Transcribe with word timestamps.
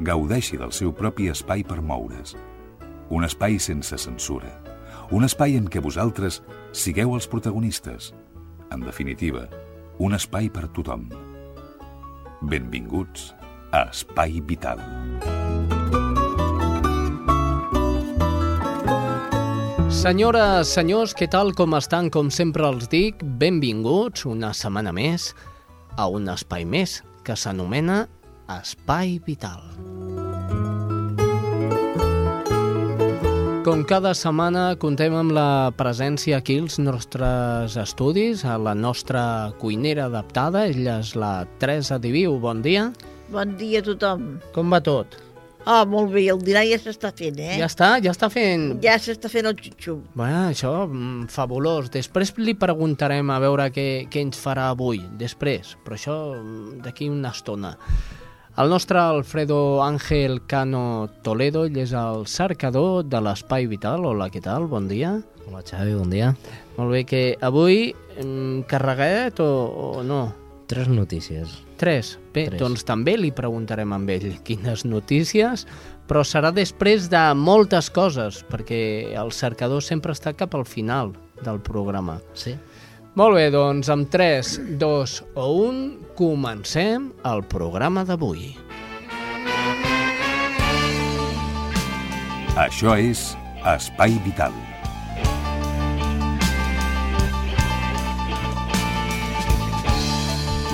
gaudeixi 0.00 0.58
del 0.58 0.72
seu 0.72 0.92
propi 0.94 1.28
espai 1.32 1.64
per 1.66 1.80
moure's. 1.82 2.36
Un 3.10 3.24
espai 3.26 3.58
sense 3.58 3.96
censura. 3.98 4.50
Un 5.10 5.24
espai 5.24 5.56
en 5.58 5.66
què 5.66 5.80
vosaltres 5.82 6.42
sigueu 6.76 7.14
els 7.16 7.26
protagonistes. 7.26 8.12
En 8.70 8.84
definitiva, 8.84 9.46
un 9.98 10.14
espai 10.14 10.50
per 10.52 10.68
tothom. 10.76 11.08
Benvinguts 12.42 13.32
a 13.72 13.88
Espai 13.88 14.38
Vital. 14.46 14.78
Senyores, 19.88 20.68
senyors, 20.70 21.16
què 21.16 21.26
tal, 21.32 21.50
com 21.58 21.74
estan? 21.74 22.12
Com 22.12 22.28
sempre 22.30 22.68
els 22.68 22.86
dic, 22.92 23.24
benvinguts 23.40 24.28
una 24.28 24.52
setmana 24.54 24.92
més 24.94 25.32
a 25.98 26.06
un 26.06 26.28
espai 26.30 26.68
més 26.68 27.00
que 27.26 27.34
s'anomena 27.34 28.04
Espai 28.48 29.18
Vital. 29.26 29.60
Com 33.66 33.82
cada 33.84 34.14
setmana 34.16 34.70
contem 34.80 35.12
amb 35.12 35.34
la 35.36 35.68
presència 35.76 36.38
aquí 36.40 36.56
als 36.62 36.78
nostres 36.80 37.76
estudis, 37.76 38.46
a 38.48 38.56
la 38.56 38.72
nostra 38.72 39.52
cuinera 39.60 40.06
adaptada, 40.08 40.64
ella 40.64 40.96
és 41.02 41.12
la 41.12 41.44
Teresa 41.60 41.98
Diviu, 42.00 42.38
bon 42.40 42.62
dia. 42.64 42.86
Bon 43.28 43.52
dia 43.60 43.82
a 43.82 43.86
tothom. 43.90 44.38
Com 44.56 44.72
va 44.72 44.80
tot? 44.80 45.18
Ah, 45.68 45.82
molt 45.84 46.14
bé, 46.14 46.22
el 46.32 46.40
dinar 46.40 46.62
ja 46.64 46.78
s'està 46.80 47.10
fent, 47.12 47.42
eh? 47.44 47.58
Ja 47.60 47.66
està? 47.68 47.90
Ja 48.00 48.14
està 48.14 48.30
fent... 48.32 48.78
Ja 48.80 48.94
s'està 48.96 49.28
fent 49.28 49.50
el 49.50 49.58
xutxum. 49.58 50.06
Bueno, 50.16 50.46
això, 50.54 50.72
mm, 50.86 51.28
fabulós. 51.34 51.90
Després 51.92 52.32
li 52.40 52.56
preguntarem 52.56 53.28
a 53.28 53.36
veure 53.44 53.68
què, 53.74 54.08
què 54.08 54.24
ens 54.24 54.40
farà 54.40 54.70
avui, 54.72 55.02
després, 55.20 55.74
però 55.84 56.00
això 56.00 56.16
mm, 56.38 56.80
d'aquí 56.86 57.10
una 57.12 57.34
estona. 57.36 57.74
El 58.58 58.70
nostre 58.70 58.98
Alfredo 58.98 59.84
Ángel 59.84 60.42
Cano 60.44 61.08
Toledo, 61.22 61.60
ell 61.68 61.76
és 61.78 61.92
el 61.94 62.24
cercador 62.26 63.04
de 63.06 63.20
l'Espai 63.22 63.68
Vital. 63.70 64.02
Hola, 64.02 64.26
què 64.34 64.40
tal? 64.42 64.66
Bon 64.66 64.88
dia. 64.90 65.12
Hola 65.46 65.60
Xavi, 65.62 65.92
bon 65.94 66.10
dia. 66.10 66.32
Molt 66.74 66.90
bé, 66.90 67.04
que 67.06 67.20
avui 67.38 67.92
mm, 67.92 68.66
carregat 68.66 69.38
o, 69.44 69.46
o 69.46 70.02
no? 70.02 70.24
Tres 70.66 70.90
notícies. 70.90 71.54
Tres. 71.78 72.16
Bé, 72.34 72.48
Tres. 72.48 72.58
doncs 72.58 72.82
també 72.82 73.14
li 73.14 73.30
preguntarem 73.30 73.94
amb 73.94 74.10
ell 74.10 74.26
quines 74.42 74.82
notícies, 74.82 75.62
però 76.10 76.26
serà 76.26 76.50
després 76.50 77.06
de 77.14 77.22
moltes 77.38 77.92
coses, 77.94 78.42
perquè 78.50 79.14
el 79.14 79.30
cercador 79.30 79.86
sempre 79.86 80.18
està 80.18 80.34
cap 80.34 80.58
al 80.58 80.66
final 80.66 81.14
del 81.46 81.62
programa. 81.62 82.18
Sí? 82.34 82.58
Molt 83.18 83.34
bé, 83.34 83.48
doncs 83.50 83.88
amb 83.90 84.06
3, 84.12 84.48
2 84.78 85.12
o 85.34 85.44
1 85.66 85.78
comencem 86.14 87.08
el 87.26 87.40
programa 87.50 88.04
d'avui. 88.06 88.52
Això 92.54 92.94
és 92.94 93.32
Espai 93.74 94.14
Vital. 94.22 94.54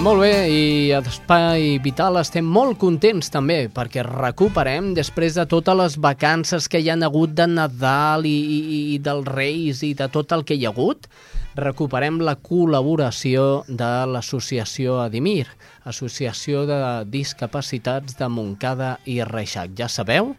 Molt 0.05 0.21
bé, 0.21 0.35
i 0.53 0.93
a 0.93 1.01
Espai 1.01 1.79
Vital 1.81 2.21
estem 2.21 2.45
molt 2.45 2.77
contents 2.83 3.33
també 3.33 3.71
perquè 3.73 4.05
recuperem 4.05 4.93
després 4.93 5.41
de 5.41 5.49
totes 5.49 5.81
les 5.81 5.97
vacances 5.97 6.69
que 6.69 6.85
hi 6.85 6.93
han 6.93 7.09
hagut 7.09 7.33
de 7.33 7.49
Nadal 7.49 8.29
i, 8.29 8.37
i, 8.37 8.83
i 8.99 9.01
dels 9.01 9.33
Reis 9.33 9.81
i 9.81 9.95
de 9.97 10.11
tot 10.13 10.37
el 10.37 10.45
que 10.45 10.61
hi 10.61 10.69
ha 10.69 10.75
hagut, 10.77 11.09
recuperem 11.55 12.19
la 12.25 12.35
col·laboració 12.43 13.65
de 13.69 13.91
l'associació 14.11 14.99
Adimir, 15.05 15.47
Associació 15.87 16.65
de 16.67 16.79
Discapacitats 17.11 18.19
de 18.19 18.29
Montcada 18.29 18.97
i 19.07 19.21
Reixac. 19.23 19.75
Ja 19.79 19.89
sabeu 19.89 20.35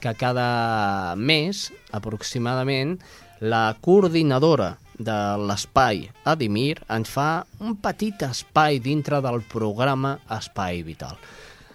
que 0.00 0.14
cada 0.14 1.16
mes, 1.16 1.68
aproximadament, 1.92 2.98
la 3.40 3.74
coordinadora 3.80 4.76
de 5.00 5.18
l'espai 5.40 6.04
Adimir 6.28 6.82
ens 6.92 7.10
fa 7.10 7.44
un 7.64 7.76
petit 7.80 8.22
espai 8.22 8.78
dintre 8.84 9.20
del 9.24 9.42
programa 9.48 10.18
Espai 10.38 10.84
Vital. 10.86 11.16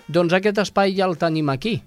Doncs 0.08 0.38
aquest 0.38 0.62
espai 0.62 0.94
ja 0.96 1.10
el 1.10 1.18
tenim 1.18 1.50
aquí 1.50 1.80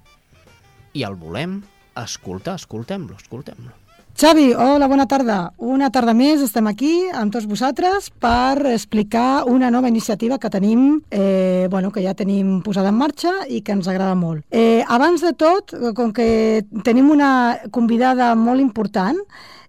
i 0.98 1.04
el 1.06 1.14
volem 1.14 1.60
escoltar, 1.98 2.58
escoltem-lo, 2.58 3.16
escoltem-lo. 3.19 3.88
Xavi, 4.19 4.49
hola, 4.53 4.89
bona 4.91 5.05
tarda. 5.06 5.53
Una 5.62 5.93
tarda 5.95 6.11
més 6.11 6.41
estem 6.43 6.67
aquí 6.67 6.89
amb 7.15 7.31
tots 7.31 7.45
vosaltres 7.47 8.09
per 8.19 8.67
explicar 8.73 9.45
una 9.47 9.69
nova 9.71 9.87
iniciativa 9.87 10.41
que 10.43 10.51
tenim, 10.51 11.05
eh, 11.09 11.69
bueno, 11.71 11.93
que 11.93 12.03
ja 12.03 12.17
tenim 12.19 12.56
posada 12.67 12.89
en 12.91 12.97
marxa 12.99 13.31
i 13.47 13.61
que 13.62 13.71
ens 13.71 13.87
agrada 13.87 14.17
molt. 14.17 14.43
Eh, 14.51 14.83
abans 14.89 15.23
de 15.23 15.33
tot, 15.39 15.71
com 15.95 16.11
que 16.12 16.65
tenim 16.83 17.12
una 17.15 17.61
convidada 17.71 18.34
molt 18.34 18.59
important, 18.61 19.23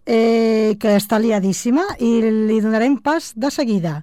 eh, 0.10 0.76
que 0.82 0.96
està 0.98 1.20
liadíssima 1.22 1.86
i 2.02 2.18
li 2.26 2.58
donarem 2.64 2.98
pas 2.98 3.32
de 3.38 3.52
seguida 3.54 4.00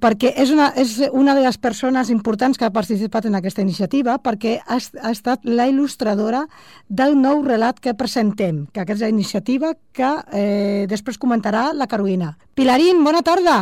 perquè 0.00 0.34
és 0.36 0.50
una, 0.52 0.68
és 0.76 0.98
una 1.08 1.34
de 1.34 1.40
les 1.44 1.56
persones 1.56 2.10
importants 2.12 2.58
que 2.58 2.66
ha 2.66 2.72
participat 2.74 3.28
en 3.28 3.38
aquesta 3.38 3.64
iniciativa 3.64 4.18
perquè 4.20 4.58
ha, 4.60 4.76
ha 4.76 5.12
estat 5.12 5.48
la 5.48 5.68
il·lustradora 5.70 6.44
del 6.88 7.16
nou 7.16 7.40
relat 7.46 7.80
que 7.80 7.96
presentem, 7.96 8.66
que 8.72 8.84
aquesta 8.84 9.08
iniciativa 9.08 9.72
que 9.96 10.12
eh, 10.32 10.84
després 10.90 11.16
comentarà 11.18 11.70
la 11.72 11.88
Carolina. 11.88 12.34
Pilarín, 12.54 13.02
bona 13.04 13.24
tarda! 13.24 13.58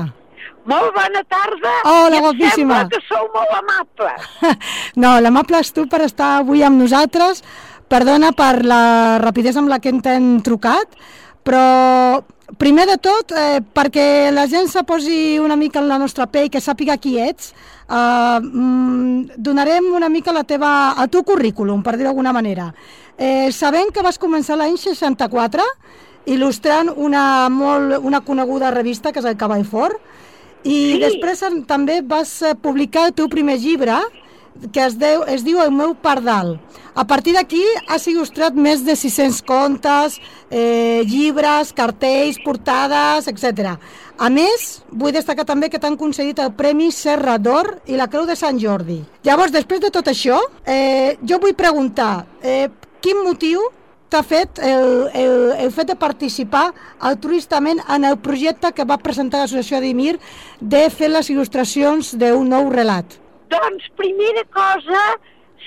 Molt 0.65 0.95
bona 0.97 1.21
tarda. 1.29 1.73
Hola, 1.85 2.17
em 2.17 2.23
guapíssima. 2.25 2.79
sembla 2.81 2.89
que 2.89 3.01
sou 3.05 3.29
molt 3.35 3.53
amables. 3.61 4.29
No, 5.03 5.19
l'amable 5.21 5.61
és 5.61 5.71
tu 5.77 5.85
per 5.91 6.01
estar 6.07 6.39
avui 6.41 6.65
amb 6.65 6.81
nosaltres. 6.81 7.43
Perdona 7.89 8.33
per 8.33 8.65
la 8.65 9.19
rapidesa 9.21 9.61
amb 9.61 9.69
la 9.69 9.79
que 9.79 9.93
t'hem 10.03 10.39
trucat, 10.45 10.97
però 11.45 12.23
primer 12.59 12.87
de 12.89 12.97
tot, 12.99 13.33
eh, 13.33 13.61
perquè 13.75 14.31
la 14.33 14.47
gent 14.49 14.69
se 14.69 14.83
posi 14.85 15.39
una 15.39 15.57
mica 15.57 15.81
en 15.81 15.89
la 15.89 15.99
nostra 15.99 16.27
pell, 16.27 16.51
que 16.51 16.61
sàpiga 16.61 16.97
qui 16.99 17.19
ets, 17.21 17.53
eh, 17.89 18.41
mm, 18.41 19.37
donarem 19.37 19.93
una 19.95 20.09
mica 20.09 20.33
la 20.33 20.45
teva, 20.45 20.95
el 21.01 21.09
teu 21.11 21.23
currículum, 21.25 21.83
per 21.83 21.97
dir 21.97 22.05
d'alguna 22.05 22.33
manera. 22.33 22.73
Eh, 23.19 23.51
sabem 23.53 23.91
que 23.93 24.03
vas 24.03 24.19
començar 24.19 24.57
l'any 24.57 24.77
64 24.77 25.63
il·lustrant 26.27 26.93
una, 26.97 27.49
molt, 27.51 27.99
una 28.03 28.21
coneguda 28.23 28.71
revista, 28.71 29.13
que 29.13 29.19
és 29.21 29.25
el 29.27 29.37
Cavall 29.37 29.65
Fort, 29.65 29.97
i 30.65 30.95
Sí. 30.95 30.99
després 30.99 31.43
en- 31.43 31.65
també 31.67 32.01
vas 32.03 32.41
eh, 32.43 32.55
publicar 32.55 33.07
el 33.07 33.13
teu 33.13 33.29
primer 33.29 33.59
llibre, 33.59 33.99
que 34.73 34.85
es, 34.85 34.99
deu, 34.99 35.25
es 35.29 35.45
diu 35.45 35.61
El 35.63 35.73
meu 35.75 35.95
pardal. 35.95 36.59
A 36.95 37.05
partir 37.11 37.35
d'aquí 37.35 37.63
has 37.91 38.07
il·lustrat 38.07 38.55
més 38.55 38.85
de 38.87 38.95
600 38.95 39.41
contes, 39.43 40.21
eh, 40.51 41.03
llibres, 41.11 41.73
cartells, 41.75 42.39
portades, 42.45 43.27
etc. 43.27 43.75
A 44.17 44.31
més, 44.31 44.85
vull 44.91 45.15
destacar 45.15 45.45
també 45.45 45.69
que 45.71 45.81
t'han 45.83 45.99
concedit 45.99 46.39
el 46.39 46.53
Premi 46.55 46.93
Serra 46.95 47.35
d'Or 47.39 47.81
i 47.91 47.99
la 47.99 48.07
Creu 48.07 48.29
de 48.31 48.37
Sant 48.39 48.61
Jordi. 48.63 49.01
Llavors, 49.27 49.53
després 49.53 49.83
de 49.83 49.91
tot 49.91 50.07
això, 50.07 50.39
eh, 50.65 51.19
jo 51.27 51.41
vull 51.43 51.59
preguntar, 51.59 52.27
eh, 52.43 52.69
quin 53.03 53.25
motiu 53.25 53.61
t'ha 54.09 54.23
fet 54.23 54.61
el, 54.63 55.11
el, 55.19 55.53
el 55.59 55.73
fet 55.75 55.91
de 55.91 55.97
participar 55.99 56.69
altruistament 57.01 57.83
en 57.91 58.05
el 58.05 58.21
projecte 58.23 58.71
que 58.71 58.87
va 58.87 59.01
presentar 59.03 59.43
l'associació 59.43 59.81
Adimir 59.81 60.21
de 60.61 60.87
fer 60.95 61.11
les 61.11 61.31
il·lustracions 61.35 62.15
d'un 62.15 62.49
nou 62.49 62.71
relat? 62.71 63.24
Doncs, 63.53 63.89
primera 64.01 64.45
cosa, 64.55 65.03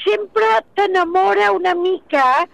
sempre 0.04 0.48
t'enamora 0.76 1.52
una 1.52 1.74
mica 1.76 2.48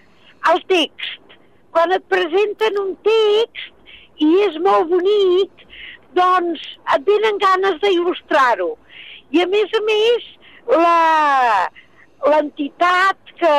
el 0.52 0.64
text. 0.70 1.38
Quan 1.74 1.92
et 1.96 2.06
presenten 2.12 2.78
un 2.82 2.94
text 3.06 4.22
i 4.22 4.30
és 4.46 4.58
molt 4.66 4.90
bonic, 4.92 5.66
doncs 6.18 6.62
et 6.96 7.06
venen 7.08 7.40
ganes 7.42 7.80
d'il·lustrar-ho. 7.82 8.72
I 9.34 9.42
a 9.44 9.48
més 9.50 9.70
a 9.74 9.82
més, 9.88 10.28
l'entitat 12.30 13.34
que 13.40 13.56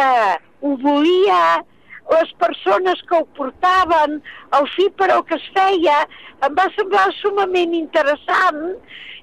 ho 0.65 0.77
volia, 0.85 1.65
les 2.13 2.31
persones 2.39 3.01
que 3.09 3.19
ho 3.19 3.27
portaven, 3.39 4.21
el 4.59 4.69
fi 4.77 4.87
per 4.99 5.11
al 5.11 5.25
que 5.27 5.37
es 5.41 5.49
feia, 5.57 5.99
em 6.47 6.55
va 6.59 6.69
semblar 6.77 7.09
sumament 7.19 7.75
interessant 7.77 8.63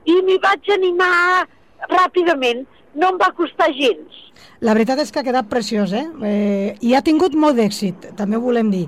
i 0.09 0.17
m'hi 0.25 0.37
vaig 0.43 0.69
animar 0.75 1.47
ràpidament, 1.89 2.65
no 2.95 3.13
em 3.13 3.17
va 3.21 3.31
costar 3.35 3.71
gens. 3.77 4.19
La 4.61 4.75
veritat 4.77 4.99
és 5.01 5.11
que 5.11 5.21
ha 5.21 5.25
quedat 5.25 5.49
preciós, 5.49 5.93
eh? 5.93 6.05
eh 6.27 6.75
I 6.81 6.93
ha 6.95 7.01
tingut 7.01 7.33
molt 7.33 7.57
d'èxit, 7.57 8.11
també 8.17 8.37
ho 8.37 8.43
volem 8.43 8.69
dir. 8.73 8.87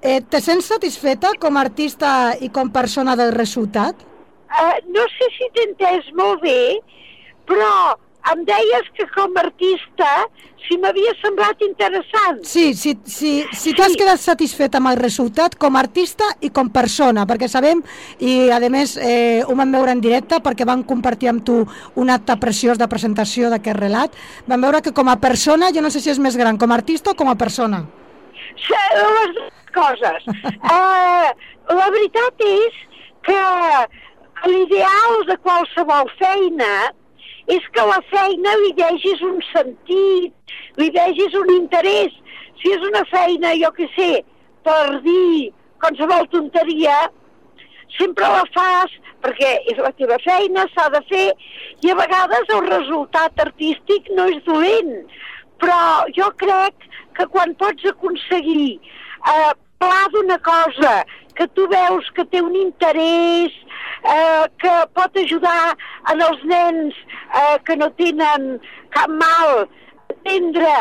Eh, 0.00 0.20
te 0.20 0.40
sents 0.44 0.66
satisfeta 0.68 1.32
com 1.40 1.56
a 1.56 1.64
artista 1.64 2.34
i 2.40 2.50
com 2.52 2.70
persona 2.72 3.16
del 3.16 3.32
resultat? 3.32 3.96
Uh, 4.54 4.76
no 4.92 5.04
sé 5.16 5.30
si 5.34 5.48
t'he 5.54 5.64
entès 5.70 6.10
molt 6.14 6.42
bé, 6.44 6.78
però 7.48 7.96
em 8.32 8.44
deies 8.48 8.86
que 8.96 9.06
com 9.12 9.32
a 9.36 9.42
artista 9.44 10.10
si 10.64 10.78
m'havia 10.80 11.12
semblat 11.20 11.60
interessant. 11.66 12.38
Sí, 12.48 12.72
si, 12.74 12.94
si, 13.04 13.32
si 13.52 13.74
t'has 13.76 13.92
Sí. 13.92 13.98
quedat 14.00 14.20
satisfeta 14.20 14.78
amb 14.80 14.88
el 14.88 14.96
resultat 14.96 15.58
com 15.60 15.76
a 15.76 15.82
artista 15.84 16.24
i 16.40 16.48
com 16.48 16.70
persona, 16.72 17.26
perquè 17.28 17.48
sabem, 17.52 17.82
i 18.18 18.48
a 18.48 18.58
més 18.72 18.96
eh, 18.96 19.42
ho 19.44 19.54
vam 19.54 19.72
veure 19.76 19.92
en 19.92 20.00
directe 20.00 20.40
perquè 20.40 20.64
van 20.64 20.82
compartir 20.82 21.28
amb 21.28 21.44
tu 21.44 21.66
un 22.00 22.10
acte 22.10 22.36
preciós 22.40 22.78
de 22.80 22.88
presentació 22.88 23.50
d'aquest 23.52 23.76
relat, 23.76 24.16
vam 24.46 24.64
veure 24.64 24.80
que 24.80 24.94
com 24.96 25.08
a 25.12 25.18
persona, 25.20 25.68
jo 25.74 25.82
no 25.84 25.90
sé 25.90 26.00
si 26.00 26.10
és 26.10 26.18
més 26.18 26.36
gran, 26.36 26.56
com 26.56 26.72
a 26.72 26.80
artista 26.80 27.12
o 27.12 27.14
com 27.14 27.28
a 27.28 27.36
persona. 27.36 27.84
Sí, 28.56 28.80
les 28.96 29.36
dues 29.36 29.52
coses. 29.74 30.26
Uh, 30.64 31.28
la 31.80 31.90
veritat 31.92 32.40
és 32.48 32.82
que 33.24 33.40
l'ideal 34.48 35.24
de 35.28 35.36
qualsevol 35.44 36.08
feina 36.18 36.92
és 37.52 37.64
que 37.76 37.84
la 37.88 38.00
feina 38.10 38.54
li 38.62 38.72
vegis 38.78 39.22
un 39.26 39.40
sentit, 39.50 40.54
li 40.80 40.90
vegis 40.94 41.34
un 41.40 41.50
interès. 41.56 42.14
Si 42.60 42.72
és 42.72 42.86
una 42.88 43.04
feina, 43.10 43.52
jo 43.60 43.70
que 43.76 43.88
sé, 43.96 44.10
per 44.64 45.00
dir 45.04 45.52
qualsevol 45.82 46.28
tonteria, 46.32 46.94
sempre 47.98 48.28
la 48.30 48.44
fas 48.54 48.94
perquè 49.24 49.50
és 49.72 49.80
la 49.80 49.92
teva 49.96 50.18
feina, 50.24 50.66
s'ha 50.74 50.90
de 50.92 51.00
fer, 51.08 51.28
i 51.84 51.92
a 51.92 51.96
vegades 51.96 52.50
el 52.56 52.66
resultat 52.68 53.40
artístic 53.44 54.10
no 54.16 54.28
és 54.32 54.42
dolent. 54.48 54.96
Però 55.62 56.04
jo 56.16 56.28
crec 56.40 56.88
que 57.16 57.26
quan 57.32 57.54
pots 57.60 57.86
aconseguir 57.88 58.74
eh, 58.76 59.52
parlar 59.80 60.10
d'una 60.12 60.38
cosa 60.44 60.94
que 61.38 61.46
tu 61.56 61.66
veus 61.70 62.10
que 62.16 62.26
té 62.30 62.42
un 62.44 62.54
interès, 62.58 63.54
eh, 64.04 64.44
que 64.62 64.74
pot 64.96 65.16
ajudar 65.22 65.74
en 66.12 66.20
els 66.28 66.44
nens 66.50 66.94
eh, 67.40 67.56
que 67.64 67.76
no 67.80 67.90
tenen 68.00 68.58
cap 68.96 69.08
mal, 69.08 69.64
entendre 70.08 70.74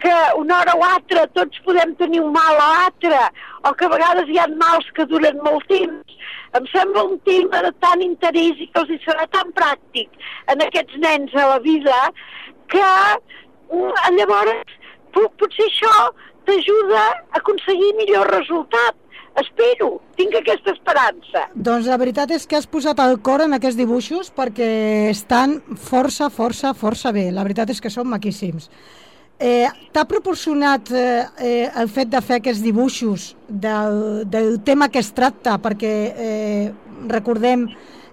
que 0.00 0.12
una 0.40 0.60
hora 0.60 0.72
o 0.80 0.84
altra 0.84 1.26
tots 1.36 1.60
podem 1.66 1.90
tenir 2.00 2.22
un 2.24 2.32
mal 2.32 2.56
o 2.56 2.68
altre, 2.86 3.18
o 3.68 3.72
que 3.76 3.84
a 3.84 3.92
vegades 3.92 4.30
hi 4.32 4.38
ha 4.40 4.46
mals 4.56 4.86
que 4.96 5.04
duren 5.10 5.36
molt 5.44 5.66
temps. 5.68 6.14
Em 6.56 6.64
sembla 6.72 7.04
un 7.04 7.18
tema 7.28 7.60
de 7.66 7.70
tant 7.84 8.00
interès 8.02 8.56
i 8.64 8.66
que 8.72 8.80
els 8.80 9.04
serà 9.04 9.26
tan 9.30 9.52
pràctic 9.58 10.08
en 10.50 10.64
aquests 10.64 10.96
nens 11.04 11.34
a 11.36 11.44
la 11.52 11.58
vida 11.66 11.98
que 12.72 12.86
mm, 13.70 14.16
llavors 14.16 14.72
po- 15.12 15.28
potser 15.38 15.68
això 15.68 15.92
t'ajuda 16.48 17.04
a 17.04 17.38
aconseguir 17.42 17.92
millor 18.00 18.32
resultat. 18.32 18.96
Espero, 19.38 20.00
tinc 20.18 20.34
aquesta 20.34 20.72
esperança. 20.74 21.44
Doncs 21.54 21.86
la 21.86 21.98
veritat 22.00 22.32
és 22.34 22.46
que 22.48 22.58
has 22.58 22.66
posat 22.66 22.98
el 23.04 23.20
cor 23.22 23.44
en 23.44 23.54
aquests 23.56 23.78
dibuixos 23.78 24.32
perquè 24.34 24.70
estan 25.10 25.60
força, 25.78 26.30
força, 26.34 26.74
força 26.74 27.12
bé. 27.14 27.28
La 27.30 27.44
veritat 27.46 27.70
és 27.70 27.80
que 27.80 27.92
són 27.92 28.10
maquíssims. 28.10 28.68
Eh, 29.40 29.70
T'ha 29.94 30.04
proporcionat 30.04 30.90
eh, 30.92 31.04
eh, 31.38 31.70
el 31.80 31.88
fet 31.88 32.10
de 32.12 32.20
fer 32.20 32.40
aquests 32.40 32.60
dibuixos 32.60 33.30
del, 33.48 34.26
del 34.28 34.58
tema 34.66 34.90
que 34.92 35.00
es 35.00 35.14
tracta, 35.16 35.56
perquè 35.62 35.94
eh, 36.10 36.66
recordem, 37.08 37.64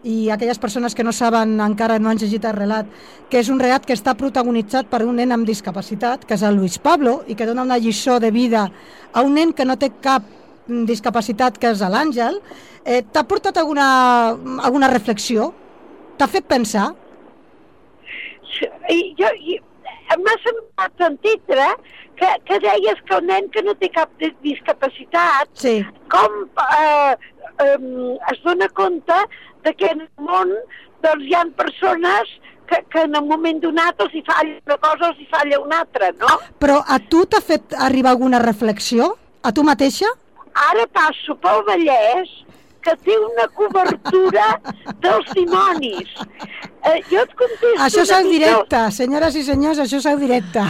i 0.07 0.29
aquelles 0.31 0.61
persones 0.61 0.95
que 0.95 1.03
no 1.03 1.11
saben 1.11 1.57
encara 1.59 1.97
no 1.99 2.07
han 2.07 2.21
llegit 2.21 2.45
el 2.47 2.55
relat, 2.55 2.87
que 3.27 3.41
és 3.41 3.49
un 3.51 3.59
relat 3.59 3.83
que 3.83 3.97
està 3.97 4.13
protagonitzat 4.15 4.87
per 4.87 5.01
un 5.03 5.17
nen 5.19 5.35
amb 5.35 5.47
discapacitat, 5.49 6.23
que 6.23 6.37
és 6.37 6.45
el 6.47 6.55
Luis 6.55 6.77
Pablo, 6.79 7.23
i 7.27 7.35
que 7.35 7.49
dona 7.49 7.65
una 7.67 7.79
lliçó 7.81 8.21
de 8.23 8.31
vida 8.31 8.69
a 9.11 9.25
un 9.25 9.35
nen 9.35 9.51
que 9.51 9.65
no 9.67 9.75
té 9.75 9.91
cap 9.99 10.23
discapacitat, 10.67 11.57
que 11.57 11.71
és 11.73 11.81
l'Àngel. 11.81 12.39
Eh, 12.85 13.01
T'ha 13.11 13.23
portat 13.27 13.57
alguna, 13.57 13.87
alguna 14.63 14.87
reflexió? 14.91 15.53
T'ha 16.17 16.27
fet 16.27 16.45
pensar? 16.47 16.93
I, 18.89 18.99
jo, 19.19 19.27
i, 19.37 19.57
m'ha 20.17 20.35
semblat 20.43 21.03
entendre 21.09 21.65
que, 22.17 22.29
que 22.47 22.59
deies 22.63 23.01
que 23.05 23.17
el 23.19 23.25
nen 23.27 23.49
que 23.53 23.61
no 23.65 23.75
té 23.77 23.89
cap 23.93 24.09
di- 24.21 24.31
discapacitat 24.41 25.51
Sí. 25.53 25.81
com 26.09 26.37
eh, 26.79 27.13
eh, 27.65 27.77
es 28.31 28.39
dona 28.45 28.69
compte 28.73 29.17
de 29.63 29.73
que 29.75 29.91
en 29.91 30.01
el 30.07 30.23
món 30.25 30.53
doncs, 31.03 31.25
hi 31.27 31.35
ha 31.37 31.43
persones 31.59 32.31
que, 32.67 32.79
que 32.89 33.03
en 33.05 33.15
un 33.19 33.27
moment 33.29 33.59
donat 33.61 33.99
els 34.07 34.15
hi 34.15 34.23
falla 34.25 34.55
una 34.65 34.77
cosa, 34.87 35.11
els 35.11 35.19
hi 35.21 35.27
falla 35.31 35.59
una 35.61 35.81
altra, 35.83 36.09
no? 36.19 36.39
Però 36.59 36.79
a 36.87 36.97
tu 36.99 37.25
t'ha 37.29 37.41
fet 37.43 37.75
arribar 37.77 38.15
alguna 38.15 38.39
reflexió? 38.43 39.11
A 39.43 39.51
tu 39.53 39.63
mateixa? 39.63 40.07
Ara 40.55 40.87
passo 40.93 41.35
pel 41.43 41.63
Vallès 41.67 42.29
que 42.85 42.93
té 43.03 43.15
una 43.19 43.47
cobertura 43.57 44.45
dels 45.03 45.31
dimonis. 45.35 46.11
Eh, 46.87 47.01
jo 47.11 47.19
et 47.25 47.33
contesto 47.35 47.71
Això 47.83 48.03
és 48.05 48.11
el 48.15 48.27
mica- 48.29 48.37
directe, 48.37 48.81
senyores 48.95 49.35
i 49.35 49.43
senyors, 49.43 49.79
això 49.83 49.97
és 49.99 50.05
el 50.05 50.19
directe. 50.21 50.63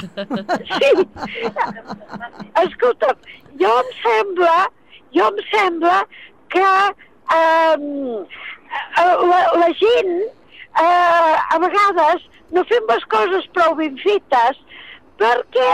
Sí. 0.71 1.07
Escolta, 2.63 3.12
jo 3.59 3.74
em 3.83 3.91
sembla, 4.01 4.56
jo 5.13 5.27
em 5.31 5.38
sembla 5.51 6.00
que 6.53 6.65
um, 7.38 7.85
la, 8.97 9.41
la 9.62 9.69
gent 9.83 10.12
uh, 10.24 11.35
a 11.53 11.59
vegades 11.63 12.25
no 12.56 12.63
fem 12.71 12.89
les 12.89 13.06
coses 13.13 13.45
prou 13.53 13.75
ben 13.79 13.97
fetes 14.01 14.59
perquè 15.21 15.69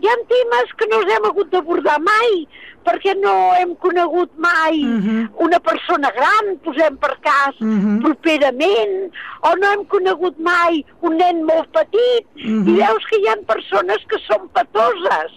hi 0.00 0.08
ha 0.08 0.14
temes 0.30 0.72
que 0.78 0.86
no 0.90 1.00
els 1.02 1.12
hem 1.14 1.24
hagut 1.30 1.50
d'abordar 1.50 1.98
mai 2.00 2.46
perquè 2.84 3.14
no 3.16 3.54
hem 3.56 3.74
conegut 3.80 4.30
mai 4.36 4.82
Mhm. 4.84 5.28
una 5.40 5.58
persona 5.58 6.10
gran, 6.10 6.56
posem 6.64 6.96
per 6.98 7.16
cas, 7.22 7.54
Mhm. 7.60 8.02
properament, 8.02 9.12
o 9.42 9.54
no 9.56 9.70
hem 9.72 9.84
conegut 9.86 10.36
mai 10.38 10.84
un 11.00 11.16
nen 11.16 11.44
molt 11.44 11.68
petit, 11.72 12.26
Mhm. 12.34 12.68
i 12.68 12.72
veus 12.80 13.06
que 13.06 13.18
hi 13.20 13.28
ha 13.28 13.36
persones 13.46 13.98
que 14.08 14.18
són 14.26 14.48
patoses. 14.48 15.32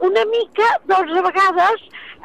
Una 0.00 0.24
mica, 0.26 0.68
doncs, 0.86 1.12
a 1.12 1.22
vegades, 1.22 1.80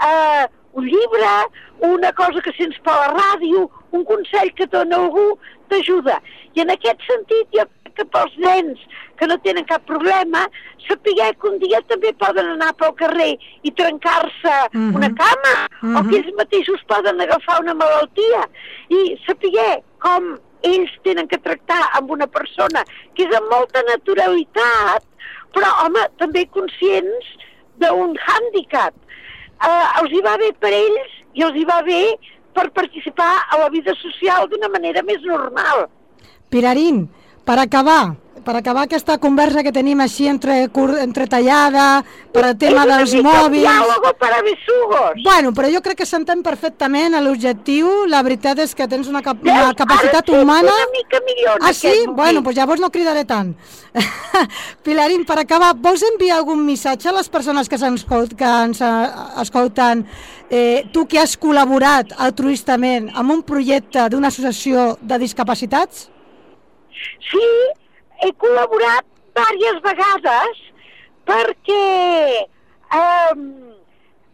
eh, 0.06 0.48
un 0.74 0.86
llibre, 0.86 1.34
una 1.80 2.12
cosa 2.14 2.42
que 2.42 2.52
sents 2.54 2.78
per 2.84 2.94
la 2.94 3.14
ràdio, 3.14 3.70
un 3.92 4.04
consell 4.04 4.54
que 4.54 4.68
dona 4.68 4.98
algú, 4.98 5.38
t'ajuda. 5.70 6.22
I 6.54 6.62
en 6.62 6.70
aquest 6.70 7.00
sentit, 7.08 7.48
jo 7.52 7.66
que 7.98 8.06
pels 8.06 8.34
nens 8.38 8.80
que 9.18 9.28
no 9.28 9.38
tenen 9.42 9.66
cap 9.66 9.84
problema, 9.90 10.46
saber 10.88 11.36
que 11.42 11.50
un 11.50 11.58
dia 11.60 11.82
també 11.90 12.14
poden 12.14 12.54
anar 12.54 12.74
pel 12.78 12.94
carrer 12.96 13.34
i 13.64 13.72
trencar-se 13.72 14.56
Mhm. 14.74 14.96
una 14.96 15.10
cama, 15.16 15.54
o 15.82 16.04
Mhm. 16.04 16.10
que 16.10 16.18
ells 16.18 16.36
mateixos 16.38 16.84
poden 16.88 17.20
agafar 17.22 17.62
una 17.62 17.74
malaltia, 17.74 18.48
i 18.90 19.18
saber 19.26 19.84
com 20.00 20.38
ells 20.62 20.92
tenen 21.04 21.28
que 21.28 21.38
tractar 21.38 21.82
amb 21.94 22.12
una 22.12 22.28
persona 22.28 22.84
que 23.16 23.24
és 23.24 23.36
amb 23.36 23.50
molta 23.52 23.82
naturalitat, 23.84 25.04
però, 25.54 25.86
home, 25.86 26.00
també 26.18 26.48
conscients 26.48 27.26
d'un 27.78 28.16
hàndicap. 28.16 28.94
Eh, 29.62 30.02
els 30.02 30.12
hi 30.12 30.22
va 30.22 30.38
bé 30.38 30.54
per 30.54 30.72
ells 30.74 31.12
i 31.34 31.42
els 31.44 31.56
hi 31.56 31.66
va 31.66 31.82
bé 31.82 32.18
per 32.54 32.72
participar 32.72 33.46
a 33.50 33.58
la 33.58 33.70
vida 33.70 33.94
social 33.96 34.48
d'una 34.50 34.68
manera 34.70 35.04
més 35.04 35.22
normal. 35.22 35.88
Pirarín, 36.50 37.10
per 37.48 37.56
acabar, 37.64 38.16
per 38.48 38.56
acabar 38.56 38.84
aquesta 38.88 39.18
conversa 39.20 39.60
que 39.64 39.72
tenim 39.76 40.00
així 40.04 40.28
entre, 40.32 40.54
cur- 40.72 40.98
entretallada, 41.04 42.02
per 42.32 42.44
al 42.48 42.56
tema 42.60 42.86
és 42.86 42.90
dels 42.92 43.14
mòbils... 43.26 43.66
diàlogo 43.66 44.12
para 44.20 44.38
besugos. 44.46 45.20
Bueno, 45.26 45.52
però 45.56 45.68
jo 45.74 45.82
crec 45.84 45.98
que 46.02 46.08
s'entén 46.08 46.44
perfectament 46.46 47.16
a 47.18 47.22
l'objectiu. 47.24 48.06
La 48.08 48.22
veritat 48.24 48.60
és 48.64 48.72
que 48.76 48.88
tens 48.88 49.10
una, 49.12 49.20
cap 49.26 49.44
una 49.44 49.74
capacitat 49.76 50.32
Ara 50.32 50.40
humana... 50.42 50.72
una 50.76 50.90
mica 50.96 51.22
millor 51.28 51.60
Ah, 51.60 51.74
sí? 51.76 52.06
Bueno, 52.08 52.40
doncs 52.46 52.56
llavors 52.60 52.84
no 52.84 52.92
cridaré 52.92 53.26
tant. 53.28 53.54
Pilarín, 54.88 55.24
per 55.28 55.40
acabar, 55.44 55.74
vols 55.76 56.04
enviar 56.14 56.38
algun 56.40 56.64
missatge 56.68 57.10
a 57.12 57.16
les 57.20 57.28
persones 57.32 57.68
que, 57.68 57.80
que 57.80 58.52
ens 58.64 58.84
eh, 58.84 58.92
escolten? 59.44 60.06
Eh, 60.50 60.86
tu 60.96 61.04
que 61.08 61.20
has 61.20 61.36
col·laborat 61.40 62.14
altruistament 62.16 63.10
amb 63.16 63.34
un 63.40 63.42
projecte 63.44 64.08
d'una 64.12 64.32
associació 64.32 64.94
de 65.02 65.20
discapacitats? 65.20 66.08
Sí, 67.30 67.48
he 68.24 68.32
col·laborat 68.42 69.06
diverses 69.38 69.82
vegades 69.84 70.62
perquè 71.28 72.46
um, 72.98 73.42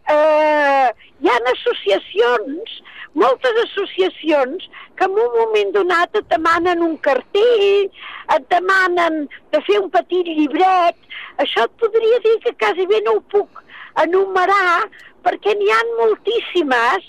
uh, 0.08 0.88
hi 1.20 1.30
ha 1.30 1.38
associacions, 1.52 2.76
moltes 3.14 3.58
associacions, 3.64 4.68
que 4.96 5.08
en 5.08 5.18
un 5.24 5.32
moment 5.38 5.72
donat 5.74 6.16
et 6.20 6.28
demanen 6.30 6.82
un 6.86 6.96
cartell, 7.04 7.90
et 8.36 8.46
demanen 8.50 9.24
de 9.52 9.62
fer 9.66 9.80
un 9.82 9.90
petit 9.90 10.30
llibret. 10.38 10.96
Això 11.42 11.66
et 11.66 11.76
podria 11.82 12.20
dir 12.24 12.38
que 12.44 12.54
quasi 12.62 12.86
bé 12.90 13.02
no 13.04 13.18
ho 13.18 13.24
puc 13.34 13.62
enumerar 14.02 14.86
perquè 15.24 15.54
n'hi 15.56 15.70
han 15.72 15.92
moltíssimes 15.98 17.06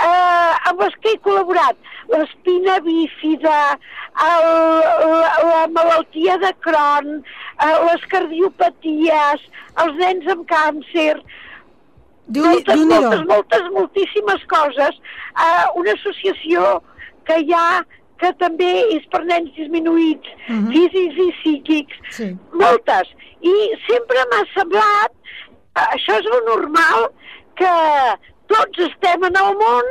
eh, 0.00 0.68
amb 0.70 0.80
les 0.80 0.94
que 1.00 1.14
he 1.14 1.20
col·laborat. 1.24 1.76
L'espina 2.08 2.78
bífida, 2.84 3.78
el, 4.26 4.48
la, 5.10 5.32
la 5.50 5.62
malaltia 5.72 6.36
de 6.42 6.52
Crohn, 6.60 7.22
eh, 7.64 7.76
les 7.88 8.04
cardiopaties, 8.12 9.48
els 9.84 9.98
nens 10.02 10.30
amb 10.36 10.46
càncer, 10.50 11.18
Diu, 12.26 12.44
moltes, 12.46 12.78
diu 12.80 12.86
moltes, 12.88 13.24
moltes, 13.28 13.66
moltíssimes 13.74 14.44
coses. 14.48 14.96
Uh, 15.36 15.66
una 15.76 15.92
associació 15.92 16.78
que 17.28 17.36
hi 17.42 17.52
ha 17.52 17.82
que 18.22 18.30
també 18.40 18.70
és 18.94 19.04
per 19.12 19.20
nens 19.26 19.50
disminuïts, 19.58 20.28
Mhm. 20.48 20.70
físics 20.72 21.18
i 21.20 21.26
psíquics, 21.40 21.96
Sí. 22.16 22.28
moltes. 22.52 23.10
I 23.42 23.52
sempre 23.86 24.24
m'ha 24.30 24.40
semblat, 24.54 25.12
eh, 25.76 25.86
això 25.96 26.16
és 26.18 26.24
lo 26.24 26.40
normal, 26.46 27.10
que 27.56 27.74
tots 28.54 28.86
estem 28.88 29.26
en 29.30 29.38
el 29.40 29.56
món 29.60 29.90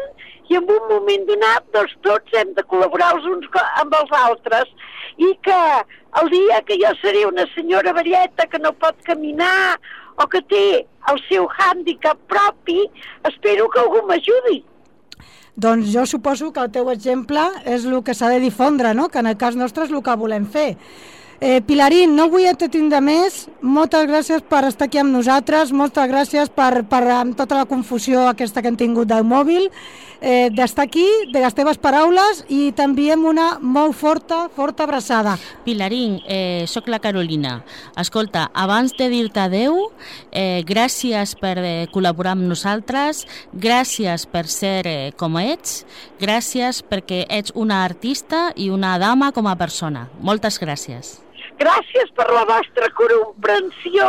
i 0.52 0.58
en 0.60 0.70
un 0.70 0.88
moment 0.90 1.28
donat 1.30 1.68
doncs, 1.76 1.94
tots 2.06 2.40
hem 2.40 2.54
de 2.58 2.64
col·laborar 2.70 3.14
els 3.18 3.28
uns 3.32 3.48
amb 3.82 3.96
els 4.00 4.16
altres 4.24 4.72
i 5.18 5.32
que 5.46 5.62
el 6.22 6.30
dia 6.34 6.62
que 6.68 6.78
jo 6.82 6.92
seré 7.02 7.26
una 7.28 7.46
senyora 7.54 7.94
velleta 7.96 8.48
que 8.50 8.62
no 8.62 8.74
pot 8.74 9.00
caminar 9.08 9.80
o 10.22 10.28
que 10.30 10.44
té 10.50 10.66
el 11.12 11.20
seu 11.28 11.48
hàndicap 11.50 12.20
propi, 12.30 12.84
espero 13.30 13.66
que 13.74 13.82
algú 13.82 14.04
m'ajudi. 14.08 14.62
Doncs 15.56 15.90
jo 15.94 16.06
suposo 16.10 16.52
que 16.54 16.62
el 16.62 16.72
teu 16.74 16.90
exemple 16.94 17.42
és 17.70 17.86
el 17.86 18.00
que 18.06 18.16
s'ha 18.18 18.30
de 18.34 18.40
difondre, 18.42 18.94
no? 18.98 19.10
que 19.10 19.22
en 19.22 19.30
el 19.30 19.38
cas 19.38 19.58
nostre 19.58 19.86
és 19.86 19.94
el 19.94 20.02
que 20.06 20.16
volem 20.18 20.46
fer. 20.50 20.72
Eh, 21.42 21.62
Pilarín, 21.66 22.16
no 22.16 22.30
vull 22.32 22.46
entretindre 22.48 23.02
més. 23.04 23.48
Moltes 23.62 24.06
gràcies 24.08 24.44
per 24.48 24.64
estar 24.70 24.88
aquí 24.88 25.00
amb 25.02 25.12
nosaltres, 25.16 25.74
moltes 25.76 26.08
gràcies 26.12 26.52
per, 26.54 26.86
per 26.88 27.04
amb 27.12 27.36
tota 27.38 27.58
la 27.58 27.68
confusió 27.68 28.28
aquesta 28.30 28.62
que 28.62 28.72
hem 28.72 28.80
tingut 28.80 29.10
del 29.10 29.26
mòbil, 29.28 29.70
eh, 30.22 30.50
d'estar 30.54 30.86
aquí, 30.88 31.06
de 31.34 31.42
les 31.44 31.56
teves 31.56 31.78
paraules 31.78 32.44
i 32.48 32.72
t'enviem 32.76 33.26
una 33.28 33.58
molt 33.60 33.96
forta, 33.96 34.48
forta 34.56 34.86
abraçada. 34.88 35.36
Pilarín, 35.66 36.22
eh, 36.28 36.64
sóc 36.68 36.88
la 36.88 37.00
Carolina. 37.00 37.64
Escolta, 37.98 38.50
abans 38.54 38.96
de 38.98 39.10
dir-te 39.10 39.40
adeu, 39.40 39.92
eh, 40.32 40.64
gràcies 40.66 41.36
per 41.40 41.58
eh, 41.58 41.88
col·laborar 41.92 42.38
amb 42.38 42.48
nosaltres, 42.48 43.26
gràcies 43.54 44.26
per 44.26 44.48
ser 44.48 44.88
eh, 44.88 45.12
com 45.18 45.38
ets, 45.38 45.86
gràcies 46.20 46.84
perquè 46.88 47.26
ets 47.30 47.52
una 47.56 47.84
artista 47.84 48.54
i 48.56 48.70
una 48.70 48.98
dama 48.98 49.32
com 49.32 49.48
a 49.48 49.58
persona. 49.58 50.08
Moltes 50.22 50.60
gràcies. 50.60 51.20
Gràcies 51.64 52.10
per 52.18 52.26
la 52.36 52.44
vostra 52.50 52.90
comprensió 52.98 54.08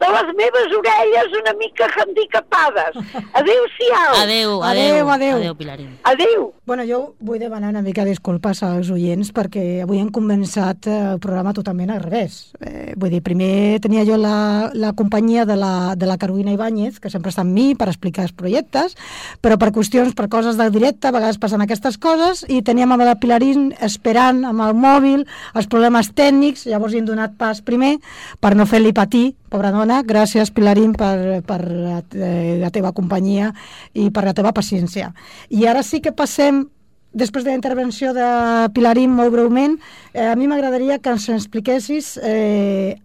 de 0.00 0.08
les 0.16 0.30
meves 0.38 0.76
orelles 0.78 1.34
una 1.40 1.52
mica 1.58 1.88
handicapades. 2.00 2.96
Adéu-siau. 3.40 4.12
Adeu, 4.22 4.62
adeu. 4.64 5.08
adeu. 5.08 5.36
Adeu, 5.36 5.54
Pilarín. 5.54 5.98
Adéu. 6.02 6.52
Bueno, 6.66 6.84
jo 6.88 7.14
vull 7.20 7.40
demanar 7.42 7.70
una 7.70 7.82
mica 7.82 8.04
disculpes 8.08 8.62
als 8.64 8.90
oients 8.94 9.32
perquè 9.36 9.82
avui 9.84 10.00
hem 10.00 10.08
començat 10.14 10.88
eh, 10.88 10.96
el 11.12 11.20
programa 11.20 11.52
totalment 11.56 11.92
al 11.92 12.02
revés. 12.04 12.54
Eh, 12.60 12.94
vull 12.96 13.12
dir, 13.12 13.22
primer 13.26 13.80
tenia 13.84 14.06
jo 14.08 14.16
la, 14.20 14.70
la 14.72 14.94
companyia 14.96 15.44
de 15.44 15.58
la, 15.60 15.94
de 15.96 16.08
la 16.08 16.16
Carolina 16.18 16.54
Ibáñez, 16.56 17.00
que 17.00 17.12
sempre 17.12 17.34
està 17.34 17.44
amb 17.44 17.52
mi 17.52 17.74
per 17.74 17.90
explicar 17.90 18.24
els 18.28 18.36
projectes, 18.36 18.96
però 19.44 19.58
per 19.60 19.72
qüestions, 19.76 20.16
per 20.16 20.30
coses 20.32 20.56
del 20.60 20.72
directe, 20.72 21.10
a 21.10 21.16
vegades 21.16 21.40
passen 21.42 21.60
aquestes 21.64 21.98
coses, 22.00 22.44
i 22.48 22.62
teníem 22.64 22.96
amb 22.96 23.04
la 23.04 23.18
Pilarín 23.20 23.70
esperant 23.84 24.44
amb 24.48 24.64
el 24.64 24.76
mòbil 24.78 25.26
els 25.54 25.68
problemes 25.70 26.12
tècnics, 26.16 26.64
llavors 26.70 26.94
hi 26.94 27.02
hem 27.02 27.10
donat 27.10 27.36
pas 27.40 27.60
primer 27.66 27.96
per 28.40 28.54
no 28.56 28.68
fer-li 28.70 28.94
patir, 28.96 29.32
pobra 29.50 29.72
dona. 29.74 29.89
Gràcies, 30.06 30.52
Pilarín, 30.54 30.94
per, 30.98 31.42
per 31.46 31.60
la, 31.66 32.00
eh, 32.14 32.58
la 32.62 32.70
teva 32.70 32.94
companyia 32.96 33.50
i 33.92 34.08
per 34.14 34.24
la 34.28 34.34
teva 34.36 34.54
paciència. 34.56 35.10
I 35.50 35.66
ara 35.66 35.82
sí 35.86 36.00
que 36.04 36.14
passem 36.16 36.64
després 37.12 37.44
de 37.44 37.50
la 37.50 37.58
intervenció 37.58 38.14
de 38.14 38.26
Pilarín 38.74 39.10
molt 39.14 39.34
breument, 39.34 39.78
eh, 40.14 40.26
a 40.30 40.36
mi 40.36 40.46
m'agradaria 40.46 41.00
que 41.02 41.10
ens 41.10 41.28
expliquessis 41.34 42.16
eh, 42.22 42.96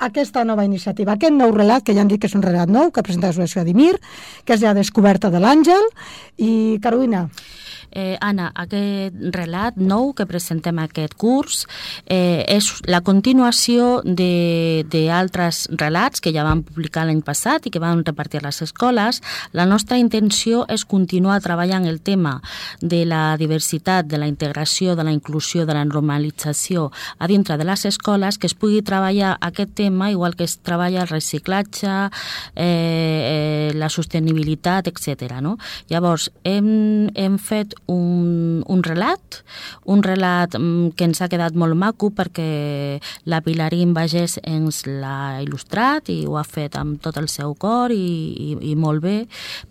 aquesta 0.00 0.44
nova 0.44 0.64
iniciativa, 0.64 1.14
aquest 1.14 1.36
nou 1.36 1.52
relat, 1.54 1.84
que 1.84 1.94
ja 1.94 2.02
han 2.04 2.08
dit 2.08 2.20
que 2.20 2.28
és 2.28 2.36
un 2.36 2.44
relat 2.44 2.70
nou, 2.72 2.90
que 2.90 3.04
presenta 3.04 3.28
l'associació 3.28 3.62
Adimir, 3.62 3.94
que 4.44 4.56
és 4.56 4.64
la 4.64 4.74
descoberta 4.76 5.30
de 5.30 5.40
l'Àngel, 5.40 5.88
i 6.40 6.78
Carolina, 6.82 7.28
Eh, 7.90 8.16
Anna, 8.20 8.50
aquest 8.54 9.16
relat 9.34 9.76
nou 9.76 10.12
que 10.14 10.26
presentem 10.28 10.78
aquest 10.78 11.16
curs 11.18 11.64
eh, 12.06 12.44
és 12.46 12.68
la 12.86 13.00
continuació 13.02 14.00
d'altres 14.04 15.64
relats 15.80 16.22
que 16.22 16.32
ja 16.34 16.44
vam 16.46 16.62
publicar 16.66 17.06
l'any 17.08 17.22
passat 17.26 17.66
i 17.66 17.72
que 17.74 17.82
vam 17.82 18.04
repartir 18.06 18.40
a 18.40 18.46
les 18.46 18.62
escoles. 18.62 19.20
La 19.52 19.66
nostra 19.66 19.98
intenció 19.98 20.64
és 20.70 20.84
continuar 20.84 21.40
treballant 21.42 21.88
el 21.90 22.00
tema 22.00 22.38
de 22.80 23.02
la 23.08 23.36
diversitat, 23.40 24.06
de 24.06 24.20
la 24.22 24.28
integració, 24.30 24.94
de 24.94 25.04
la 25.04 25.14
inclusió, 25.14 25.66
de 25.66 25.74
la 25.74 25.84
normalització 25.84 26.90
a 27.18 27.26
dintre 27.26 27.58
de 27.58 27.66
les 27.66 27.84
escoles, 27.86 28.38
que 28.38 28.46
es 28.46 28.54
pugui 28.54 28.82
treballar 28.86 29.36
aquest 29.40 29.74
tema 29.74 30.10
igual 30.10 30.36
que 30.36 30.44
es 30.44 30.58
treballa 30.62 31.02
el 31.02 31.10
reciclatge, 31.10 32.10
eh, 32.54 33.70
eh, 33.70 33.72
la 33.74 33.88
sostenibilitat, 33.88 34.86
etc. 34.86 35.40
No? 35.42 35.56
Llavors, 35.90 36.30
hem, 36.44 37.10
hem 37.14 37.38
fet 37.38 37.74
un, 37.90 38.62
un 38.70 38.82
relat, 38.86 39.40
un 39.90 40.02
relat 40.04 40.54
mm, 40.58 40.92
que 40.96 41.08
ens 41.08 41.20
ha 41.20 41.28
quedat 41.32 41.56
molt 41.58 41.76
maco 41.78 42.10
perquè 42.14 43.00
la 43.30 43.40
Pilarín 43.44 43.94
Bagés 43.96 44.38
ens 44.42 44.84
l'ha 44.86 45.40
il·lustrat 45.42 46.10
i 46.12 46.22
ho 46.28 46.38
ha 46.38 46.44
fet 46.46 46.78
amb 46.78 47.00
tot 47.02 47.18
el 47.20 47.28
seu 47.32 47.56
cor 47.58 47.94
i, 47.94 47.98
i, 47.98 48.50
i 48.72 48.76
molt 48.78 49.02
bé, 49.04 49.16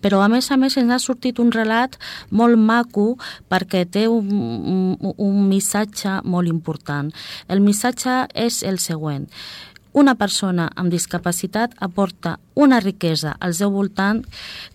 però 0.04 0.24
a 0.26 0.30
més 0.32 0.52
a 0.52 0.60
més 0.60 0.78
ens 0.82 0.94
ha 0.94 1.00
sortit 1.00 1.40
un 1.40 1.54
relat 1.56 1.98
molt 2.30 2.60
maco 2.60 3.14
perquè 3.50 3.86
té 3.90 4.08
un, 4.12 4.30
un, 5.00 5.16
un 5.16 5.42
missatge 5.50 6.20
molt 6.26 6.52
important. 6.52 7.14
El 7.48 7.64
missatge 7.64 8.26
és 8.36 8.64
el 8.68 8.80
següent. 8.84 9.30
Una 10.00 10.14
persona 10.14 10.68
amb 10.78 10.94
discapacitat 10.94 11.74
aporta 11.82 12.38
una 12.60 12.82
riquesa 12.84 13.36
al 13.40 13.56
seu 13.56 13.72
voltant 13.72 14.26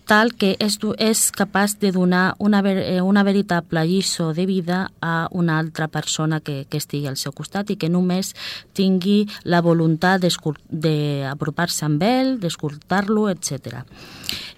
tal 0.08 0.34
que 0.36 0.54
és, 0.60 0.76
és 1.00 1.20
capaç 1.32 1.78
de 1.80 1.90
donar 1.92 2.34
una, 2.38 2.60
ver, 2.62 2.76
eh, 2.82 3.00
una 3.00 3.24
veritable 3.24 3.84
lliçó 3.88 4.32
de 4.36 4.46
vida 4.46 4.90
a 5.00 5.28
una 5.32 5.58
altra 5.58 5.88
persona 5.88 6.40
que, 6.40 6.66
que 6.68 6.80
estigui 6.80 7.08
al 7.08 7.16
seu 7.20 7.32
costat 7.32 7.72
i 7.72 7.78
que 7.80 7.88
només 7.88 8.34
tingui 8.76 9.24
la 9.44 9.62
voluntat 9.64 10.24
d'apropar-se 10.24 11.84
amb 11.88 12.04
ell, 12.04 12.36
d'escoltar-lo, 12.40 13.28
etc. 13.32 13.80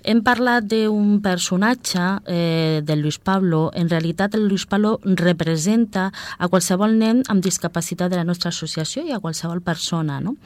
Hem 0.07 0.21
parlat 0.23 0.69
d'un 0.71 1.17
personatge 1.19 2.03
eh, 2.31 2.81
del 2.87 3.01
Luis 3.03 3.19
Pablo. 3.19 3.73
En 3.75 3.89
realitat, 3.91 4.37
el 4.39 4.47
Luis 4.47 4.67
Pablo 4.67 5.01
representa 5.03 6.13
a 6.39 6.47
qualsevol 6.47 6.95
nen 6.95 7.25
amb 7.27 7.43
discapacitat 7.43 8.13
de 8.13 8.21
la 8.21 8.27
nostra 8.27 8.53
associació 8.55 9.03
i 9.03 9.11
a 9.11 9.19
qualsevol 9.19 9.65
persona. 9.67 10.21
No? 10.23 10.37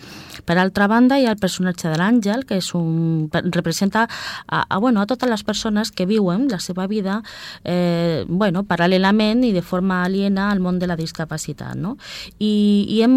Per 0.49 0.57
altra 0.57 0.89
banda, 0.89 1.19
hi 1.21 1.29
ha 1.29 1.35
el 1.37 1.43
personatge 1.43 1.93
de 1.93 2.01
l'Àngel, 2.01 2.47
que 2.49 2.57
és 2.57 2.70
un, 2.75 3.29
representa 3.33 4.07
a, 4.47 4.63
a, 4.69 4.79
bueno, 4.79 5.01
a 5.01 5.07
totes 5.07 5.29
les 5.31 5.43
persones 5.45 5.91
que 5.93 6.07
viuen 6.07 6.49
la 6.51 6.59
seva 6.61 6.87
vida 6.87 7.23
eh, 7.65 8.25
bueno, 8.29 8.63
paral·lelament 8.65 9.45
i 9.45 9.53
de 9.53 9.63
forma 9.63 10.03
aliena 10.05 10.51
al 10.51 10.61
món 10.61 10.79
de 10.79 10.87
la 10.87 10.97
discapacitat. 10.97 11.75
No? 11.77 11.97
I, 12.39 12.87
I 12.89 13.03
hem 13.05 13.17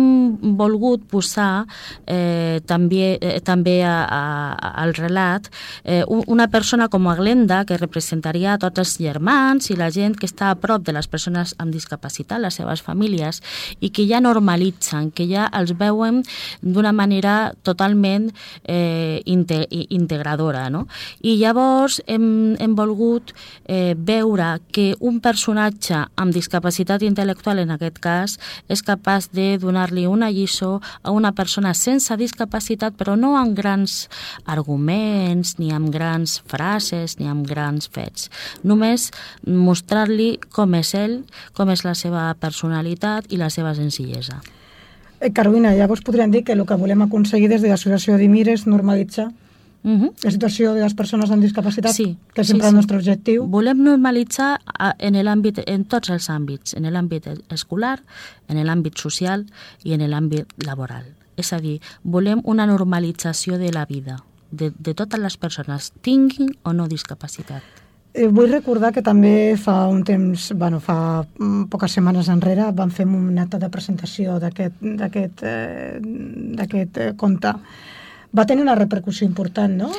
volgut 0.58 1.04
posar 1.10 1.66
eh, 2.08 2.62
també, 2.66 3.18
eh, 3.22 3.40
també 3.42 3.82
a, 3.84 3.96
a, 4.06 4.74
al 4.84 4.94
relat 4.94 5.50
eh, 5.84 6.04
un- 6.08 6.24
una 6.28 6.48
persona 6.48 6.88
com 6.90 7.08
a 7.08 7.16
Glenda 7.16 7.64
que 7.66 7.78
representaria 7.78 8.54
a 8.54 8.58
tots 8.62 8.80
els 8.80 8.98
germans 8.98 9.70
i 9.70 9.76
la 9.78 9.90
gent 9.92 10.16
que 10.20 10.28
està 10.30 10.50
a 10.52 10.56
prop 10.60 10.84
de 10.86 10.94
les 10.96 11.08
persones 11.08 11.56
amb 11.58 11.74
discapacitat, 11.74 12.40
les 12.42 12.56
seves 12.60 12.82
famílies, 12.82 13.42
i 13.80 13.90
que 13.94 14.06
ja 14.10 14.20
normalitzen, 14.22 15.12
que 15.12 15.28
ja 15.30 15.48
els 15.54 15.74
veuen 15.78 16.22
d'una 16.62 16.92
manera 16.94 17.54
totalment 17.64 18.30
eh, 18.64 19.22
inte, 19.44 19.68
integradora. 19.70 20.70
No? 20.74 20.88
I 21.22 21.36
llavors 21.42 22.00
hem, 22.08 22.56
hem 22.60 22.76
volgut 22.76 23.34
eh, 23.68 23.94
veure 23.96 24.58
que 24.74 24.94
un 25.04 25.20
personatge 25.24 26.06
amb 26.20 26.34
discapacitat 26.36 27.04
intel·lectual, 27.06 27.62
en 27.64 27.76
aquest 27.76 28.00
cas, 28.04 28.38
és 28.72 28.84
capaç 28.86 29.30
de 29.36 29.54
donar-li 29.62 30.08
una 30.10 30.32
lliçó 30.34 30.80
a 31.04 31.12
una 31.12 31.34
persona 31.36 31.74
sense 31.78 32.16
discapacitat, 32.18 32.98
però 32.98 33.18
no 33.20 33.36
amb 33.40 33.56
grans 33.58 34.08
arguments, 34.50 35.58
ni 35.60 35.72
amb 35.76 35.92
grans 35.94 36.40
frases, 36.50 37.20
ni 37.20 37.30
amb 37.30 37.48
grans 37.48 37.90
fets. 37.92 38.30
Només 38.64 39.12
mostrar-li 39.46 40.38
com 40.54 40.74
és 40.80 40.96
ell, 40.98 41.22
com 41.54 41.70
és 41.74 41.86
la 41.86 41.96
seva 41.98 42.32
personalitat 42.40 43.32
i 43.34 43.42
la 43.42 43.52
seva 43.54 43.76
senzillesa. 43.78 44.42
Eh, 45.24 45.32
Carolina, 45.32 45.72
llavors 45.74 46.02
podríem 46.04 46.32
dir 46.32 46.44
que 46.44 46.52
el 46.52 46.66
que 46.68 46.76
volem 46.76 47.02
aconseguir 47.06 47.48
des 47.48 47.62
de 47.64 47.70
l'associació 47.72 48.18
Adimir 48.18 48.50
és 48.52 48.68
normalitzar 48.68 49.32
Uh 49.86 50.00
-huh. 50.00 50.14
la 50.24 50.32
situació 50.32 50.74
de 50.74 50.80
les 50.80 50.94
persones 50.94 51.30
amb 51.30 51.42
discapacitat, 51.44 51.92
Sí, 51.92 52.18
que 52.34 52.42
és 52.42 52.48
sí, 52.48 52.52
sempre 52.52 52.68
sí. 52.68 52.70
el 52.70 52.76
nostre 52.76 52.96
objectiu. 52.96 53.46
Volem 53.48 53.84
normalitzar 53.84 54.62
en 54.98 55.14
l'àmbit 55.16 55.62
en 55.68 55.84
tots 55.84 56.10
els 56.10 56.30
àmbits, 56.30 56.74
en 56.74 56.84
l'àmbit 56.84 57.28
escolar, 57.50 58.02
en 58.48 58.66
l'àmbit 58.66 58.98
social 58.98 59.46
i 59.84 59.92
en 59.94 60.00
l'àmbit 60.10 60.46
laboral. 60.66 61.04
És 61.36 61.52
a 61.52 61.60
dir, 61.60 61.82
volem 62.02 62.40
una 62.46 62.66
normalització 62.66 63.58
de 63.58 63.74
la 63.74 63.86
vida 63.86 64.24
de, 64.52 64.72
de 64.80 64.94
totes 64.94 65.20
les 65.20 65.36
persones, 65.38 65.92
tinguin 66.02 66.56
o 66.64 66.72
no 66.72 66.88
discapacitat. 66.88 67.62
Eh, 68.14 68.28
vull 68.30 68.52
recordar 68.52 68.92
que 68.94 69.02
també 69.02 69.56
fa 69.58 69.88
un 69.90 70.04
temps, 70.06 70.52
bueno, 70.54 70.78
fa 70.80 70.96
mm, 71.24 71.64
poques 71.74 71.96
setmanes 71.98 72.30
enrere, 72.30 72.68
vam 72.78 72.92
fer 72.94 73.08
un 73.10 73.40
acte 73.42 73.58
de 73.58 73.70
presentació 73.74 74.36
d'aquest 74.44 74.84
eh, 75.50 75.98
d'aquest, 76.60 77.00
eh, 77.02 77.14
conte. 77.18 77.56
Va 78.34 78.48
tenir 78.50 78.64
una 78.64 78.74
repercussió 78.74 79.28
important, 79.28 79.76
no? 79.78 79.92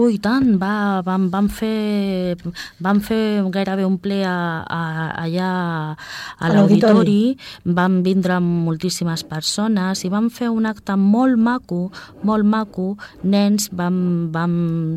Ui, 0.00 0.16
tant, 0.24 0.54
va, 0.56 1.02
vam, 1.04 1.26
vam, 1.28 1.48
fer, 1.52 2.38
vam 2.80 3.02
fer 3.04 3.42
gairebé 3.52 3.84
un 3.84 3.98
ple 4.00 4.22
a, 4.24 4.64
a, 4.64 4.80
allà 5.20 5.48
a 5.92 6.46
A 6.46 6.48
l'auditori. 6.48 7.36
van 7.64 7.98
vindre 8.02 8.38
moltíssimes 8.40 9.24
persones 9.28 10.04
i 10.04 10.08
vam 10.08 10.30
fer 10.30 10.48
un 10.48 10.64
acte 10.66 10.96
molt 10.96 11.36
maco, 11.36 11.90
molt 12.22 12.48
maco, 12.48 12.96
nens 13.22 13.68
vam, 13.76 14.30
vam 14.32 14.54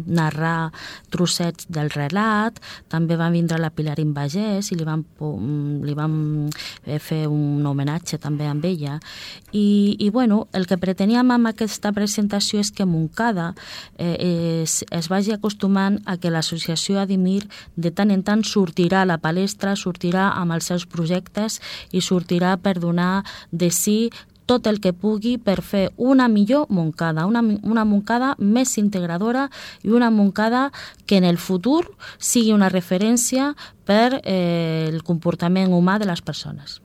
narrar 0.08 0.72
trossets 1.12 1.68
del 1.68 1.90
relat, 1.90 2.62
també 2.88 3.18
va 3.20 3.30
vindre 3.30 3.60
la 3.60 3.74
Pilar 3.76 4.00
Invagés 4.00 4.72
i 4.72 4.80
li 4.80 4.88
vam, 4.88 5.04
li 5.84 5.94
vam 5.94 6.16
fer 7.04 7.26
un 7.28 7.66
homenatge 7.66 8.22
també 8.24 8.48
amb 8.48 8.64
ella 8.66 9.00
i, 9.52 9.98
i 10.00 10.10
bueno, 10.10 10.48
el 10.54 10.66
que 10.68 10.80
preteníem 10.80 11.32
amb 11.32 11.52
aquesta 11.52 11.92
presentació 11.92 12.64
és 12.64 12.72
que 12.72 12.85
Montcada 12.86 13.54
eh, 13.98 14.62
es, 14.64 14.84
es 14.90 15.10
vagi 15.10 15.34
acostumant 15.36 16.00
a 16.06 16.18
que 16.18 16.32
l'associació 16.34 17.00
Adimir 17.02 17.44
de 17.76 17.92
tant 17.92 18.12
en 18.14 18.24
tant 18.24 18.46
sortirà 18.46 19.04
a 19.04 19.10
la 19.10 19.20
palestra, 19.22 19.76
sortirà 19.76 20.32
amb 20.36 20.56
els 20.56 20.72
seus 20.72 20.86
projectes 20.86 21.60
i 21.92 22.02
sortirà 22.02 22.56
per 22.58 22.80
donar 22.80 23.24
de 23.52 23.72
si 23.72 24.12
tot 24.46 24.68
el 24.68 24.80
que 24.80 24.94
pugui 24.94 25.38
per 25.42 25.62
fer 25.66 25.90
una 25.98 26.28
millor 26.30 26.68
Montcada, 26.70 27.26
una, 27.26 27.42
una 27.42 27.86
Montcada 27.86 28.36
més 28.40 28.78
integradora 28.78 29.50
i 29.84 29.90
una 29.90 30.12
Montcada 30.14 30.70
que 31.06 31.18
en 31.18 31.26
el 31.26 31.38
futur 31.38 31.84
sigui 32.20 32.54
una 32.54 32.70
referència 32.70 33.54
per 33.86 34.22
eh, 34.24 34.90
el 34.92 35.02
comportament 35.04 35.74
humà 35.74 35.98
de 36.02 36.10
les 36.10 36.22
persones. 36.22 36.80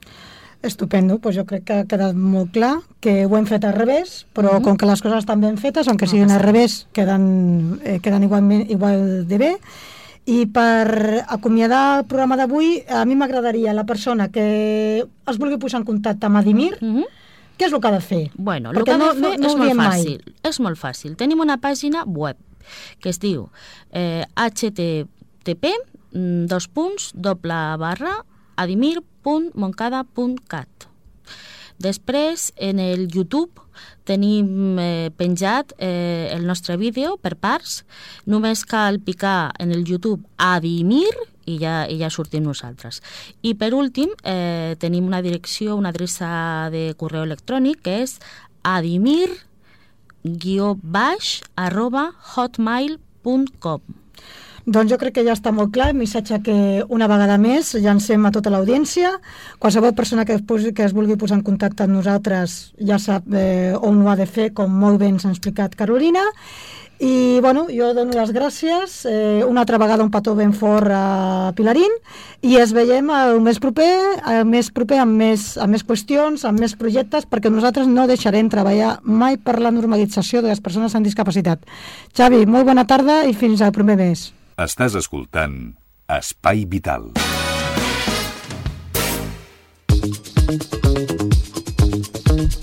Estupendo, 0.62 1.16
doncs 1.18 1.36
jo 1.38 1.46
crec 1.48 1.64
que 1.64 1.72
ha 1.72 1.84
quedat 1.88 2.14
molt 2.14 2.50
clar 2.52 2.80
que 3.00 3.24
ho 3.24 3.36
hem 3.38 3.46
fet 3.48 3.64
al 3.64 3.72
revés, 3.72 4.26
però 4.34 4.58
Mhm. 4.58 4.62
com 4.62 4.76
que 4.76 4.84
les 4.86 5.00
coses 5.00 5.18
estan 5.18 5.40
ben 5.40 5.56
fetes, 5.56 5.88
aunque 5.88 6.06
siguin 6.06 6.30
al 6.30 6.40
revés, 6.40 6.86
queden, 6.92 7.80
eh, 7.82 7.98
queden 8.00 8.22
igualment, 8.24 8.70
igual 8.70 9.26
de 9.26 9.38
bé. 9.38 9.56
I 10.26 10.44
per 10.46 11.24
acomiadar 11.28 12.00
el 12.00 12.04
programa 12.04 12.36
d'avui, 12.36 12.84
a 12.90 13.04
mi 13.06 13.16
m'agradaria 13.16 13.72
la 13.72 13.84
persona 13.86 14.28
que 14.28 15.06
es 15.26 15.38
vulgui 15.38 15.56
posar 15.56 15.80
en 15.80 15.86
contacte 15.86 16.26
amb 16.26 16.36
Adimir, 16.36 16.76
Mm 16.82 16.94
-hmm. 16.96 17.04
què 17.58 17.64
és 17.66 17.72
el 17.72 17.80
que 17.80 17.88
ha 17.88 17.92
de 17.92 18.00
fer? 18.00 18.30
Bueno, 18.34 18.70
el 18.70 18.76
Perquè 18.76 18.84
que 18.84 18.90
ha 18.90 18.98
de 18.98 19.04
no- 19.04 19.14
fer 19.14 19.20
no- 19.22 19.36
no 19.38 19.48
és 19.48 19.56
molt 19.56 19.74
mai. 19.74 20.04
fàcil. 20.04 20.34
És 20.42 20.60
molt 20.60 20.76
fàcil. 20.78 21.16
Tenim 21.16 21.40
una 21.40 21.56
pàgina 21.58 22.04
web 22.04 22.36
que 23.00 23.08
es 23.08 23.18
diu 23.18 23.48
eh, 23.92 24.24
http 24.36 25.66
mm, 26.12 26.46
dos 26.46 26.68
punts 26.68 27.12
doble 27.14 27.54
barra 27.78 28.24
adimir.moncada.cat 29.24 30.88
Després, 31.80 32.52
en 32.56 32.78
el 32.78 33.08
YouTube 33.08 33.50
tenim 34.04 34.78
eh, 34.78 35.10
penjat 35.16 35.72
eh, 35.78 36.28
el 36.34 36.46
nostre 36.46 36.76
vídeo 36.76 37.16
per 37.16 37.36
parts. 37.40 37.86
Només 38.26 38.66
cal 38.68 39.00
picar 39.00 39.52
en 39.58 39.72
el 39.72 39.84
YouTube 39.84 40.20
Adimir 40.36 41.14
i 41.46 41.56
ja, 41.62 41.86
i 41.88 41.96
ja 42.02 42.10
sortim 42.12 42.44
nosaltres. 42.44 43.00
I 43.40 43.54
per 43.54 43.72
últim, 43.72 44.10
eh, 44.24 44.76
tenim 44.78 45.06
una 45.06 45.22
direcció, 45.22 45.76
una 45.76 45.88
adreça 45.88 46.68
de 46.70 46.92
correu 47.00 47.24
electrònic 47.24 47.80
que 47.82 48.02
és 48.04 48.18
adimir 48.62 49.30
baix 50.82 51.40
arroba 51.56 52.10
hotmail.com 52.34 53.80
Doncs 54.66 54.92
jo 54.92 54.98
crec 55.00 55.14
que 55.16 55.24
ja 55.24 55.32
està 55.32 55.54
molt 55.56 55.72
clar, 55.72 55.90
el 55.90 55.96
missatge 55.96 56.40
que 56.44 56.56
una 56.92 57.08
vegada 57.08 57.38
més 57.40 57.72
llancem 57.80 58.26
a 58.26 58.32
tota 58.34 58.52
l'audiència. 58.52 59.14
Qualsevol 59.58 59.94
persona 59.96 60.26
que 60.28 60.36
es, 60.36 60.42
posi, 60.44 60.74
que 60.76 60.84
es 60.84 60.92
vulgui 60.92 61.16
posar 61.16 61.38
en 61.38 61.46
contacte 61.46 61.86
amb 61.86 61.96
nosaltres 61.96 62.74
ja 62.76 62.98
sap 63.00 63.24
eh, 63.32 63.72
on 63.80 64.02
ho 64.02 64.10
ha 64.12 64.18
de 64.20 64.28
fer, 64.28 64.50
com 64.52 64.70
molt 64.82 65.00
bé 65.00 65.08
ens 65.08 65.24
ha 65.24 65.32
explicat 65.32 65.78
Carolina. 65.78 66.26
I, 67.00 67.40
bueno, 67.40 67.62
jo 67.72 67.94
dono 67.96 68.12
les 68.12 68.28
gràcies, 68.36 69.06
eh, 69.08 69.40
una 69.48 69.62
altra 69.62 69.78
vegada 69.80 70.04
un 70.04 70.10
petó 70.12 70.34
ben 70.36 70.52
fort 70.52 70.92
a 70.92 71.52
Pilarín, 71.56 71.94
i 72.44 72.58
es 72.60 72.74
veiem 72.76 73.08
el 73.16 73.40
mes 73.40 73.56
proper, 73.56 73.88
el 74.28 74.44
mes 74.44 74.68
proper 74.68 74.98
amb 75.00 75.16
més, 75.16 75.54
amb 75.56 75.72
més 75.72 75.86
qüestions, 75.88 76.44
amb 76.44 76.60
més 76.60 76.76
projectes, 76.76 77.24
perquè 77.24 77.48
nosaltres 77.48 77.88
no 77.88 78.04
deixarem 78.04 78.50
treballar 78.52 78.98
mai 79.02 79.38
per 79.40 79.56
la 79.64 79.72
normalització 79.72 80.44
de 80.44 80.52
les 80.52 80.60
persones 80.60 80.92
amb 80.92 81.08
discapacitat. 81.08 81.64
Xavi, 82.12 82.44
molt 82.44 82.68
bona 82.68 82.84
tarda 82.84 83.22
i 83.24 83.32
fins 83.32 83.64
al 83.64 83.72
proper 83.72 83.96
mes. 83.96 84.26
Estàs 84.60 84.92
escoltant 84.98 85.54
Espai 86.12 86.66
Vital. 86.68 87.06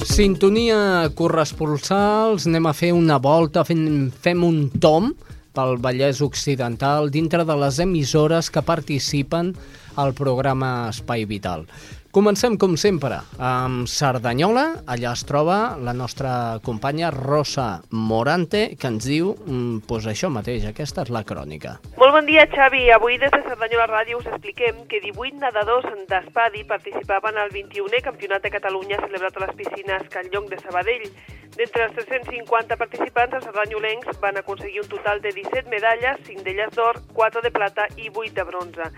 Sintonia 0.05 0.77
corresponsals, 1.17 2.45
anem 2.45 2.69
a 2.69 2.75
fer 2.77 2.91
una 2.93 3.17
volta, 3.17 3.63
fem, 3.65 4.12
fem 4.13 4.45
un 4.45 4.60
tom 4.77 5.10
pel 5.57 5.79
Vallès 5.81 6.21
Occidental 6.21 7.10
dintre 7.10 7.41
de 7.49 7.57
les 7.57 7.81
emissores 7.81 8.51
que 8.53 8.62
participen 8.62 9.55
al 9.97 10.13
programa 10.13 10.91
Espai 10.91 11.25
Vital. 11.25 11.65
Comencem, 12.12 12.56
com 12.58 12.78
sempre, 12.80 13.17
amb 13.38 13.88
Cerdanyola. 13.91 14.63
Allà 14.88 15.12
es 15.12 15.26
troba 15.28 15.76
la 15.84 15.93
nostra 15.93 16.32
companya 16.63 17.10
Rosa 17.12 17.82
Morante, 17.91 18.78
que 18.80 18.88
ens 18.88 19.06
diu 19.10 19.34
mm, 19.36 19.84
pues 19.89 20.08
això 20.08 20.32
mateix, 20.32 20.65
aquesta 20.70 21.04
és 21.04 21.12
la 21.13 21.26
crònica. 21.28 21.78
Molt 22.00 22.15
bon 22.15 22.30
dia, 22.30 22.48
Xavi. 22.54 22.86
Avui 22.96 23.20
des 23.20 23.34
de 23.34 23.43
Cerdanyola 23.50 23.89
Ràdio 23.91 24.22
us 24.22 24.30
expliquem 24.32 24.86
que 24.88 25.02
18 25.04 25.41
nedadors 25.43 25.89
d'Espadi 26.08 26.63
participaven 26.70 27.41
al 27.41 27.52
21è 27.52 28.02
Campionat 28.06 28.48
de 28.48 28.54
Catalunya 28.56 29.02
celebrat 29.04 29.36
a 29.36 29.46
les 29.46 29.58
piscines 29.60 30.08
Can 30.13 30.32
Llong 30.32 30.48
de 30.48 30.62
Sabadell. 30.63 31.12
D'entre 31.58 31.88
els 31.88 31.96
350 31.98 32.76
participants, 32.78 33.34
els 33.34 33.46
cerdanyolencs 33.48 34.20
van 34.22 34.38
aconseguir 34.38 34.84
un 34.84 34.89
total 34.91 35.24
de 35.24 35.32
17 35.34 35.72
medalles, 35.72 36.20
5 36.28 36.43
d'elles 36.46 36.76
d'or, 36.76 37.00
4 37.17 37.41
de 37.41 37.52
plata 37.52 37.88
i 37.98 38.12
8 38.13 38.36
de 38.36 38.46
bronze. 38.46 38.89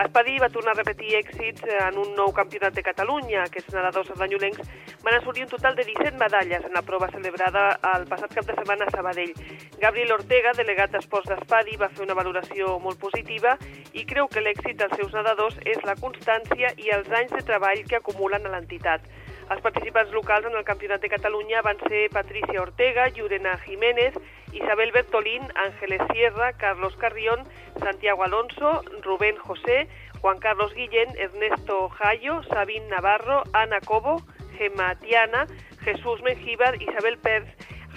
Espadi 0.00 0.38
va 0.40 0.48
tornar 0.52 0.72
a 0.72 0.78
repetir 0.80 1.12
èxits 1.18 1.66
en 1.88 1.98
un 2.00 2.14
nou 2.16 2.32
campionat 2.32 2.65
de 2.74 2.82
Catalunya. 2.82 3.44
Aquests 3.44 3.74
nedadors 3.74 4.08
cerdanyolencs 4.10 4.62
van 5.04 5.18
assolir 5.18 5.44
un 5.44 5.50
total 5.52 5.76
de 5.76 5.84
17 5.84 6.16
medalles 6.18 6.64
en 6.64 6.72
la 6.74 6.82
prova 6.82 7.10
celebrada 7.12 7.66
el 7.92 8.06
passat 8.10 8.34
cap 8.34 8.48
de 8.48 8.56
setmana 8.58 8.88
a 8.88 8.94
Sabadell. 8.94 9.34
Gabriel 9.78 10.16
Ortega, 10.16 10.56
delegat 10.56 10.90
d'Esports 10.96 11.30
d'Espadi, 11.30 11.76
va 11.76 11.90
fer 11.92 12.06
una 12.06 12.18
valoració 12.18 12.78
molt 12.82 12.98
positiva 12.98 13.56
i 13.92 14.06
creu 14.08 14.26
que 14.32 14.42
l'èxit 14.42 14.80
dels 14.80 14.96
seus 14.96 15.14
nedadors 15.14 15.60
és 15.64 15.78
la 15.84 15.94
constància 16.00 16.72
i 16.76 16.90
els 16.96 17.12
anys 17.12 17.36
de 17.36 17.44
treball 17.46 17.84
que 17.86 18.00
acumulen 18.00 18.46
a 18.46 18.56
l'entitat. 18.56 19.06
Els 19.46 19.62
participants 19.62 20.10
locals 20.10 20.46
en 20.48 20.56
el 20.58 20.64
Campionat 20.66 21.04
de 21.04 21.08
Catalunya 21.12 21.60
van 21.62 21.78
ser 21.86 22.08
Patricia 22.10 22.62
Ortega, 22.64 23.06
Llurena 23.14 23.52
Jiménez, 23.62 24.16
Isabel 24.52 24.90
Bertolín, 24.90 25.46
Ángeles 25.54 26.02
Sierra, 26.12 26.52
Carlos 26.54 26.96
Carrión, 26.96 27.44
Santiago 27.78 28.24
Alonso, 28.24 28.82
Rubén 29.02 29.36
José, 29.36 29.86
Juan 30.26 30.40
Carlos 30.40 30.74
Guillén, 30.74 31.16
Ernesto 31.16 31.88
Jayo, 31.88 32.42
Sabín 32.50 32.88
Navarro, 32.88 33.44
Ana 33.52 33.80
Cobo, 33.80 34.20
Gemma 34.58 34.96
Tiana, 34.96 35.46
Jesús 35.84 36.20
Mengíbar, 36.24 36.82
Isabel 36.82 37.16
Perz, 37.18 37.46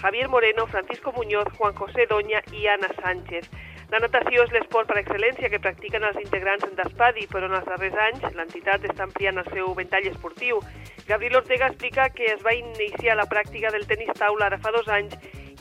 Javier 0.00 0.28
Moreno, 0.28 0.68
Francisco 0.68 1.10
Muñoz, 1.10 1.48
Juan 1.58 1.74
José 1.74 2.06
Doña 2.06 2.40
i 2.52 2.68
Anna 2.68 2.86
Sánchez. 3.02 3.50
La 3.90 3.98
natació 3.98 4.44
és 4.46 4.52
l'esport 4.54 4.86
per 4.86 5.00
excel·lència 5.00 5.48
que 5.50 5.58
practiquen 5.58 6.04
els 6.06 6.18
integrants 6.22 6.62
d'Espadi, 6.78 7.24
però 7.32 7.48
en 7.48 7.56
els 7.58 7.66
darrers 7.66 7.96
anys 8.04 8.36
l'entitat 8.38 8.84
està 8.86 9.02
ampliant 9.08 9.40
el 9.42 9.48
seu 9.50 9.72
ventall 9.74 10.06
esportiu. 10.06 10.60
Gabriel 11.08 11.40
Ortega 11.40 11.66
explica 11.72 12.06
que 12.14 12.28
es 12.36 12.44
va 12.46 12.54
iniciar 12.54 13.16
la 13.18 13.26
pràctica 13.26 13.72
del 13.74 13.88
tenis 13.90 14.14
taula 14.14 14.46
ara 14.46 14.60
fa 14.62 14.70
dos 14.76 14.86
anys 14.94 15.16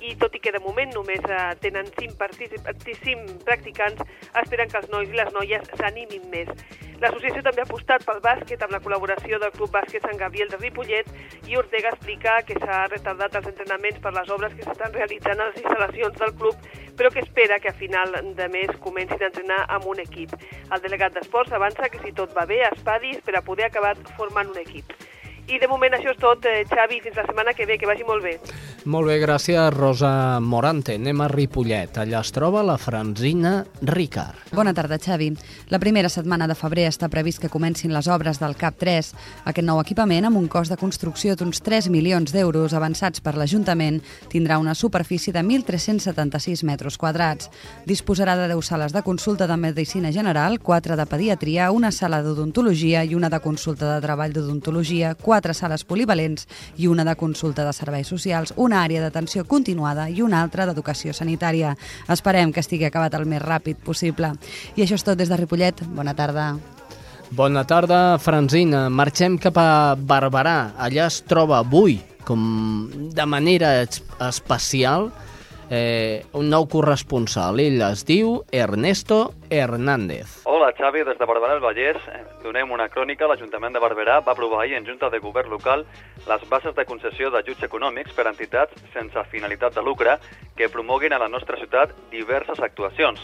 i 0.05 0.13
tot 0.21 0.35
i 0.37 0.43
que 0.43 0.53
de 0.53 0.61
moment 0.61 0.93
només 0.93 1.25
eh, 1.25 1.39
tenen 1.63 1.89
5, 1.97 2.19
particip- 2.21 2.69
5 2.85 3.39
practicants, 3.47 4.05
esperen 4.43 4.69
que 4.69 4.77
els 4.77 4.93
nois 4.93 5.09
i 5.09 5.17
les 5.17 5.33
noies 5.33 5.73
s'animin 5.81 6.29
més. 6.29 6.53
L'associació 6.99 7.41
també 7.43 7.63
ha 7.63 7.65
apostat 7.65 8.03
pel 8.05 8.19
bàsquet 8.23 8.61
amb 8.63 8.75
la 8.75 8.81
col·laboració 8.83 9.39
del 9.39 9.53
Club 9.55 9.71
Bàsquet 9.71 10.03
Sant 10.03 10.17
Gabriel 10.19 10.49
de 10.51 10.57
Ripollet 10.59 11.07
i 11.47 11.55
Ortega 11.55 11.93
explica 11.95 12.41
que 12.47 12.57
s'ha 12.59 12.81
retardat 12.91 13.37
els 13.39 13.47
entrenaments 13.53 14.01
per 14.03 14.11
les 14.15 14.31
obres 14.35 14.55
que 14.57 14.67
s'estan 14.67 14.95
realitzant 14.95 15.39
a 15.39 15.47
les 15.47 15.61
instal·lacions 15.63 16.19
del 16.19 16.35
club, 16.41 16.67
però 16.99 17.09
que 17.09 17.21
espera 17.23 17.61
que 17.63 17.69
a 17.69 17.73
final 17.73 18.11
de 18.35 18.47
mes 18.51 18.75
comencin 18.83 19.23
a 19.23 19.29
entrenar 19.29 19.61
amb 19.71 19.85
un 19.87 20.01
equip. 20.03 20.33
El 20.67 20.81
delegat 20.83 21.15
d'Esports 21.15 21.55
avança 21.55 21.87
que 21.87 22.01
si 22.03 22.11
tot 22.11 22.35
va 22.35 22.43
bé, 22.49 22.59
Espadi 22.67 23.13
espera 23.15 23.39
poder 23.41 23.69
acabar 23.69 23.95
formant 24.17 24.51
un 24.51 24.59
equip. 24.59 24.91
I 25.49 25.57
de 25.57 25.65
moment 25.65 25.95
això 25.97 26.11
és 26.13 26.17
tot, 26.21 26.43
eh, 26.45 26.61
Xavi, 26.69 26.99
fins 27.01 27.15
la 27.17 27.23
setmana 27.25 27.55
que 27.57 27.65
ve, 27.65 27.79
que 27.81 27.87
vagi 27.89 28.03
molt 28.05 28.21
bé. 28.21 28.35
Molt 28.85 29.07
bé, 29.07 29.17
gràcies, 29.19 29.73
Rosa 29.73 30.39
Morante. 30.39 30.93
Anem 30.93 31.21
a 31.21 31.27
Ripollet. 31.27 31.97
Allà 31.97 32.19
es 32.21 32.31
troba 32.31 32.61
la 32.61 32.77
Franzina 32.77 33.65
Ricard. 33.81 34.37
Bona 34.53 34.73
tarda, 34.73 34.99
Xavi. 34.99 35.31
La 35.69 35.79
primera 35.79 36.07
setmana 36.09 36.47
de 36.47 36.53
febrer 36.53 36.85
està 36.87 37.09
previst 37.09 37.41
que 37.41 37.49
comencin 37.49 37.93
les 37.93 38.07
obres 38.07 38.39
del 38.39 38.55
CAP 38.55 38.77
3. 38.77 39.09
Aquest 39.45 39.65
nou 39.65 39.81
equipament, 39.81 40.25
amb 40.25 40.37
un 40.37 40.47
cost 40.47 40.69
de 40.69 40.77
construcció 40.77 41.35
d'uns 41.35 41.63
3 41.65 41.89
milions 41.89 42.31
d'euros 42.31 42.73
avançats 42.77 43.19
per 43.19 43.33
l'Ajuntament, 43.35 44.03
tindrà 44.29 44.59
una 44.59 44.75
superfície 44.75 45.33
de 45.33 45.41
1.376 45.41 46.63
metres 46.63 46.97
quadrats. 46.97 47.49
Disposarà 47.85 48.37
de 48.37 48.47
10 48.53 48.61
sales 48.65 48.93
de 48.93 49.01
consulta 49.01 49.47
de 49.47 49.57
Medicina 49.57 50.11
General, 50.11 50.59
4 50.59 50.95
de 50.95 51.05
Pediatria, 51.05 51.71
una 51.71 51.91
sala 51.91 52.21
d'odontologia 52.21 53.03
i 53.03 53.15
una 53.15 53.29
de 53.29 53.41
consulta 53.41 53.95
de 53.95 54.01
treball 54.05 54.33
d'odontologia, 54.33 55.15
4 55.15 55.38
sales 55.53 55.83
polivalents 55.83 56.47
i 56.77 56.87
una 56.87 57.03
de 57.05 57.15
consulta 57.15 57.65
de 57.65 57.73
serveis 57.73 58.07
socials, 58.07 58.53
una 58.57 58.83
àrea 58.83 59.01
d'atenció 59.01 59.45
continuada 59.45 60.09
i 60.09 60.21
una 60.21 60.41
altra 60.41 60.65
d'educació 60.65 61.13
sanitària. 61.13 61.75
Esperem 62.07 62.51
que 62.53 62.59
estigui 62.59 62.85
acabat 62.85 63.13
el 63.15 63.25
més 63.25 63.41
ràpid 63.41 63.77
possible. 63.83 64.33
I 64.75 64.83
això 64.83 64.95
és 64.99 65.03
tot 65.03 65.17
des 65.17 65.29
de 65.29 65.37
Ripollet. 65.37 65.83
Bona 65.95 66.13
tarda. 66.13 66.57
Bona 67.31 67.63
tarda, 67.63 68.17
Franzina. 68.17 68.87
Marxem 68.89 69.37
cap 69.37 69.57
a 69.61 69.95
Barberà. 69.95 70.73
Allà 70.77 71.05
es 71.07 71.21
troba 71.29 71.59
avui, 71.59 71.99
com 72.25 72.89
de 73.13 73.25
manera 73.25 73.81
es- 73.83 74.01
especial, 74.19 75.11
eh, 75.69 76.25
un 76.33 76.49
nou 76.49 76.67
corresponsal. 76.67 77.59
Ell 77.61 77.81
es 77.85 78.05
diu 78.07 78.43
Ernesto 78.51 79.33
Hernández. 79.49 80.41
Hola, 80.45 80.71
Xavi, 80.77 81.03
des 81.05 81.17
de 81.17 81.25
Barberà 81.29 81.55
del 81.55 81.63
Vallès. 81.63 81.97
Eh, 82.09 82.23
Donem 82.43 82.71
una 82.71 82.89
crònica. 82.89 83.27
L'Ajuntament 83.27 83.73
de 83.75 83.81
Barberà 83.83 84.19
va 84.25 84.33
aprovar 84.33 84.63
ahir 84.63 84.77
en 84.77 84.85
Junta 84.85 85.09
de 85.09 85.19
Govern 85.19 85.49
local 85.49 85.85
les 86.27 86.49
bases 86.49 86.75
de 86.75 86.85
concessió 86.85 87.29
d'ajuts 87.29 87.63
econòmics 87.67 88.13
per 88.17 88.25
a 88.27 88.33
entitats 88.33 88.73
sense 88.93 89.25
finalitat 89.31 89.75
de 89.75 89.83
lucre 89.85 90.17
que 90.55 90.69
promoguin 90.69 91.13
a 91.13 91.19
la 91.19 91.29
nostra 91.29 91.57
ciutat 91.57 91.93
diverses 92.11 92.59
actuacions. 92.59 93.21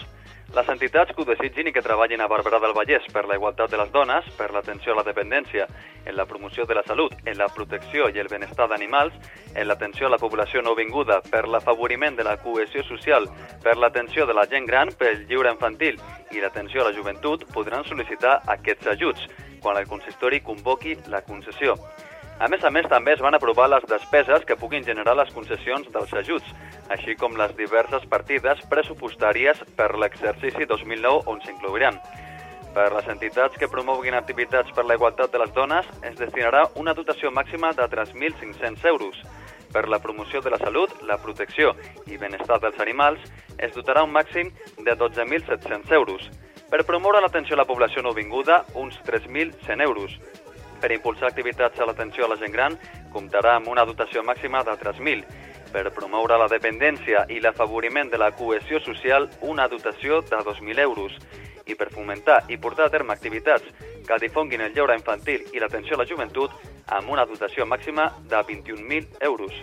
Les 0.54 0.68
entitats 0.70 1.12
que 1.12 1.24
ho 1.24 1.26
desitgin 1.26 1.68
i 1.68 1.72
que 1.74 1.82
treballin 1.84 2.22
a 2.22 2.28
Barberà 2.30 2.60
del 2.62 2.76
Vallès 2.78 3.08
per 3.12 3.26
la 3.26 3.36
igualtat 3.36 3.72
de 3.72 3.80
les 3.82 3.90
dones, 3.92 4.28
per 4.38 4.52
l'atenció 4.54 4.94
a 4.94 5.00
la 5.00 5.04
dependència, 5.08 5.66
en 6.06 6.16
la 6.16 6.28
promoció 6.30 6.68
de 6.70 6.78
la 6.78 6.84
salut, 6.86 7.16
en 7.26 7.38
la 7.40 7.50
protecció 7.50 8.08
i 8.14 8.22
el 8.22 8.30
benestar 8.32 8.70
d'animals, 8.70 9.18
en 9.56 9.68
l'atenció 9.68 10.08
a 10.08 10.14
la 10.14 10.22
població 10.22 10.62
nouvinguda, 10.62 11.20
per 11.32 11.48
l'afavoriment 11.50 12.16
de 12.16 12.24
la 12.24 12.38
cohesió 12.38 12.86
social, 12.86 13.28
per 13.64 13.76
l'atenció 13.76 14.28
de 14.30 14.38
la 14.38 14.46
gent 14.48 14.70
gran, 14.70 14.94
pel 14.94 15.26
lliure 15.26 15.52
infantil 15.52 16.00
i 16.32 16.40
l'atenció 16.40 16.86
a 16.86 16.90
la 16.92 16.96
joventut, 16.96 17.48
podran 17.52 17.84
sol·licitar 17.84 18.42
aquests 18.60 18.94
ajuts 18.94 19.28
quan 19.66 19.82
el 19.82 19.88
consistori 19.90 20.44
convoqui 20.46 21.00
la 21.10 21.24
concessió. 21.26 21.74
A 22.36 22.50
més 22.52 22.64
a 22.68 22.70
més, 22.70 22.84
també 22.92 23.14
es 23.16 23.22
van 23.24 23.36
aprovar 23.38 23.70
les 23.72 23.86
despeses 23.88 24.44
que 24.44 24.58
puguin 24.60 24.84
generar 24.84 25.14
les 25.16 25.30
concessions 25.32 25.88
dels 25.94 26.12
ajuts, 26.20 26.50
així 26.92 27.16
com 27.16 27.38
les 27.40 27.54
diverses 27.56 28.04
partides 28.12 28.60
pressupostàries 28.68 29.62
per 29.78 29.94
l'exercici 29.96 30.68
2009 30.68 31.32
on 31.32 31.40
s'inclouiran. 31.46 32.02
Per 32.76 32.90
les 32.92 33.08
entitats 33.08 33.56
que 33.56 33.72
promoguin 33.72 34.20
activitats 34.20 34.76
per 34.76 34.84
la 34.84 35.00
igualtat 35.00 35.32
de 35.32 35.40
les 35.40 35.56
dones, 35.56 35.88
es 36.04 36.20
destinarà 36.20 36.66
una 36.76 36.94
dotació 36.94 37.32
màxima 37.32 37.72
de 37.72 37.88
3.500 37.88 38.84
euros. 38.92 39.22
Per 39.72 39.88
la 39.88 40.02
promoció 40.04 40.44
de 40.44 40.52
la 40.52 40.60
salut, 40.60 40.92
la 41.08 41.16
protecció 41.24 41.72
i 42.12 42.20
benestar 42.20 42.60
dels 42.60 42.80
animals, 42.84 43.24
es 43.58 43.72
dotarà 43.72 44.04
un 44.04 44.12
màxim 44.12 44.52
de 44.84 44.92
12.700 44.92 45.96
euros. 45.96 46.28
Per 46.68 46.84
promoure 46.84 47.24
l'atenció 47.24 47.56
a 47.56 47.64
la 47.64 47.70
població 47.70 48.04
nouvinguda, 48.04 48.66
uns 48.76 49.00
3.100 49.08 49.88
euros. 49.88 50.20
Per 50.82 50.92
impulsar 50.92 51.30
activitats 51.30 51.80
a 51.80 51.88
l'atenció 51.88 52.26
a 52.26 52.30
la 52.32 52.38
gent 52.42 52.54
gran, 52.54 52.78
comptarà 53.14 53.56
amb 53.56 53.72
una 53.72 53.86
dotació 53.88 54.24
màxima 54.24 54.64
de 54.68 54.76
3.000. 54.82 55.24
Per 55.72 55.90
promoure 55.96 56.38
la 56.40 56.50
dependència 56.52 57.26
i 57.32 57.40
l'afavoriment 57.44 58.12
de 58.12 58.20
la 58.22 58.32
cohesió 58.32 58.80
social, 58.84 59.30
una 59.42 59.68
dotació 59.68 60.22
de 60.22 60.38
2.000 60.38 60.80
euros. 60.84 61.18
I 61.66 61.76
per 61.76 61.90
fomentar 61.92 62.44
i 62.54 62.58
portar 62.62 62.86
a 62.88 62.94
terme 62.94 63.14
activitats 63.14 63.66
que 64.06 64.20
difonguin 64.22 64.62
el 64.62 64.76
lleure 64.76 64.96
infantil 64.96 65.48
i 65.54 65.60
l'atenció 65.60 65.98
a 65.98 66.04
la 66.04 66.08
joventut, 66.10 66.54
amb 66.88 67.10
una 67.10 67.26
dotació 67.26 67.66
màxima 67.66 68.12
de 68.30 68.38
21.000 68.38 69.26
euros. 69.32 69.54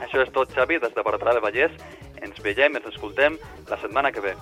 Això 0.00 0.22
és 0.22 0.32
tot, 0.32 0.52
Xavi, 0.52 0.80
des 0.80 0.94
de 0.94 1.04
Barberà 1.04 1.36
del 1.36 1.44
Vallès. 1.44 1.76
Ens 2.24 2.40
veiem, 2.42 2.80
ens 2.80 2.88
escoltem 2.94 3.38
la 3.68 3.80
setmana 3.80 4.12
que 4.12 4.24
ve. 4.24 4.36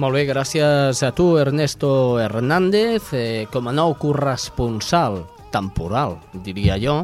Molt 0.00 0.16
bé, 0.16 0.22
gràcies 0.24 1.02
a 1.04 1.10
tu, 1.12 1.36
Ernesto 1.36 2.18
Hernández, 2.18 3.10
eh, 3.12 3.44
com 3.52 3.68
a 3.68 3.74
nou 3.76 3.92
corresponsal 4.00 5.26
temporal, 5.52 6.16
diria 6.32 6.78
jo, 6.80 7.02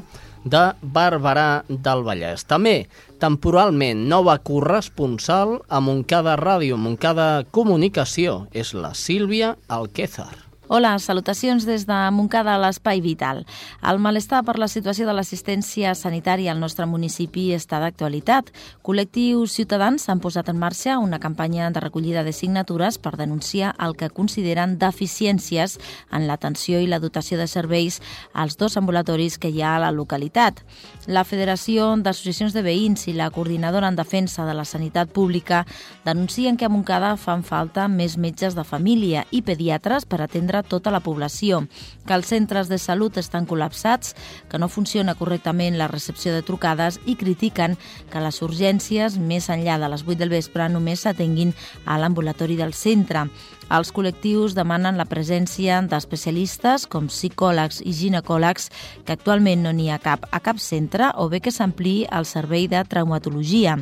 de 0.49 0.63
Barberà 0.81 1.65
del 1.69 2.01
Vallès. 2.07 2.47
També, 2.49 2.89
temporalment, 3.21 4.07
nova 4.09 4.39
corresponsal 4.41 5.59
a 5.69 5.85
Montcada 5.85 6.39
Ràdio, 6.41 6.81
Montcada 6.81 7.45
Comunicació, 7.53 8.47
és 8.57 8.73
la 8.73 8.95
Sílvia 8.97 9.59
Alquézar. 9.69 10.48
Hola, 10.71 10.99
salutacions 10.99 11.65
des 11.65 11.87
de 11.89 11.97
Montcada 12.13 12.53
a 12.53 12.61
l'Espai 12.61 13.01
Vital. 13.01 13.39
El 13.81 13.97
malestar 14.05 14.43
per 14.45 14.59
la 14.61 14.67
situació 14.69 15.07
de 15.09 15.15
l'assistència 15.17 15.95
sanitària 15.97 16.51
al 16.53 16.59
nostre 16.61 16.85
municipi 16.85 17.47
està 17.57 17.79
d'actualitat. 17.81 18.51
Col·lectius 18.85 19.55
ciutadans 19.57 20.05
han 20.13 20.21
posat 20.21 20.51
en 20.53 20.59
marxa 20.61 20.99
una 21.01 21.17
campanya 21.23 21.71
de 21.73 21.81
recollida 21.81 22.21
de 22.21 22.35
signatures 22.37 22.99
per 23.01 23.15
denunciar 23.17 23.71
el 23.81 23.97
que 23.97 24.11
consideren 24.13 24.75
deficiències 24.77 25.79
en 26.13 26.27
l'atenció 26.29 26.83
i 26.85 26.91
la 26.93 27.01
dotació 27.01 27.41
de 27.41 27.49
serveis 27.49 28.03
als 28.35 28.61
dos 28.61 28.77
ambulatoris 28.77 29.39
que 29.41 29.49
hi 29.49 29.65
ha 29.65 29.73
a 29.79 29.81
la 29.87 29.91
localitat. 29.91 30.61
La 31.07 31.25
Federació 31.25 31.95
d'Associacions 31.97 32.53
de 32.53 32.67
Veïns 32.69 33.09
i 33.09 33.17
la 33.17 33.31
Coordinadora 33.33 33.89
en 33.89 33.97
Defensa 33.97 34.45
de 34.45 34.53
la 34.53 34.69
Sanitat 34.69 35.17
Pública 35.17 35.65
denuncien 36.05 36.61
que 36.61 36.69
a 36.69 36.75
Montcada 36.77 37.17
fan 37.17 37.41
falta 37.41 37.89
més 37.89 38.21
metges 38.21 38.53
de 38.53 38.69
família 38.69 39.25
i 39.33 39.41
pediatres 39.41 40.05
per 40.05 40.21
atendre 40.59 40.69
tota 40.69 40.91
la 40.91 41.01
població, 41.01 41.67
que 42.07 42.15
els 42.15 42.29
centres 42.29 42.69
de 42.69 42.79
salut 42.79 43.17
estan 43.19 43.47
col·lapsats, 43.47 44.15
que 44.49 44.59
no 44.59 44.69
funciona 44.69 45.15
correctament 45.15 45.79
la 45.79 45.89
recepció 45.89 46.33
de 46.33 46.43
trucades 46.43 47.01
i 47.07 47.17
critiquen 47.17 47.77
que 48.11 48.21
les 48.21 48.41
urgències, 48.43 49.19
més 49.19 49.49
enllà 49.49 49.79
de 49.79 49.89
les 49.89 50.05
8 50.07 50.19
del 50.19 50.31
vespre, 50.31 50.69
només 50.69 51.05
s'atenguin 51.05 51.55
a 51.87 51.99
l'ambulatori 51.99 52.57
del 52.57 52.75
centre. 52.75 53.29
Els 53.69 53.91
col·lectius 53.93 54.55
demanen 54.57 54.97
la 54.97 55.05
presència 55.05 55.83
d'especialistes 55.85 56.87
com 56.89 57.11
psicòlegs 57.13 57.83
i 57.85 57.93
ginecòlegs, 57.93 58.71
que 59.05 59.13
actualment 59.13 59.67
no 59.67 59.75
n'hi 59.77 59.91
ha 59.93 60.01
cap 60.01 60.25
a 60.33 60.41
cap 60.41 60.57
centre, 60.63 61.11
o 61.21 61.29
bé 61.29 61.43
que 61.45 61.53
s'ampliï 61.53 62.07
el 62.09 62.25
servei 62.25 62.65
de 62.69 62.81
traumatologia. 62.89 63.77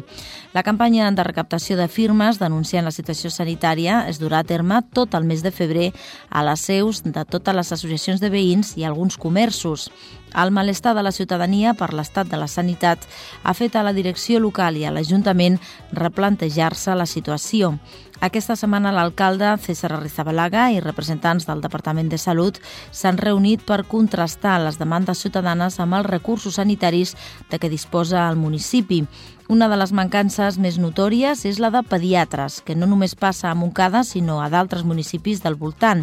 La 0.56 0.64
campanya 0.66 1.12
de 1.14 1.22
recaptació 1.22 1.76
de 1.78 1.86
firmes 1.86 2.40
denunciant 2.42 2.84
la 2.84 2.94
situació 2.94 3.30
sanitària 3.30 4.02
es 4.10 4.18
durà 4.18 4.42
a 4.42 4.48
terme 4.48 4.82
tot 4.92 5.14
el 5.14 5.24
mes 5.28 5.46
de 5.46 5.54
febrer 5.54 5.92
a 6.30 6.42
les 6.42 6.66
seus 6.66 7.04
de 7.04 7.24
totes 7.24 7.54
les 7.54 7.72
associacions 7.72 8.20
de 8.20 8.30
veïns 8.32 8.74
i 8.76 8.84
alguns 8.84 9.16
comerços. 9.16 9.90
El 10.36 10.50
malestar 10.50 10.94
de 10.94 11.02
la 11.06 11.14
ciutadania 11.14 11.72
per 11.74 11.92
l'estat 11.94 12.28
de 12.28 12.36
la 12.36 12.48
sanitat 12.50 13.06
ha 13.42 13.54
fet 13.54 13.76
a 13.76 13.84
la 13.86 13.94
direcció 13.96 14.40
local 14.42 14.76
i 14.76 14.84
a 14.84 14.90
l'Ajuntament 14.92 15.56
replantejar-se 15.96 16.96
la 16.98 17.06
situació. 17.06 17.76
Aquesta 18.24 18.54
setmana 18.56 18.94
l'alcalde 18.96 19.50
César 19.60 19.90
Arrizabalaga 19.92 20.70
i 20.72 20.78
representants 20.80 21.44
del 21.44 21.60
Departament 21.60 22.08
de 22.08 22.16
Salut 22.16 22.56
s'han 22.88 23.18
reunit 23.20 23.60
per 23.68 23.82
contrastar 23.84 24.54
les 24.64 24.78
demandes 24.80 25.20
ciutadanes 25.20 25.76
amb 25.84 25.98
els 25.98 26.08
recursos 26.08 26.56
sanitaris 26.56 27.12
de 27.50 27.60
què 27.60 27.68
disposa 27.68 28.24
el 28.30 28.40
municipi. 28.40 29.02
Una 29.48 29.68
de 29.70 29.76
les 29.78 29.92
mancances 29.94 30.56
més 30.58 30.74
notòries 30.82 31.44
és 31.46 31.60
la 31.62 31.68
de 31.70 31.84
pediatres, 31.86 32.58
que 32.66 32.74
no 32.74 32.88
només 32.90 33.14
passa 33.14 33.46
a 33.46 33.54
Montcada, 33.54 34.02
sinó 34.02 34.40
a 34.42 34.48
d'altres 34.50 34.82
municipis 34.82 35.38
del 35.44 35.54
voltant. 35.54 36.02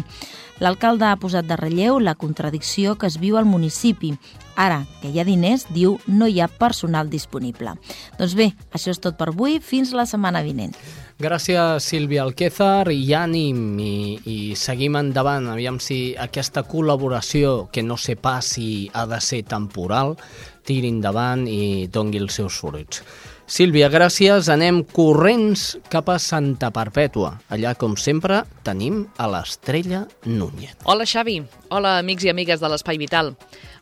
L'alcalde 0.64 1.04
ha 1.04 1.18
posat 1.20 1.44
de 1.44 1.58
relleu 1.60 1.98
la 2.00 2.14
contradicció 2.14 2.94
que 2.96 3.10
es 3.10 3.18
viu 3.20 3.36
al 3.36 3.44
municipi. 3.44 4.14
Ara 4.56 4.86
que 5.02 5.10
hi 5.10 5.20
ha 5.20 5.26
diners, 5.28 5.66
diu, 5.76 5.98
no 6.06 6.24
hi 6.24 6.40
ha 6.40 6.48
personal 6.48 7.10
disponible. 7.12 7.74
Doncs 8.16 8.32
bé, 8.38 8.46
això 8.72 8.94
és 8.94 9.02
tot 9.02 9.18
per 9.20 9.28
avui. 9.34 9.58
Fins 9.60 9.92
la 9.92 10.06
setmana 10.08 10.40
vinent. 10.46 10.72
Gràcies, 11.20 11.84
Sílvia 11.84 12.24
Alquézar, 12.24 12.88
i 12.96 13.12
ànim, 13.12 13.76
i, 13.76 13.92
i 14.24 14.38
seguim 14.56 14.96
endavant. 14.96 15.50
Aviam 15.52 15.76
si 15.84 16.14
aquesta 16.16 16.64
col·laboració, 16.64 17.68
que 17.68 17.84
no 17.84 18.00
sé 18.00 18.16
pas 18.16 18.54
si 18.56 18.88
ha 18.94 19.04
de 19.10 19.20
ser 19.20 19.44
temporal, 19.52 20.16
tiri 20.64 20.88
endavant 20.88 21.44
i 21.44 21.90
dongui 21.92 22.24
els 22.24 22.40
seus 22.40 22.56
fruits. 22.64 23.04
Sílvia, 23.44 23.90
gràcies. 23.92 24.48
Anem 24.48 24.80
corrents 24.88 25.74
cap 25.92 26.08
a 26.08 26.16
Santa 26.16 26.70
Perpètua. 26.72 27.34
Allà, 27.52 27.74
com 27.76 27.92
sempre, 28.00 28.40
tenim 28.64 29.02
a 29.20 29.28
l'Estrella 29.28 30.06
Núñez. 30.24 30.78
Hola, 30.88 31.04
Xavi. 31.04 31.42
Hola, 31.68 31.98
amics 32.00 32.24
i 32.24 32.32
amigues 32.32 32.64
de 32.64 32.72
l'Espai 32.72 32.96
Vital. 32.96 33.34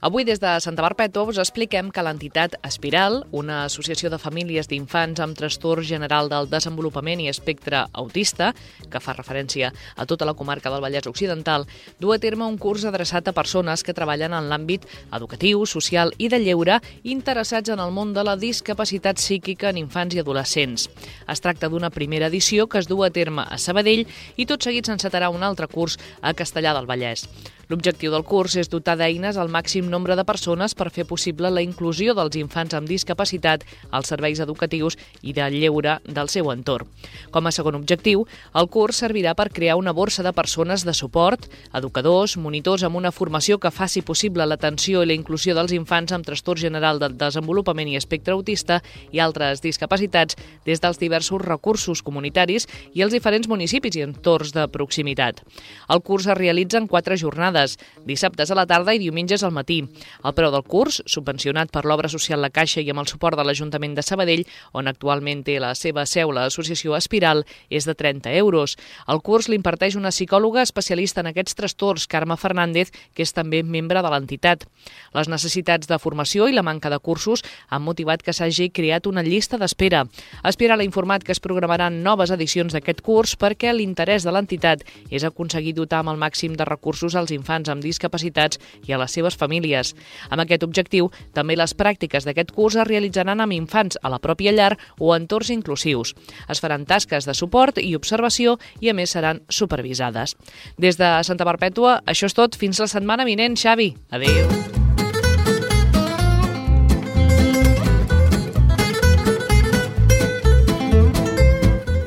Avui 0.03 0.25
des 0.27 0.40
de 0.42 0.51
Santa 0.59 0.83
Perpètua 0.83 1.31
us 1.31 1.38
expliquem 1.38 1.92
que 1.94 2.03
l'entitat 2.03 2.57
Espiral, 2.66 3.20
una 3.31 3.61
associació 3.68 4.11
de 4.11 4.18
famílies 4.18 4.66
d'infants 4.66 5.22
amb 5.22 5.37
trastorn 5.38 5.87
general 5.87 6.27
del 6.27 6.48
desenvolupament 6.51 7.22
i 7.22 7.29
espectre 7.31 7.85
autista, 7.92 8.48
que 8.90 8.98
fa 8.98 9.14
referència 9.14 9.70
a 9.70 10.07
tota 10.11 10.27
la 10.27 10.35
comarca 10.35 10.72
del 10.75 10.83
Vallès 10.83 11.07
Occidental, 11.07 11.68
du 12.03 12.11
a 12.11 12.18
terme 12.18 12.48
un 12.51 12.59
curs 12.59 12.83
adreçat 12.83 13.31
a 13.31 13.37
persones 13.37 13.87
que 13.87 13.94
treballen 13.94 14.35
en 14.35 14.51
l'àmbit 14.51 14.88
educatiu, 15.12 15.62
social 15.70 16.11
i 16.18 16.27
de 16.27 16.42
lleure 16.42 16.81
interessats 17.05 17.70
en 17.70 17.79
el 17.79 17.94
món 17.94 18.11
de 18.11 18.27
la 18.27 18.35
discapacitat 18.35 19.22
psíquica 19.22 19.52
en 19.61 19.77
infants 19.77 20.15
i 20.17 20.21
adolescents. 20.23 20.88
Es 21.29 21.45
tracta 21.45 21.69
d'una 21.69 21.91
primera 21.91 22.31
edició 22.33 22.67
que 22.67 22.81
es 22.81 22.88
du 22.88 23.03
a 23.05 23.11
terme 23.11 23.45
a 23.45 23.59
Sabadell 23.59 24.07
i 24.37 24.47
tot 24.47 24.65
seguit 24.65 24.88
s'encetarà 24.88 25.29
un 25.29 25.43
altre 25.43 25.69
curs 25.69 25.99
a 26.23 26.33
Castellà 26.33 26.73
del 26.73 26.88
Vallès. 26.88 27.29
L'objectiu 27.73 28.11
del 28.13 28.27
curs 28.29 28.53
és 28.61 28.69
dotar 28.69 28.99
d'eines 29.01 29.39
al 29.41 29.49
màxim 29.49 29.87
nombre 29.89 30.13
de 30.13 30.27
persones 30.29 30.75
per 30.77 30.91
fer 30.93 31.07
possible 31.09 31.49
la 31.49 31.63
inclusió 31.65 32.13
dels 32.13 32.35
infants 32.37 32.75
amb 32.77 32.91
discapacitat 32.91 33.63
als 33.89 34.11
serveis 34.13 34.43
educatius 34.45 34.99
i 35.23 35.33
de 35.33 35.47
lleure 35.55 35.95
del 36.05 36.29
seu 36.29 36.51
entorn. 36.53 36.91
Com 37.33 37.49
a 37.49 37.53
segon 37.57 37.79
objectiu, 37.79 38.27
el 38.61 38.69
curs 38.69 39.01
servirà 39.01 39.33
per 39.33 39.49
crear 39.57 39.79
una 39.81 39.95
borsa 39.97 40.21
de 40.21 40.35
persones 40.37 40.85
de 40.85 40.93
suport, 40.93 41.47
educadors, 41.73 42.35
monitors 42.37 42.85
amb 42.85 42.99
una 43.01 43.11
formació 43.11 43.57
que 43.57 43.73
faci 43.73 44.03
possible 44.05 44.45
l'atenció 44.45 45.01
i 45.01 45.09
la 45.09 45.17
inclusió 45.17 45.57
dels 45.57 45.73
infants 45.73 46.13
amb 46.13 46.29
trastorn 46.29 46.61
general 46.61 47.01
del 47.01 47.17
desenvolupament 47.17 47.89
i 47.89 47.97
espectre 47.97 48.37
autista 48.37 48.83
i 49.13 49.25
altres 49.25 49.65
discapacitats 49.65 50.37
des 50.69 50.85
dels 50.85 51.01
diversos 51.01 51.41
recursos 51.41 52.05
comunitaris 52.05 52.69
i 52.93 53.01
els 53.01 53.17
diferents 53.17 53.49
municipis 53.49 53.97
i 53.97 54.05
entorns 54.05 54.53
de 54.53 54.69
proximitat. 54.69 55.41
El 55.89 56.05
curs 56.05 56.29
es 56.29 56.37
realitza 56.37 56.77
en 56.77 56.87
quatre 56.87 57.17
jornades 57.17 57.62
jornades, 57.62 57.79
dissabtes 58.05 58.51
a 58.51 58.55
la 58.55 58.66
tarda 58.66 58.94
i 58.94 58.98
diumenges 58.98 59.42
al 59.42 59.53
matí. 59.53 59.83
El 60.25 60.35
preu 60.35 60.51
del 60.51 60.64
curs, 60.64 61.03
subvencionat 61.07 61.70
per 61.70 61.85
l'obra 61.85 62.09
social 62.09 62.40
La 62.42 62.51
Caixa 62.51 62.81
i 62.81 62.90
amb 62.90 63.01
el 63.01 63.09
suport 63.09 63.37
de 63.38 63.44
l'Ajuntament 63.44 63.94
de 63.94 64.03
Sabadell, 64.03 64.44
on 64.72 64.88
actualment 64.88 65.44
té 65.44 65.59
la 65.61 65.75
seva 65.75 66.05
seu 66.07 66.33
l'associació 66.33 66.96
Espiral, 66.96 67.44
és 67.70 67.87
de 67.87 67.94
30 67.94 68.33
euros. 68.38 68.77
El 69.09 69.22
curs 69.22 69.48
l'imparteix 69.48 69.96
una 69.96 70.11
psicòloga 70.11 70.62
especialista 70.62 71.20
en 71.20 71.31
aquests 71.31 71.55
trastorns, 71.55 72.07
Carme 72.07 72.37
Fernández, 72.37 72.90
que 73.14 73.22
és 73.22 73.33
també 73.33 73.62
membre 73.62 74.03
de 74.03 74.11
l'entitat. 74.11 74.66
Les 75.14 75.29
necessitats 75.29 75.88
de 75.88 75.98
formació 75.98 76.48
i 76.48 76.57
la 76.57 76.62
manca 76.66 76.90
de 76.90 76.98
cursos 76.98 77.44
han 77.68 77.83
motivat 77.83 78.22
que 78.22 78.33
s'hagi 78.33 78.70
creat 78.70 79.07
una 79.07 79.22
llista 79.22 79.59
d'espera. 79.59 80.05
Espiral 80.44 80.81
ha 80.81 80.88
informat 80.88 81.22
que 81.22 81.33
es 81.33 81.40
programaran 81.40 82.03
noves 82.03 82.31
edicions 82.31 82.72
d'aquest 82.72 83.03
curs 83.03 83.37
perquè 83.38 83.72
l'interès 83.72 84.25
de 84.25 84.33
l'entitat 84.33 84.83
és 85.11 85.25
aconseguir 85.25 85.75
dotar 85.77 86.03
amb 86.03 86.12
el 86.14 86.20
màxim 86.20 86.57
de 86.57 86.64
recursos 86.64 87.14
als 87.14 87.31
infants 87.31 87.52
infants 87.53 87.69
amb 87.69 87.85
discapacitats 87.85 88.59
i 88.88 88.93
a 88.93 88.99
les 88.99 89.12
seves 89.12 89.37
famílies. 89.37 89.95
Amb 90.31 90.43
aquest 90.43 90.65
objectiu, 90.65 91.11
també 91.35 91.57
les 91.57 91.75
pràctiques 91.77 92.25
d'aquest 92.25 92.53
curs 92.53 92.77
es 92.77 92.88
realitzaran 92.88 93.41
amb 93.41 93.53
infants 93.53 93.99
a 94.03 94.09
la 94.09 94.21
pròpia 94.21 94.53
llar 94.53 94.79
o 94.99 95.15
entorns 95.15 95.51
inclusius. 95.51 96.15
Es 96.49 96.61
faran 96.61 96.87
tasques 96.87 97.27
de 97.27 97.35
suport 97.35 97.79
i 97.79 97.95
observació 97.97 98.59
i, 98.81 98.88
a 98.88 98.95
més, 98.95 99.12
seran 99.12 99.43
supervisades. 99.49 100.37
Des 100.79 100.97
de 100.97 101.12
Santa 101.25 101.45
Perpètua, 101.45 102.01
això 102.07 102.27
és 102.27 102.35
tot. 102.35 102.57
Fins 102.57 102.81
la 102.81 102.88
setmana 102.88 103.25
vinent, 103.25 103.57
Xavi. 103.57 103.93
Adéu. 104.11 104.49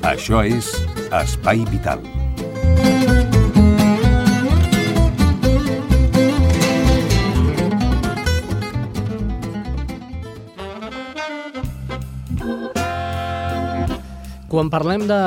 Això 0.06 0.46
és 0.46 0.70
Espai 1.12 1.66
Vital. 1.70 2.25
Quan 14.46 14.68
parlem 14.70 15.08
de 15.10 15.18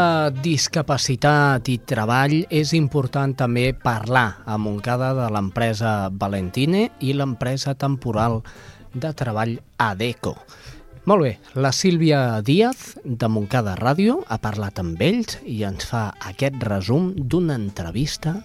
discapacitat 0.44 1.66
i 1.72 1.80
treball, 1.90 2.36
és 2.54 2.70
important 2.78 3.32
també 3.34 3.72
parlar 3.74 4.44
a 4.46 4.54
Montcada 4.62 5.08
de 5.16 5.26
l'empresa 5.34 5.94
Valentine 6.14 6.84
i 7.02 7.16
l'empresa 7.18 7.74
temporal 7.74 8.38
de 8.94 9.10
treball 9.18 9.56
ADECO. 9.74 10.36
Molt 11.10 11.24
bé, 11.26 11.32
la 11.58 11.74
Sílvia 11.74 12.38
Díaz, 12.46 12.94
de 13.02 13.26
Montcada 13.32 13.74
Ràdio, 13.80 14.20
ha 14.28 14.38
parlat 14.38 14.78
amb 14.78 15.02
ells 15.02 15.40
i 15.50 15.64
ens 15.66 15.90
fa 15.90 16.12
aquest 16.30 16.62
resum 16.70 17.10
d'una 17.18 17.58
entrevista 17.58 18.36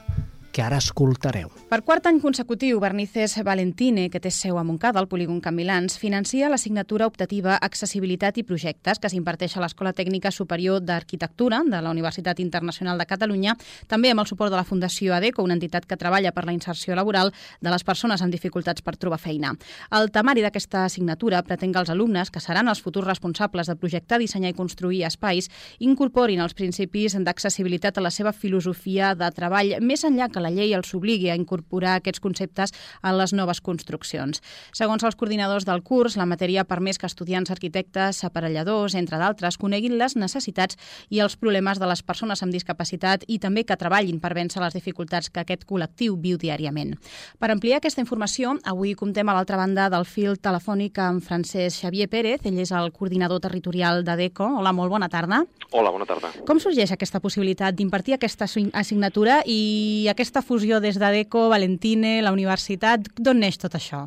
que 0.53 0.61
ara 0.61 0.77
escoltareu. 0.77 1.49
Per 1.67 1.81
quart 1.81 2.05
any 2.05 2.19
consecutiu, 2.21 2.77
Bernices 2.79 3.33
Valentine, 3.43 4.05
que 4.13 4.21
té 4.21 4.29
seu 4.31 4.59
a 4.61 4.63
Montcada, 4.63 5.01
al 5.01 5.09
polígon 5.09 5.41
Can 5.41 5.55
Milans, 5.57 5.97
financia 5.97 6.47
l'assignatura 6.51 7.07
optativa 7.09 7.57
Accessibilitat 7.57 8.37
i 8.37 8.45
Projectes 8.45 9.01
que 9.01 9.09
s'imparteix 9.09 9.57
a 9.57 9.63
l'Escola 9.63 9.95
Tècnica 9.97 10.29
Superior 10.31 10.83
d'Arquitectura 10.85 11.63
de 11.65 11.81
la 11.81 11.89
Universitat 11.89 12.39
Internacional 12.39 13.01
de 13.01 13.07
Catalunya, 13.09 13.55
també 13.89 14.11
amb 14.13 14.21
el 14.21 14.29
suport 14.29 14.53
de 14.53 14.59
la 14.59 14.67
Fundació 14.67 15.15
ADECO, 15.17 15.41
una 15.41 15.57
entitat 15.57 15.87
que 15.89 15.97
treballa 15.97 16.31
per 16.31 16.45
la 16.45 16.53
inserció 16.53 16.93
laboral 16.95 17.33
de 17.59 17.73
les 17.73 17.83
persones 17.83 18.21
amb 18.21 18.31
dificultats 18.31 18.85
per 18.85 18.95
trobar 19.01 19.17
feina. 19.17 19.55
El 19.89 20.11
temari 20.13 20.45
d'aquesta 20.45 20.85
assignatura 20.85 21.41
pretén 21.41 21.73
que 21.73 21.81
els 21.81 21.89
alumnes, 21.89 22.29
que 22.29 22.43
seran 22.43 22.69
els 22.69 22.83
futurs 22.85 23.09
responsables 23.09 23.67
de 23.67 23.75
projectar, 23.75 24.21
dissenyar 24.21 24.53
i 24.53 24.57
construir 24.57 25.01
espais, 25.09 25.49
incorporin 25.79 26.45
els 26.45 26.53
principis 26.53 27.17
d'accessibilitat 27.17 27.97
a 27.97 28.05
la 28.05 28.13
seva 28.13 28.33
filosofia 28.37 29.15
de 29.17 29.33
treball, 29.33 29.79
més 29.81 30.05
enllà 30.05 30.29
que 30.29 30.42
la 30.43 30.51
llei 30.53 30.75
els 30.77 30.93
obligui 30.93 31.31
a 31.31 31.37
incorporar 31.39 31.95
aquests 31.97 32.21
conceptes 32.23 32.75
a 33.01 33.13
les 33.15 33.33
noves 33.33 33.61
construccions. 33.63 34.43
Segons 34.75 35.03
els 35.03 35.15
coordinadors 35.15 35.65
del 35.65 35.81
curs, 35.83 36.17
la 36.19 36.27
matèria 36.29 36.61
ha 36.61 36.69
permès 36.69 36.99
que 36.99 37.07
estudiants 37.09 37.51
arquitectes, 37.53 38.23
aparelladors, 38.27 38.95
entre 38.99 39.19
d'altres, 39.21 39.57
coneguin 39.57 39.97
les 39.97 40.17
necessitats 40.19 40.77
i 41.09 41.21
els 41.23 41.37
problemes 41.39 41.79
de 41.79 41.89
les 41.89 42.03
persones 42.03 42.43
amb 42.43 42.53
discapacitat 42.53 43.23
i 43.27 43.39
també 43.39 43.63
que 43.63 43.77
treballin 43.79 44.19
per 44.19 44.33
vèncer 44.35 44.61
les 44.63 44.75
dificultats 44.75 45.29
que 45.29 45.43
aquest 45.43 45.65
col·lectiu 45.69 46.17
viu 46.19 46.37
diàriament. 46.37 46.95
Per 47.39 47.49
ampliar 47.51 47.79
aquesta 47.79 48.01
informació, 48.03 48.57
avui 48.69 48.93
comptem 48.99 49.29
a 49.29 49.37
l'altra 49.37 49.57
banda 49.59 49.89
del 49.93 50.05
fil 50.09 50.37
telefònic 50.41 50.99
amb 50.99 51.23
Francesc 51.23 51.83
Xavier 51.83 52.09
Pérez, 52.09 52.45
ell 52.45 52.59
és 52.59 52.71
el 52.75 52.91
coordinador 52.95 53.41
territorial 53.43 54.03
d'ADECO. 54.03 54.49
Hola, 54.59 54.73
molt 54.75 54.91
bona 54.91 55.09
tarda. 55.09 55.43
Hola, 55.71 55.91
bona 55.93 56.07
tarda. 56.09 56.31
Com 56.47 56.59
sorgeix 56.61 56.91
aquesta 56.93 57.21
possibilitat 57.23 57.75
d'impartir 57.77 58.17
aquesta 58.17 58.47
assignatura 58.73 59.41
i 59.45 60.07
aquesta 60.11 60.32
aquesta 60.33 60.49
fusió 60.49 60.79
des 60.81 60.97
d'ADECO, 60.97 61.43
Valentine, 61.51 62.15
la 62.25 62.31
universitat, 62.33 63.05
d'on 63.21 63.37
neix 63.37 63.59
tot 63.61 63.75
això? 63.77 63.99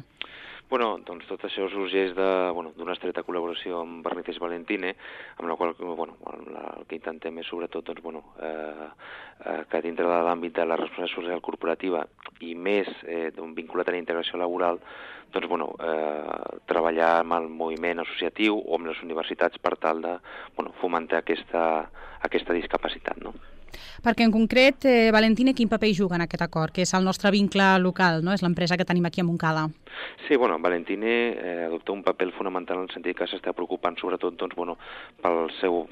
Bueno, 0.67 0.89
doncs 1.07 1.29
tot 1.31 1.45
això 1.47 1.69
sorgeix 1.71 2.17
d'una 2.17 2.51
bueno, 2.57 2.73
estreta 2.97 3.23
col·laboració 3.23 3.85
amb 3.85 4.03
Bernices 4.03 4.41
Valentine, 4.43 4.91
amb 5.39 5.47
la 5.47 5.55
qual 5.55 5.77
bueno, 5.79 6.17
el 6.27 6.83
que 6.91 6.99
intentem 6.99 7.39
és 7.39 7.47
sobretot 7.47 7.87
doncs, 7.87 8.03
bueno, 8.03 8.25
eh, 8.43 8.91
eh, 9.45 9.63
que 9.71 9.85
dintre 9.87 10.11
de 10.11 10.19
l'àmbit 10.27 10.59
de 10.59 10.67
la 10.67 10.75
responsabilitat 10.83 11.15
social 11.15 11.47
corporativa 11.47 12.03
i 12.43 12.57
més 12.59 12.91
eh, 13.07 13.31
vinculat 13.55 13.87
a 13.87 13.95
la 13.95 14.03
integració 14.03 14.43
laboral, 14.43 14.83
doncs, 15.31 15.47
bueno, 15.47 15.77
eh, 15.79 16.57
treballar 16.67 17.21
amb 17.21 17.39
el 17.39 17.53
moviment 17.63 18.03
associatiu 18.03 18.59
o 18.59 18.81
amb 18.81 18.91
les 18.91 19.07
universitats 19.07 19.63
per 19.63 19.77
tal 19.79 20.03
de 20.03 20.19
bueno, 20.59 20.75
fomentar 20.83 21.23
aquesta, 21.23 21.63
aquesta 22.27 22.59
discapacitat. 22.59 23.23
No? 23.23 23.39
Perquè 24.05 24.27
en 24.27 24.33
concret, 24.35 24.85
eh, 24.85 25.11
Valentine, 25.13 25.55
quin 25.55 25.69
paper 25.69 25.89
hi 25.91 25.95
juga 25.95 26.17
en 26.17 26.27
aquest 26.27 26.43
acord, 26.43 26.73
que 26.73 26.83
és 26.83 26.95
el 26.95 27.05
nostre 27.05 27.31
vincle 27.31 27.79
local, 27.81 28.23
no? 28.25 28.33
és 28.33 28.43
l'empresa 28.43 28.77
que 28.77 28.85
tenim 28.85 29.07
aquí 29.07 29.21
a 29.21 29.25
Montcada? 29.25 29.69
Sí, 30.29 30.37
bueno, 30.37 30.59
Valentine 30.59 31.13
eh, 31.33 31.65
adopta 31.67 31.93
un 31.93 32.03
paper 32.03 32.33
fonamental 32.33 32.79
en 32.79 32.89
el 32.89 32.93
sentit 32.93 33.17
que 33.17 33.29
s'està 33.31 33.55
preocupant 33.57 33.97
sobretot 33.97 34.37
doncs, 34.37 34.57
bueno, 34.59 34.77
pel 35.23 35.49
seu 35.61 35.87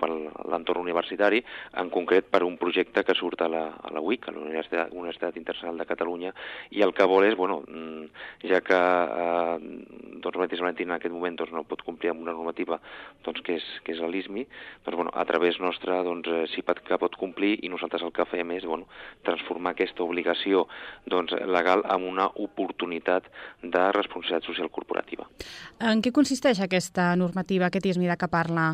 l'entorn 0.51 0.83
universitari, 0.83 1.41
en 1.81 1.91
concret 1.91 2.29
per 2.31 2.43
un 2.45 2.59
projecte 2.61 3.05
que 3.05 3.15
surt 3.17 3.45
a 3.47 3.49
la, 3.49 3.65
a 3.81 3.93
la 3.95 4.03
UIC, 4.03 4.29
a 4.29 4.35
la 4.35 4.43
Universitat, 4.43 4.93
Universitat 4.93 5.39
Internacional 5.41 5.79
de 5.81 5.89
Catalunya, 5.89 6.35
i 6.75 6.83
el 6.85 6.93
que 6.95 7.07
vol 7.09 7.29
és, 7.29 7.37
bueno, 7.39 7.63
mm, 7.69 8.27
ja 8.51 8.61
que 8.65 8.81
eh, 8.81 9.57
doncs, 10.25 10.61
Valentine 10.65 10.91
en 10.91 10.97
aquest 10.99 11.15
moment 11.15 11.39
doncs, 11.39 11.53
no 11.55 11.65
pot 11.69 11.83
complir 11.87 12.13
amb 12.13 12.25
una 12.25 12.35
normativa 12.37 12.81
doncs, 13.25 13.43
que 13.45 13.59
és, 13.61 13.71
que 13.85 13.95
és 13.95 14.03
l'ISMI, 14.03 14.47
doncs, 14.85 14.97
bueno, 14.99 15.15
a 15.15 15.25
través 15.29 15.61
nostra 15.61 16.03
doncs, 16.05 16.29
eh, 16.29 16.47
sí 16.53 16.65
que 16.65 16.99
pot 16.99 17.17
complir 17.17 17.59
i 17.63 17.71
nosaltres 17.75 18.05
el 18.07 18.13
que 18.15 18.27
fem 18.31 18.55
és 18.57 18.67
bueno, 18.69 18.89
transformar 19.27 19.75
aquesta 19.75 20.05
obligació 20.07 20.65
doncs, 21.11 21.35
legal 21.51 21.85
en 21.91 22.07
una 22.09 22.29
oportunitat 22.47 23.29
de 23.63 23.85
responsabilitat 23.97 24.49
social 24.49 24.71
corporativa. 24.71 25.27
En 25.83 26.03
què 26.05 26.15
consisteix 26.15 26.63
aquesta 26.65 27.11
normativa, 27.21 27.69
aquest 27.69 27.91
ISMI 27.93 28.11
de 28.11 28.19
què 28.21 28.31
parla? 28.31 28.69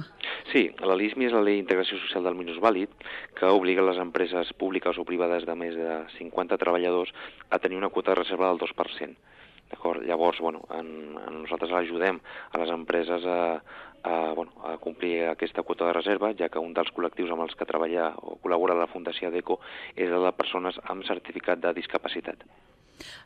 Sí, 0.53 0.69
la 0.83 0.97
LISMI 0.99 1.29
és 1.29 1.35
la 1.35 1.43
Llei 1.47 1.61
d'Integració 1.61 1.99
Social 2.03 2.25
del 2.27 2.39
Minusvàlid, 2.39 2.93
que 3.39 3.51
obliga 3.55 3.85
les 3.87 4.01
empreses 4.03 4.53
públiques 4.61 4.99
o 4.99 5.07
privades 5.09 5.47
de 5.49 5.57
més 5.59 5.77
de 5.79 6.01
50 6.19 6.59
treballadors 6.61 7.13
a 7.51 7.59
tenir 7.59 7.79
una 7.79 7.91
quota 7.91 8.15
de 8.15 8.23
reserva 8.23 8.51
del 8.51 8.63
2% 8.63 9.31
D'acord? 9.71 10.03
Llavors, 10.07 10.41
bueno, 10.43 10.65
en, 10.75 10.89
en 11.21 11.43
nosaltres 11.45 11.73
ajudem 11.73 12.19
a 12.51 12.59
les 12.63 12.73
empreses 12.75 13.27
a, 13.27 13.61
a, 14.03 14.33
bueno, 14.35 14.53
a 14.67 14.77
complir 14.83 15.29
aquesta 15.29 15.63
quota 15.63 15.87
de 15.87 15.95
reserva, 15.95 16.33
ja 16.39 16.49
que 16.51 16.63
un 16.63 16.75
dels 16.75 16.91
col·lectius 16.97 17.31
amb 17.31 17.47
els 17.47 17.55
que 17.55 17.69
treballa 17.69 18.11
o 18.19 18.39
col·labora 18.43 18.79
la 18.79 18.91
Fundació 18.91 19.31
ADECO 19.31 19.61
és 19.95 20.11
el 20.11 20.27
de 20.27 20.35
persones 20.37 20.81
amb 20.91 21.07
certificat 21.07 21.63
de 21.63 21.75
discapacitat. 21.77 22.45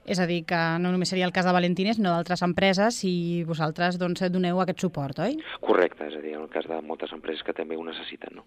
És 0.06 0.20
a 0.22 0.26
dir, 0.30 0.44
que 0.46 0.60
no 0.78 0.92
només 0.94 1.10
seria 1.10 1.26
el 1.26 1.32
cas 1.34 1.48
de 1.48 1.54
Valentines, 1.56 1.96
sinó 1.98 2.12
d'altres 2.14 2.44
empreses 2.46 3.00
i 3.08 3.42
vosaltres 3.48 3.98
doncs, 3.98 4.22
doneu 4.30 4.60
aquest 4.62 4.84
suport, 4.84 5.18
oi? 5.24 5.40
Correcte, 5.64 6.06
és 6.10 6.18
a 6.18 6.22
dir, 6.22 6.36
en 6.36 6.44
el 6.44 6.52
cas 6.52 6.68
de 6.70 6.78
moltes 6.84 7.14
empreses 7.16 7.42
que 7.42 7.56
també 7.56 7.78
ho 7.78 7.86
necessiten, 7.86 8.38
no? 8.38 8.46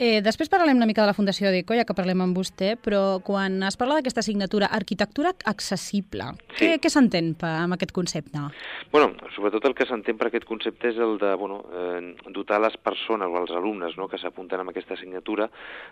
Eh, 0.00 0.22
després 0.24 0.48
parlarem 0.48 0.78
una 0.78 0.86
mica 0.88 1.02
de 1.02 1.10
la 1.10 1.12
Fundació 1.12 1.50
Deco, 1.52 1.74
ja 1.76 1.82
que 1.84 1.92
parlem 1.92 2.22
amb 2.24 2.38
vostè, 2.38 2.70
però 2.80 3.18
quan 3.20 3.58
es 3.68 3.76
parla 3.76 3.98
d'aquesta 3.98 4.22
assignatura 4.22 4.70
arquitectura 4.72 5.34
accessible, 5.50 6.30
sí. 6.54 6.62
què, 6.62 6.78
què 6.80 6.88
s'entén 6.88 7.34
amb 7.44 7.76
aquest 7.76 7.92
concepte? 7.92 8.46
Bueno, 8.94 9.10
sobretot 9.34 9.66
el 9.68 9.74
que 9.76 9.84
s'entén 9.84 10.16
per 10.16 10.30
aquest 10.30 10.46
concepte 10.48 10.88
és 10.88 11.00
el 11.04 11.18
de 11.20 11.34
bueno, 11.36 11.58
eh, 11.82 12.30
dotar 12.32 12.62
les 12.64 12.78
persones 12.80 13.28
o 13.28 13.42
els 13.42 13.52
alumnes 13.60 13.98
no, 14.00 14.08
que 14.08 14.16
s'apunten 14.22 14.64
a 14.64 14.64
aquesta 14.72 14.96
assignatura 14.96 15.50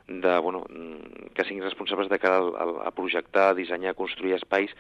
de, 0.09 0.39
bueno, 0.41 0.65
que 1.37 1.45
siguin 1.45 1.67
responsables 1.69 2.09
de 2.09 2.21
cara 2.23 2.41
a, 2.41 2.69
a 2.89 2.95
projectar, 2.97 3.51
a 3.51 3.59
dissenyar, 3.61 3.93
a 3.93 4.01
construir 4.01 4.39
espais 4.39 4.73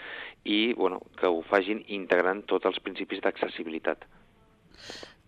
i 0.48 0.72
bueno, 0.72 1.02
que 1.20 1.28
ho 1.28 1.44
fagin 1.52 1.84
integrant 2.00 2.46
tots 2.48 2.72
els 2.72 2.80
principis 2.80 3.20
d'accessibilitat 3.20 4.08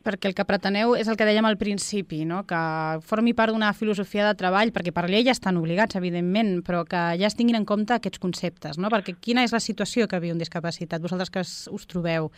perquè 0.06 0.30
el 0.30 0.34
que 0.36 0.46
preteneu 0.48 0.94
és 0.96 1.08
el 1.10 1.18
que 1.18 1.26
dèiem 1.28 1.46
al 1.48 1.58
principi, 1.60 2.22
no? 2.28 2.42
que 2.48 2.60
formi 3.06 3.34
part 3.36 3.52
d'una 3.52 3.72
filosofia 3.76 4.26
de 4.28 4.36
treball, 4.38 4.72
perquè 4.72 4.94
per 4.96 5.06
llei 5.10 5.26
ja 5.26 5.34
estan 5.36 5.60
obligats, 5.60 5.98
evidentment, 6.00 6.60
però 6.66 6.82
que 6.88 7.02
ja 7.20 7.28
es 7.28 7.36
tinguin 7.36 7.60
en 7.60 7.68
compte 7.68 7.96
aquests 7.96 8.22
conceptes, 8.22 8.80
no? 8.80 8.90
perquè 8.92 9.16
quina 9.20 9.44
és 9.44 9.54
la 9.56 9.60
situació 9.60 10.08
que 10.08 10.20
viu 10.22 10.34
un 10.34 10.40
discapacitat, 10.40 11.02
vosaltres 11.04 11.32
que 11.34 11.44
us 11.44 11.88
trobeu? 11.90 12.30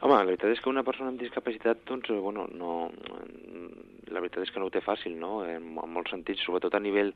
Home, 0.00 0.14
la 0.16 0.24
veritat 0.24 0.48
és 0.54 0.60
que 0.64 0.70
una 0.70 0.80
persona 0.80 1.10
amb 1.12 1.20
discapacitat, 1.20 1.82
doncs, 1.84 2.08
eh, 2.08 2.16
bueno, 2.24 2.46
no, 2.56 2.70
la 4.08 4.22
veritat 4.24 4.46
és 4.46 4.52
que 4.54 4.62
no 4.62 4.70
ho 4.70 4.72
té 4.72 4.80
fàcil, 4.80 5.18
no?, 5.20 5.42
en, 5.44 5.66
en 5.82 5.92
molts 5.92 6.14
sentits, 6.14 6.40
sobretot 6.46 6.72
a 6.72 6.80
nivell 6.80 7.10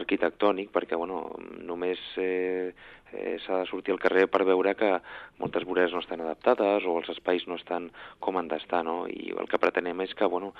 arquitectònic, 0.00 0.72
perquè, 0.74 0.98
bueno, 0.98 1.20
només 1.68 2.02
eh, 2.18 2.72
eh, 3.12 3.36
s'ha 3.44 3.60
de 3.60 3.68
sortir 3.70 3.94
al 3.94 4.02
carrer 4.02 4.26
per 4.32 4.42
veure 4.50 4.74
que 4.80 4.90
moltes 5.38 5.68
voreres 5.68 5.94
no 5.94 6.02
estan 6.02 6.26
adaptades 6.26 6.90
o 6.90 6.96
els 6.98 7.14
espais 7.14 7.46
no 7.46 7.60
estan 7.60 7.86
com 8.18 8.42
han 8.42 8.50
d'estar, 8.50 8.82
no?, 8.90 9.04
i 9.06 9.30
el 9.30 9.46
que 9.46 9.62
pretenem 9.62 10.02
és 10.02 10.18
que, 10.18 10.26
bueno, 10.26 10.50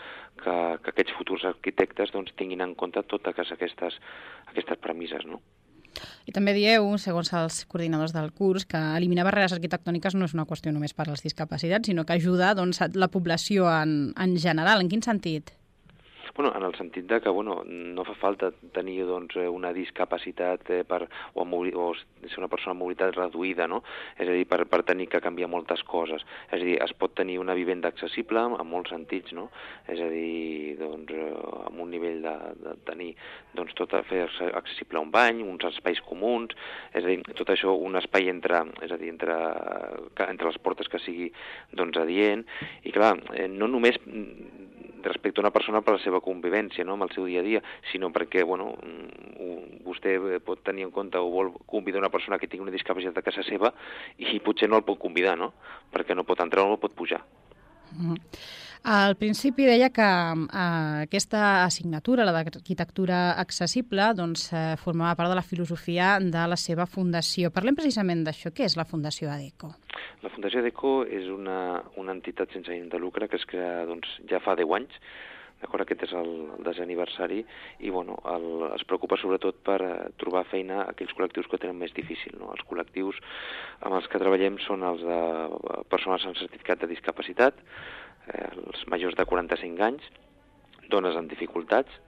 que, 0.45 0.57
que 0.79 0.95
aquests 0.95 1.19
futurs 1.19 1.51
arquitectes, 1.51 2.15
doncs, 2.15 2.39
tinguin 2.39 2.63
en 2.63 2.79
compte 2.79 3.03
totes 3.11 3.51
aquestes, 3.59 3.99
aquestes 4.55 4.79
premisses, 4.87 5.27
no? 5.27 5.43
I 6.27 6.33
també 6.35 6.55
dieu, 6.57 6.87
segons 6.99 7.33
els 7.37 7.63
coordinadors 7.71 8.15
del 8.15 8.31
curs, 8.33 8.67
que 8.69 8.81
eliminar 8.99 9.27
barreres 9.29 9.57
arquitectòniques 9.57 10.17
no 10.19 10.29
és 10.29 10.37
una 10.37 10.47
qüestió 10.49 10.73
només 10.73 10.95
per 10.95 11.09
als 11.09 11.25
discapacitats, 11.25 11.91
sinó 11.91 12.05
que 12.05 12.17
ajuda 12.17 12.55
doncs, 12.55 12.83
la 12.95 13.11
població 13.13 13.69
en, 13.71 14.13
en 14.21 14.39
general. 14.39 14.83
En 14.83 14.91
quin 14.93 15.05
sentit? 15.05 15.55
Bueno, 16.37 16.53
en 16.57 16.65
el 16.65 16.75
sentit 16.75 17.07
de 17.07 17.21
que 17.21 17.29
bueno, 17.29 17.63
no 17.65 18.03
fa 18.03 18.15
falta 18.19 18.49
tenir 18.75 19.05
doncs, 19.07 19.37
eh, 19.39 19.47
una 19.47 19.71
discapacitat 19.73 20.67
eh, 20.75 20.81
per, 20.83 21.05
o, 21.39 21.45
o 21.47 21.85
ser 21.95 22.41
una 22.41 22.49
persona 22.51 22.73
amb 22.75 22.83
mobilitat 22.83 23.15
reduïda, 23.15 23.69
no? 23.71 23.85
és 24.19 24.27
a 24.27 24.35
dir, 24.35 24.43
per, 24.51 24.65
per 24.67 24.81
tenir 24.83 25.07
que 25.13 25.21
canviar 25.23 25.47
moltes 25.53 25.85
coses. 25.87 26.25
És 26.51 26.59
a 26.59 26.65
dir, 26.65 26.75
es 26.83 26.95
pot 26.99 27.15
tenir 27.15 27.39
una 27.39 27.55
vivenda 27.55 27.87
accessible 27.87 28.43
en 28.49 28.67
molts 28.67 28.91
sentits, 28.91 29.31
no? 29.31 29.47
és 29.87 30.03
a 30.03 30.11
dir, 30.11 30.75
doncs, 30.81 31.15
eh, 31.15 31.31
amb 31.69 31.87
un 31.87 31.95
nivell 31.95 32.19
de, 32.27 32.35
de 32.67 32.75
tenir 32.91 33.13
doncs, 33.55 33.71
tot 33.79 33.95
fer 34.11 34.25
accessible 34.27 34.99
un 34.99 35.15
bany, 35.15 35.45
uns 35.47 35.71
espais 35.71 36.03
comuns, 36.03 36.59
és 36.91 37.05
a 37.05 37.13
dir, 37.13 37.21
tot 37.39 37.55
això, 37.55 37.79
un 37.79 37.95
espai 38.03 38.27
entre, 38.35 38.65
és 38.83 38.91
a 38.91 38.99
dir, 38.99 39.15
entre, 39.15 39.39
entre 40.27 40.51
les 40.51 40.59
portes 40.59 40.91
que 40.91 40.99
sigui 41.07 41.31
doncs, 41.71 42.03
adient, 42.03 42.43
i 42.83 42.91
clar, 42.91 43.15
eh, 43.39 43.47
no 43.47 43.71
només 43.71 44.03
respecte 45.05 45.41
a 45.41 45.45
una 45.45 45.53
persona 45.53 45.83
per 45.85 45.95
la 45.99 46.03
seva 46.03 46.21
convivència 46.25 46.87
no, 46.87 46.97
amb 46.97 47.07
el 47.09 47.15
seu 47.15 47.29
dia 47.29 47.45
a 47.45 47.47
dia, 47.47 47.63
sinó 47.93 48.11
perquè 48.15 48.45
bueno, 48.49 48.73
vostè 49.85 50.17
pot 50.45 50.65
tenir 50.65 50.89
en 50.89 50.93
compte 50.95 51.21
o 51.21 51.31
vol 51.31 51.53
convidar 51.71 52.03
una 52.03 52.13
persona 52.13 52.41
que 52.41 52.49
tingui 52.49 52.69
una 52.69 52.75
discapacitat 52.75 53.21
a 53.21 53.27
casa 53.27 53.45
seva 53.47 53.73
i 54.19 54.41
potser 54.45 54.71
no 54.71 54.81
el 54.81 54.87
pot 54.89 55.01
convidar, 55.01 55.37
no? 55.39 55.53
perquè 55.93 56.17
no 56.17 56.27
pot 56.27 56.41
entrar 56.41 56.65
o 56.65 56.75
no 56.75 56.83
pot 56.83 56.95
pujar. 56.97 57.23
Mm 57.95 58.13
-hmm. 58.13 58.19
Al 58.85 59.15
principi 59.17 59.65
deia 59.65 59.89
que 59.89 60.05
eh, 60.05 61.05
aquesta 61.07 61.65
assignatura, 61.65 62.27
la 62.29 62.35
d'arquitectura 62.37 63.33
accessible, 63.41 64.11
doncs, 64.13 64.51
eh, 64.53 64.77
formava 64.77 65.15
part 65.17 65.31
de 65.33 65.39
la 65.39 65.43
filosofia 65.43 66.19
de 66.21 66.43
la 66.53 66.59
seva 66.61 66.85
fundació. 66.85 67.49
Parlem 67.51 67.79
precisament 67.79 68.27
d'això. 68.27 68.53
Què 68.53 68.67
és 68.69 68.77
la 68.77 68.85
Fundació 68.85 69.31
ADECO? 69.33 69.73
La 70.21 70.29
Fundació 70.29 70.61
ADECO 70.61 70.93
és 71.09 71.31
una, 71.33 71.81
una 71.97 72.13
entitat 72.13 72.53
sense 72.53 72.69
ànim 72.69 72.91
de 72.93 73.01
lucre 73.01 73.27
que 73.27 73.41
es 73.41 73.49
crea 73.49 73.87
doncs, 73.89 74.19
ja 74.29 74.43
fa 74.45 74.53
10 74.55 74.77
anys, 74.77 75.01
d'acord? 75.65 75.85
Aquest 75.85 76.07
és 76.07 76.15
el, 76.21 76.31
desè 76.67 76.85
aniversari 76.85 77.43
i 77.81 77.93
bueno, 77.95 78.17
el, 78.31 78.47
es 78.77 78.87
preocupa 78.89 79.19
sobretot 79.21 79.61
per 79.67 79.81
eh, 79.83 79.93
trobar 80.21 80.45
feina 80.53 80.83
a 80.83 80.89
aquells 80.93 81.15
col·lectius 81.17 81.51
que 81.51 81.61
tenen 81.63 81.81
més 81.81 81.95
difícil. 81.97 82.37
No? 82.41 82.53
Els 82.55 82.65
col·lectius 82.69 83.21
amb 83.83 83.99
els 83.99 84.09
que 84.11 84.23
treballem 84.23 84.61
són 84.67 84.87
els 84.87 85.05
de 85.05 85.21
persones 85.93 86.27
amb 86.29 86.39
certificat 86.41 86.85
de 86.85 86.93
discapacitat, 86.95 87.61
eh, 88.31 88.49
els 88.55 88.87
majors 88.93 89.17
de 89.19 89.29
45 89.29 89.89
anys, 89.91 90.11
dones 90.93 91.17
amb 91.17 91.33
dificultats 91.33 92.03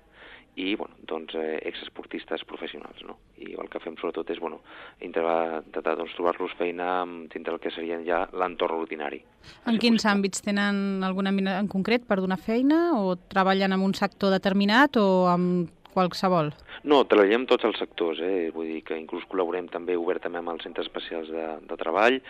i 0.56 0.74
bueno, 0.74 0.94
doncs, 1.04 1.34
eh, 1.36 1.60
exesportistes 1.68 2.44
professionals. 2.48 3.02
No? 3.04 3.18
I 3.36 3.52
el 3.60 3.68
que 3.68 3.80
fem 3.84 3.96
sobretot 4.00 4.30
és 4.32 4.40
bueno, 4.40 4.62
intentar, 5.04 5.94
doncs, 5.98 6.14
trobar-los 6.16 6.56
feina 6.56 7.04
dintre 7.28 7.52
del 7.52 7.60
que 7.60 7.72
serien 7.74 8.06
ja 8.08 8.22
l'entorn 8.32 8.80
ordinari. 8.80 9.20
En 9.68 9.76
quins 9.78 10.06
àmbits 10.08 10.40
tenen 10.42 11.04
alguna 11.04 11.32
mina 11.32 11.58
en 11.60 11.68
concret 11.68 12.06
per 12.08 12.18
donar 12.22 12.40
feina 12.40 12.96
o 12.96 13.14
treballen 13.28 13.76
en 13.76 13.84
un 13.84 13.92
sector 13.94 14.32
determinat 14.32 14.96
o 14.96 15.26
amb 15.28 15.75
qualsevol? 15.96 16.52
No, 16.86 17.00
treballem 17.08 17.46
tots 17.48 17.64
els 17.66 17.78
sectors, 17.80 18.20
eh? 18.22 18.50
vull 18.54 18.68
dir 18.68 18.82
que 18.86 18.98
inclús 19.00 19.24
col·laborem 19.30 19.70
també 19.72 19.96
obertament 19.96 20.42
amb 20.42 20.52
els 20.54 20.66
centres 20.66 20.86
especials 20.86 21.30
de, 21.32 21.46
de 21.66 21.78
treball, 21.80 22.20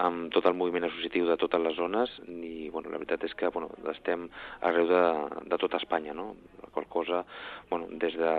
amb 0.00 0.32
tot 0.34 0.48
el 0.48 0.56
moviment 0.56 0.88
associatiu 0.88 1.28
de 1.28 1.36
totes 1.40 1.62
les 1.62 1.76
zones, 1.76 2.16
i 2.26 2.70
bueno, 2.72 2.90
la 2.90 2.98
veritat 2.98 3.28
és 3.28 3.36
que 3.36 3.52
bueno, 3.52 3.68
estem 3.92 4.26
arreu 4.66 4.88
de, 4.90 5.04
de 5.52 5.60
tota 5.60 5.80
Espanya, 5.82 6.16
no? 6.16 6.32
Qual 6.70 6.86
cosa, 6.88 7.24
bueno, 7.68 7.88
des 8.02 8.14
de 8.18 8.32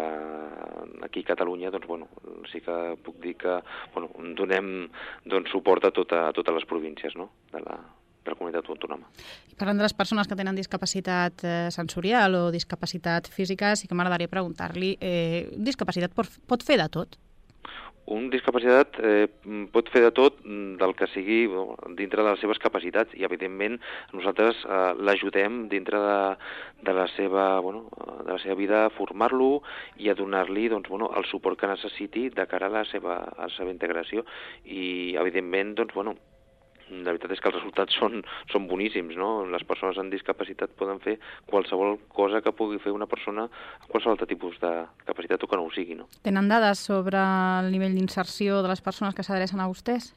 aquí 1.06 1.24
a 1.26 1.32
Catalunya, 1.34 1.72
doncs, 1.72 1.88
bueno, 1.88 2.08
sí 2.52 2.62
que 2.66 2.78
puc 3.04 3.20
dir 3.24 3.36
que 3.38 3.60
bueno, 3.94 4.12
donem 4.38 4.90
doncs, 5.26 5.52
suport 5.52 5.86
a, 5.86 5.96
tota, 5.96 6.28
a 6.30 6.36
totes 6.36 6.62
les 6.62 6.70
províncies 6.70 7.18
no? 7.20 7.30
de 7.52 7.60
la, 7.66 7.78
de 8.24 8.34
la 8.34 8.38
comunitat 8.38 8.70
autònoma. 8.70 9.10
I 9.52 9.58
parlant 9.58 9.82
de 9.82 9.88
les 9.88 9.98
persones 9.98 10.30
que 10.30 10.38
tenen 10.38 10.58
discapacitat 10.58 11.44
eh, 11.44 11.56
sensorial 11.74 12.38
o 12.38 12.46
discapacitat 12.54 13.30
física, 13.34 13.76
sí 13.76 13.90
que 13.90 13.98
m'agradaria 13.98 14.32
preguntar-li, 14.32 14.96
eh, 15.02 15.50
discapacitat 15.58 16.14
pot, 16.16 16.30
pot 16.48 16.66
fer 16.66 16.80
de 16.82 16.90
tot? 16.94 17.20
Un 18.12 18.32
discapacitat 18.34 18.98
eh, 19.06 19.28
pot 19.72 19.90
fer 19.94 20.02
de 20.04 20.10
tot 20.12 20.40
mm, 20.44 20.74
del 20.82 20.94
que 20.98 21.08
sigui 21.14 21.44
dintre 22.00 22.24
de 22.24 22.32
les 22.32 22.42
seves 22.44 22.60
capacitats 22.60 23.14
i, 23.16 23.24
evidentment, 23.28 23.78
nosaltres 24.12 24.64
eh, 24.66 24.80
l'ajudem 24.98 25.68
dintre 25.72 26.02
de, 26.02 26.18
de, 26.82 26.96
la 26.98 27.06
seva, 27.14 27.46
bueno, 27.62 27.86
de 28.26 28.32
la 28.34 28.40
seva 28.42 28.58
vida 28.58 28.82
a 28.86 28.92
formar-lo 28.98 29.62
i 30.02 30.10
a 30.10 30.18
donar-li 30.18 30.68
doncs, 30.74 30.90
bueno, 30.90 31.12
el 31.16 31.30
suport 31.30 31.60
que 31.62 31.70
necessiti 31.72 32.28
de 32.34 32.48
cara 32.50 32.68
a 32.68 32.76
la 32.82 32.84
seva, 32.90 33.22
a 33.38 33.46
la 33.46 33.54
seva 33.56 33.72
integració 33.72 34.26
i, 34.66 35.16
evidentment, 35.22 35.78
doncs, 35.78 35.96
bueno, 35.96 36.18
la 36.92 37.14
veritat 37.14 37.32
és 37.34 37.42
que 37.42 37.50
els 37.52 37.58
resultats 37.58 37.98
són, 37.98 38.22
són 38.52 38.68
boníssims, 38.70 39.16
no? 39.20 39.46
Les 39.52 39.64
persones 39.68 40.00
amb 40.02 40.14
discapacitat 40.14 40.74
poden 40.80 41.00
fer 41.04 41.18
qualsevol 41.50 41.98
cosa 42.12 42.44
que 42.44 42.54
pugui 42.56 42.82
fer 42.84 42.94
una 42.96 43.08
persona 43.10 43.48
amb 43.48 43.90
qualsevol 43.90 44.18
altre 44.18 44.30
tipus 44.30 44.60
de 44.62 44.74
capacitat 45.08 45.44
o 45.44 45.50
que 45.50 45.60
no 45.60 45.68
ho 45.68 45.72
sigui, 45.76 45.98
no? 46.00 46.10
Tenen 46.28 46.52
dades 46.52 46.84
sobre 46.92 47.22
el 47.22 47.72
nivell 47.74 47.96
d'inserció 47.98 48.62
de 48.62 48.74
les 48.74 48.84
persones 48.84 49.16
que 49.16 49.26
s'adrecen 49.26 49.64
a 49.64 49.70
vostès? 49.72 50.12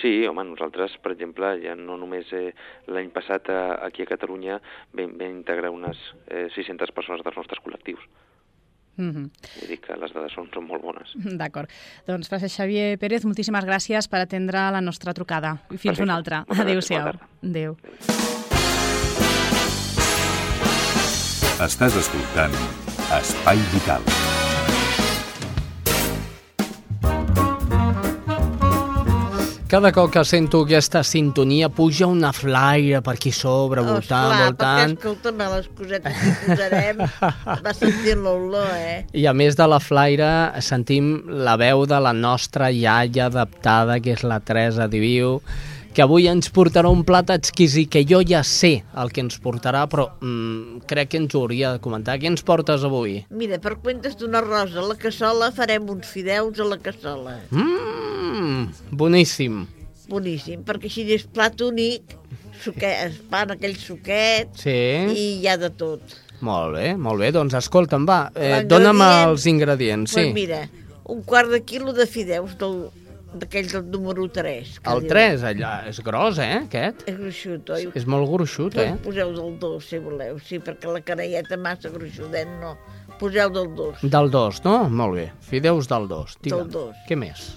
Sí, 0.00 0.26
home, 0.26 0.44
nosaltres, 0.48 0.96
per 1.02 1.12
exemple, 1.14 1.52
ja 1.62 1.76
no 1.78 1.96
només 2.00 2.30
eh, 2.36 2.50
l'any 2.90 3.10
passat 3.14 3.50
eh, 3.50 3.60
aquí 3.86 4.02
a 4.04 4.10
Catalunya 4.10 4.58
vam, 4.96 5.14
vam 5.18 5.38
integrar 5.40 5.70
unes 5.74 5.98
eh, 6.26 6.48
600 6.56 6.94
persones 6.96 7.24
dels 7.26 7.38
nostres 7.38 7.62
col·lectius. 7.64 8.02
Mm 8.96 9.10
-hmm. 9.10 9.30
Vull 9.60 9.68
dir 9.68 9.80
que 9.80 9.96
les 9.96 10.12
dades 10.12 10.32
són, 10.32 10.48
són 10.54 10.66
molt 10.66 10.82
bones. 10.82 11.08
D'acord. 11.40 11.70
Doncs, 12.06 12.28
Francesc 12.28 12.56
Xavier 12.56 12.98
Pérez, 12.98 13.24
moltíssimes 13.24 13.64
gràcies 13.64 14.08
per 14.08 14.20
atendre 14.20 14.70
la 14.70 14.80
nostra 14.80 15.14
trucada. 15.14 15.58
I 15.70 15.76
fins 15.76 15.82
Perfecte. 15.82 16.02
una 16.02 16.14
altra. 16.14 16.44
Adéu-siau. 16.48 17.12
Adéu. 17.42 17.76
Estàs 21.60 21.96
escoltant 21.96 22.54
Espai 23.12 23.58
Vital. 23.74 24.39
Cada 29.70 29.92
cop 29.94 30.08
que 30.10 30.24
sento 30.26 30.64
aquesta 30.64 31.04
sintonia 31.06 31.68
puja 31.70 32.08
una 32.10 32.32
flaire 32.34 32.98
per 33.06 33.12
aquí 33.14 33.30
sobre, 33.30 33.84
voltant, 33.86 34.32
Esclar, 34.32 34.46
voltant. 34.48 34.94
perquè 34.96 35.12
escolta'm, 35.12 35.44
les 35.52 35.68
cosetes 35.78 36.16
que 36.18 36.32
posarem 36.48 37.02
va 37.68 37.74
sentir 37.78 38.16
l'olor, 38.18 38.66
eh? 38.74 39.04
I 39.14 39.28
a 39.30 39.34
més 39.36 39.54
de 39.54 39.68
la 39.70 39.78
flaire 39.78 40.26
sentim 40.66 41.12
la 41.46 41.54
veu 41.54 41.84
de 41.86 42.00
la 42.02 42.10
nostra 42.10 42.72
iaia 42.74 43.28
adaptada, 43.30 44.00
que 44.02 44.16
és 44.18 44.26
la 44.26 44.40
Teresa 44.42 44.88
Diviu, 44.90 45.38
que 45.94 46.02
avui 46.04 46.28
ens 46.30 46.48
portarà 46.54 46.88
un 46.92 47.02
plat 47.04 47.30
exquisit, 47.34 47.88
que 47.90 48.04
jo 48.06 48.20
ja 48.26 48.42
sé 48.46 48.84
el 49.00 49.10
que 49.10 49.20
ens 49.24 49.40
portarà, 49.42 49.86
però 49.90 50.06
mm, 50.20 50.84
crec 50.90 51.10
que 51.10 51.18
ens 51.18 51.34
ho 51.34 51.42
hauria 51.42 51.72
de 51.74 51.80
comentar. 51.82 52.18
Què 52.22 52.30
ens 52.30 52.44
portes 52.46 52.84
avui? 52.86 53.24
Mira, 53.30 53.58
per 53.62 53.76
comptes 53.82 54.16
d'una 54.20 54.40
rosa 54.44 54.80
a 54.80 54.86
la 54.86 54.96
cassola 55.00 55.50
farem 55.56 55.88
uns 55.90 56.06
fideus 56.06 56.60
a 56.62 56.68
la 56.70 56.78
cassola. 56.78 57.40
Mmm, 57.50 58.70
boníssim. 58.94 59.64
Boníssim, 60.10 60.62
perquè 60.66 60.88
així 60.90 61.04
és 61.14 61.26
plat 61.30 61.60
únic, 61.62 62.16
suque, 62.62 62.88
es 63.06 63.18
fan 63.30 63.52
aquell 63.54 63.76
suquet 63.78 64.50
Sí. 64.58 64.70
i 65.14 65.26
hi 65.40 65.46
ha 65.48 65.56
de 65.56 65.70
tot. 65.70 66.00
Molt 66.40 66.74
bé, 66.74 66.94
molt 66.96 67.20
bé. 67.20 67.30
Doncs 67.36 67.54
escolta'm, 67.54 68.06
va, 68.08 68.30
eh, 68.34 68.62
dona'm 68.64 69.00
els 69.02 69.44
ingredients. 69.46 70.12
Pues 70.12 70.26
Sí. 70.26 70.32
mira, 70.32 70.68
un 71.04 71.22
quart 71.22 71.50
de 71.50 71.60
quilo 71.62 71.92
de 71.92 72.06
fideus 72.06 72.56
del 72.58 72.88
d'aquells 73.34 73.74
del 73.76 73.86
número 73.92 74.26
3. 74.32 74.72
El 74.90 75.04
3, 75.10 75.44
allà, 75.50 75.72
és 75.90 76.00
gros, 76.04 76.40
eh, 76.42 76.64
aquest? 76.64 77.04
És 77.10 77.18
gruixut, 77.18 77.70
oi? 77.76 77.86
És 77.98 78.06
molt 78.10 78.28
gruixut, 78.30 78.78
eh? 78.80 78.92
Poseu 79.04 79.32
del 79.36 79.54
2, 79.62 79.86
si 79.86 80.00
voleu, 80.02 80.40
sí, 80.42 80.58
perquè 80.64 80.90
la 80.90 81.02
canelleta 81.06 81.58
massa 81.60 81.92
gruixudet 81.94 82.50
no. 82.60 82.74
Poseu 83.20 83.52
del 83.52 83.70
2. 83.76 84.04
Del 84.10 84.30
2, 84.32 84.62
no? 84.64 84.76
Molt 84.88 85.18
bé. 85.18 85.26
Fideus 85.44 85.90
del 85.90 86.08
2. 86.10 86.38
Del 86.48 86.68
dos. 86.72 86.96
Què 87.08 87.18
més? 87.20 87.50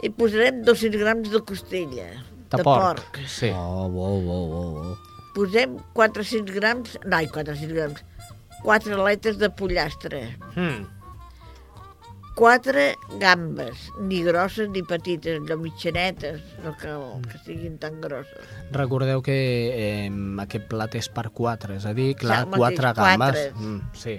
I 0.00 0.08
posarem 0.16 0.62
200 0.64 1.02
grams 1.02 1.32
de 1.32 1.40
costella. 1.44 2.08
De, 2.50 2.56
de 2.56 2.64
porc. 2.64 3.02
porc. 3.02 3.20
Sí. 3.28 3.50
Oh, 3.52 3.84
oh, 3.86 4.16
oh, 4.16 4.54
oh, 4.60 4.78
oh. 4.90 4.94
Posem 5.36 5.76
400 5.94 6.54
grams... 6.56 6.96
No, 7.04 7.18
ai, 7.20 7.28
400 7.28 7.76
grams. 7.76 8.00
4 8.64 8.96
aletes 8.96 9.36
de 9.38 9.50
pollastre. 9.52 10.24
Mm. 10.56 10.88
4 12.40 12.96
gambes, 13.20 13.76
ni 14.00 14.22
grosses 14.24 14.70
ni 14.72 14.80
petites, 14.88 15.42
allò 15.42 15.58
mitjanetes, 15.60 16.40
no 16.64 16.72
cal 16.80 17.02
que 17.28 17.36
siguin 17.44 17.74
tan 17.76 17.98
grosses. 18.00 18.32
Recordeu 18.72 19.20
que 19.20 19.36
eh, 19.36 20.08
aquest 20.40 20.64
plat 20.70 20.94
és 20.96 21.10
per 21.12 21.26
4, 21.36 21.76
és 21.76 21.84
a 21.84 21.92
dir, 21.92 22.14
clar, 22.16 22.46
mateix, 22.48 22.80
4 22.80 22.94
gambes. 22.96 23.18
quatre. 23.18 23.52
Mm, 23.60 23.80
sí. 23.92 24.16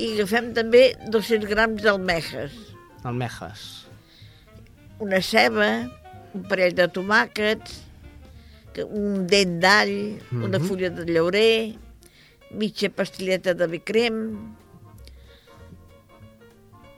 I 0.00 0.08
agafem 0.16 0.48
també 0.56 0.82
200 1.12 1.44
grams 1.52 1.84
d'almejes, 1.84 2.56
Almejas. 3.04 3.86
una 4.98 5.20
ceba, 5.20 5.68
un 6.32 6.42
parell 6.48 6.72
de 6.74 6.88
tomàquets, 6.88 7.82
que- 8.72 8.84
un 8.84 9.26
dent 9.26 9.60
d'all, 9.60 10.22
una 10.32 10.58
Mhm. 10.58 10.66
fulla 10.66 10.88
de 10.88 11.04
llaurer, 11.04 11.76
mitja 12.50 12.88
pastilleta 12.88 13.52
de 13.52 13.66
vi 13.66 13.80
crem, 13.80 14.56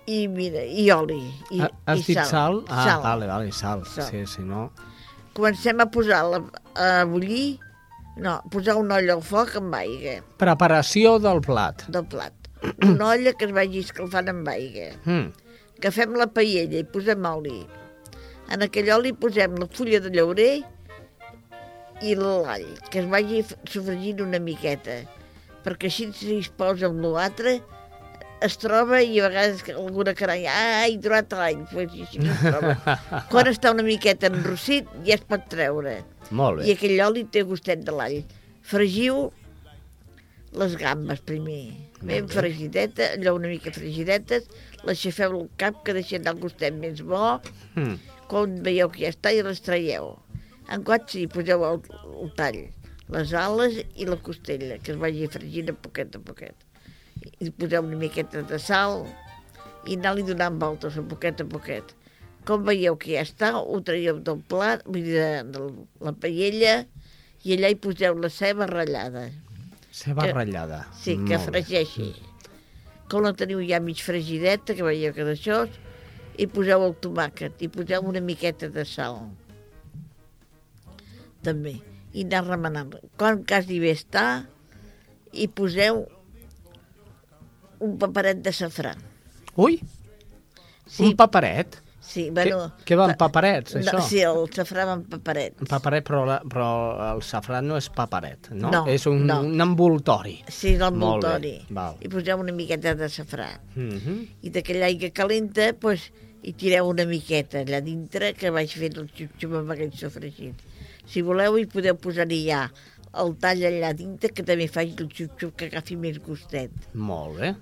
i 0.08 0.18
mira, 0.32 0.62
i 0.64 0.86
oli, 0.94 1.18
i, 1.52 1.60
Ha- 1.60 1.70
Has 1.92 2.00
i 2.02 2.12
dit 2.14 2.20
sal? 2.30 2.62
Ah, 2.68 2.84
sal. 2.86 3.02
vale, 3.04 3.26
vale, 3.28 3.52
sal. 3.52 3.84
Sal. 3.86 4.08
Sí, 4.10 4.24
sí, 4.26 4.42
no... 4.46 4.70
Comencem 5.36 5.78
a 5.78 5.86
posar 5.94 6.22
la, 6.26 6.38
a 6.74 7.04
bullir, 7.06 7.58
no, 8.18 8.38
posar 8.50 8.74
una 8.80 8.96
olla 8.98 9.14
al 9.14 9.20
foc 9.22 9.52
amb 9.60 9.76
aigua 9.78 10.16
Preparació 10.40 11.12
del 11.22 11.38
plat. 11.44 11.84
del 11.94 12.06
plat. 12.10 12.34
Una 12.82 13.10
olla 13.14 13.34
que 13.38 13.46
es 13.46 13.52
vagi 13.54 13.84
escalfant 13.84 14.32
amb 14.32 14.48
aigua. 14.50 14.88
Mm. 15.04 15.28
Agafem 15.78 16.16
la 16.18 16.26
paella 16.26 16.80
i 16.80 16.82
posem 16.90 17.28
oli. 17.30 17.60
En 18.50 18.64
aquell 18.66 18.88
oli 18.96 19.12
posem 19.14 19.54
la 19.60 19.68
fulla 19.70 20.00
de 20.02 20.10
llaurer 20.16 20.50
i 22.02 22.14
l'all, 22.18 22.66
que 22.90 23.04
es 23.04 23.06
vagi 23.10 23.44
sofregint 23.70 24.24
una 24.24 24.40
miqueta, 24.42 25.00
perquè 25.62 25.86
així 25.90 26.08
si 26.18 26.36
es 26.40 26.48
posa 26.58 26.88
amb 26.90 27.04
l'altre 27.04 27.58
es 28.44 28.56
troba 28.60 29.00
i 29.02 29.18
a 29.20 29.28
vegades 29.28 29.62
alguna 29.74 30.14
caranya, 30.14 30.52
ai, 30.82 30.94
he 30.94 31.00
trobat 31.02 31.32
l'all, 31.34 31.64
pues, 31.72 31.94
i 31.96 32.04
així 32.06 32.20
es 32.22 32.42
troba. 32.44 32.76
Quan 33.32 33.50
està 33.50 33.72
una 33.74 33.82
miqueta 33.86 34.30
enrossit 34.30 34.88
ja 35.06 35.16
es 35.18 35.24
pot 35.26 35.48
treure. 35.50 35.98
Molt 36.30 36.62
I 36.62 36.70
bé. 36.72 36.76
aquell 36.76 37.00
oli 37.06 37.24
té 37.32 37.42
gustet 37.48 37.82
de 37.86 37.94
l'all. 37.96 38.20
Fregiu 38.68 39.28
les 40.58 40.76
gambes 40.80 41.20
primer. 41.24 41.74
Ben 42.02 42.28
fregideta, 42.30 43.10
allò 43.16 43.34
una 43.36 43.48
mica 43.50 43.72
fregidetes, 43.74 44.46
les 44.86 45.00
xafeu 45.02 45.34
al 45.34 45.48
cap 45.60 45.80
que 45.84 45.96
deixen 45.96 46.28
el 46.30 46.38
gustet 46.40 46.74
més 46.78 47.02
bo, 47.02 47.40
Mm. 47.74 47.96
quan 48.30 48.58
veieu 48.62 48.88
que 48.92 49.02
ja 49.06 49.10
està 49.14 49.32
i 49.34 49.42
les 49.42 49.60
traieu. 49.64 50.14
En 50.70 50.82
quart 50.84 51.08
sí, 51.10 51.26
poseu 51.26 51.64
el, 51.64 51.80
el 52.22 52.30
tall, 52.36 52.58
les 53.08 53.32
ales 53.32 53.78
i 53.96 54.04
la 54.06 54.16
costella, 54.20 54.76
que 54.78 54.92
es 54.92 54.98
vagi 55.00 55.26
fregint 55.32 55.70
a 55.72 55.74
poquet 55.74 56.14
a 56.14 56.20
poquet. 56.20 56.54
I 57.40 57.50
poseu 57.50 57.82
una 57.84 57.96
miqueta 57.98 58.42
de 58.42 58.58
sal 58.62 59.04
i 59.88 59.96
anar-li 59.96 60.24
donant 60.28 60.58
voltes 60.60 60.96
a 60.98 61.02
poquet 61.02 61.40
a 61.40 61.46
poquet. 61.48 61.94
Com 62.48 62.64
veieu 62.64 62.96
que 62.96 63.14
ja 63.16 63.22
està, 63.26 63.50
ho 63.60 63.80
traieu 63.84 64.18
del 64.24 64.40
plat, 64.48 64.82
vull 64.86 65.02
dir, 65.04 65.18
de, 65.18 65.42
de 65.52 65.62
la 66.04 66.12
paella, 66.16 66.74
i 67.44 67.54
allà 67.56 67.70
hi 67.70 67.76
poseu 67.76 68.16
la 68.18 68.30
ceba 68.32 68.66
ratllada. 68.70 69.28
Ceba 69.92 70.24
Que- 70.24 70.32
ratllada. 70.36 70.80
Sí, 70.96 71.16
que 71.16 71.36
Molt 71.36 71.50
bé. 71.52 71.62
fregeixi. 71.62 72.08
Com 73.08 73.22
la 73.24 73.32
teniu 73.32 73.60
ja 73.68 73.80
mig 73.80 74.00
fregideta, 74.04 74.74
que 74.76 74.84
veieu 74.84 75.12
que 75.16 75.24
d'això, 75.24 75.62
i 76.38 76.46
poseu 76.46 76.84
el 76.86 76.94
tomàquet, 77.02 77.60
i 77.64 77.68
poseu 77.72 78.04
una 78.06 78.20
miqueta 78.20 78.68
de 78.68 78.84
sal. 78.84 79.22
També. 81.44 81.78
I 82.16 82.24
anar 82.24 82.44
remenant. 82.48 82.94
Quan 83.20 83.42
quasi 83.48 83.78
bé 83.82 83.92
està, 83.96 84.24
i 85.32 85.46
poseu 85.48 86.06
un 87.80 87.96
paperet 87.98 88.42
de 88.42 88.52
safrà. 88.52 88.94
Ui, 89.56 89.80
Sí. 90.88 91.04
un 91.04 91.16
paperet? 91.16 91.82
Sí, 92.00 92.30
bueno... 92.32 92.62
Què, 92.78 92.86
què 92.88 92.96
va 92.96 93.04
amb 93.10 93.18
paperets, 93.20 93.74
això? 93.76 93.98
No, 93.98 94.04
sí, 94.08 94.22
el 94.24 94.46
safrà 94.56 94.86
va 94.88 94.94
amb 94.96 95.10
paperets. 95.12 95.60
Un 95.60 95.68
paperet, 95.68 96.06
però, 96.06 96.22
la, 96.24 96.38
però 96.48 96.68
el 97.10 97.20
safrà 97.26 97.60
no 97.60 97.76
és 97.76 97.90
paperet, 97.92 98.48
no? 98.54 98.70
No, 98.72 98.80
és 98.88 99.04
un, 99.10 99.26
no. 99.28 99.42
un 99.44 99.60
envoltori. 99.60 100.38
Sí, 100.46 100.72
Molt 100.78 100.86
l'envoltori. 100.86 101.52
I 102.00 102.08
poseu 102.14 102.40
una 102.40 102.56
miqueta 102.56 102.96
de 102.96 103.10
safrà. 103.12 103.50
Mm 103.74 103.98
-hmm. 103.98 104.24
i 104.40 104.54
d'aquella 104.56 104.88
aigua 104.88 105.12
calenta 105.12 105.74
pues, 105.74 106.08
hi 106.42 106.54
tireu 106.54 106.88
una 106.88 107.04
miqueta 107.04 107.60
allà 107.60 107.82
dintre 107.84 108.32
que 108.32 108.50
vaig 108.50 108.72
fent 108.72 108.96
el 108.96 109.10
xup-xup 109.12 109.58
amb 109.60 109.70
aquell 109.70 109.92
sofregit. 109.92 110.54
Si 111.04 111.20
voleu 111.20 111.58
hi 111.58 111.66
podeu 111.66 111.94
posar-hi 111.94 112.46
ja 112.48 112.70
el 113.12 113.36
tall 113.36 113.64
allà 113.64 113.92
dintre 113.92 114.32
que 114.32 114.42
també 114.42 114.66
faci 114.68 114.94
el 114.96 115.08
xup-xup 115.08 115.56
que 115.56 115.66
agafi 115.66 115.96
més 115.96 116.18
gustet. 116.18 116.70
Molt 116.94 117.40
bé. 117.40 117.54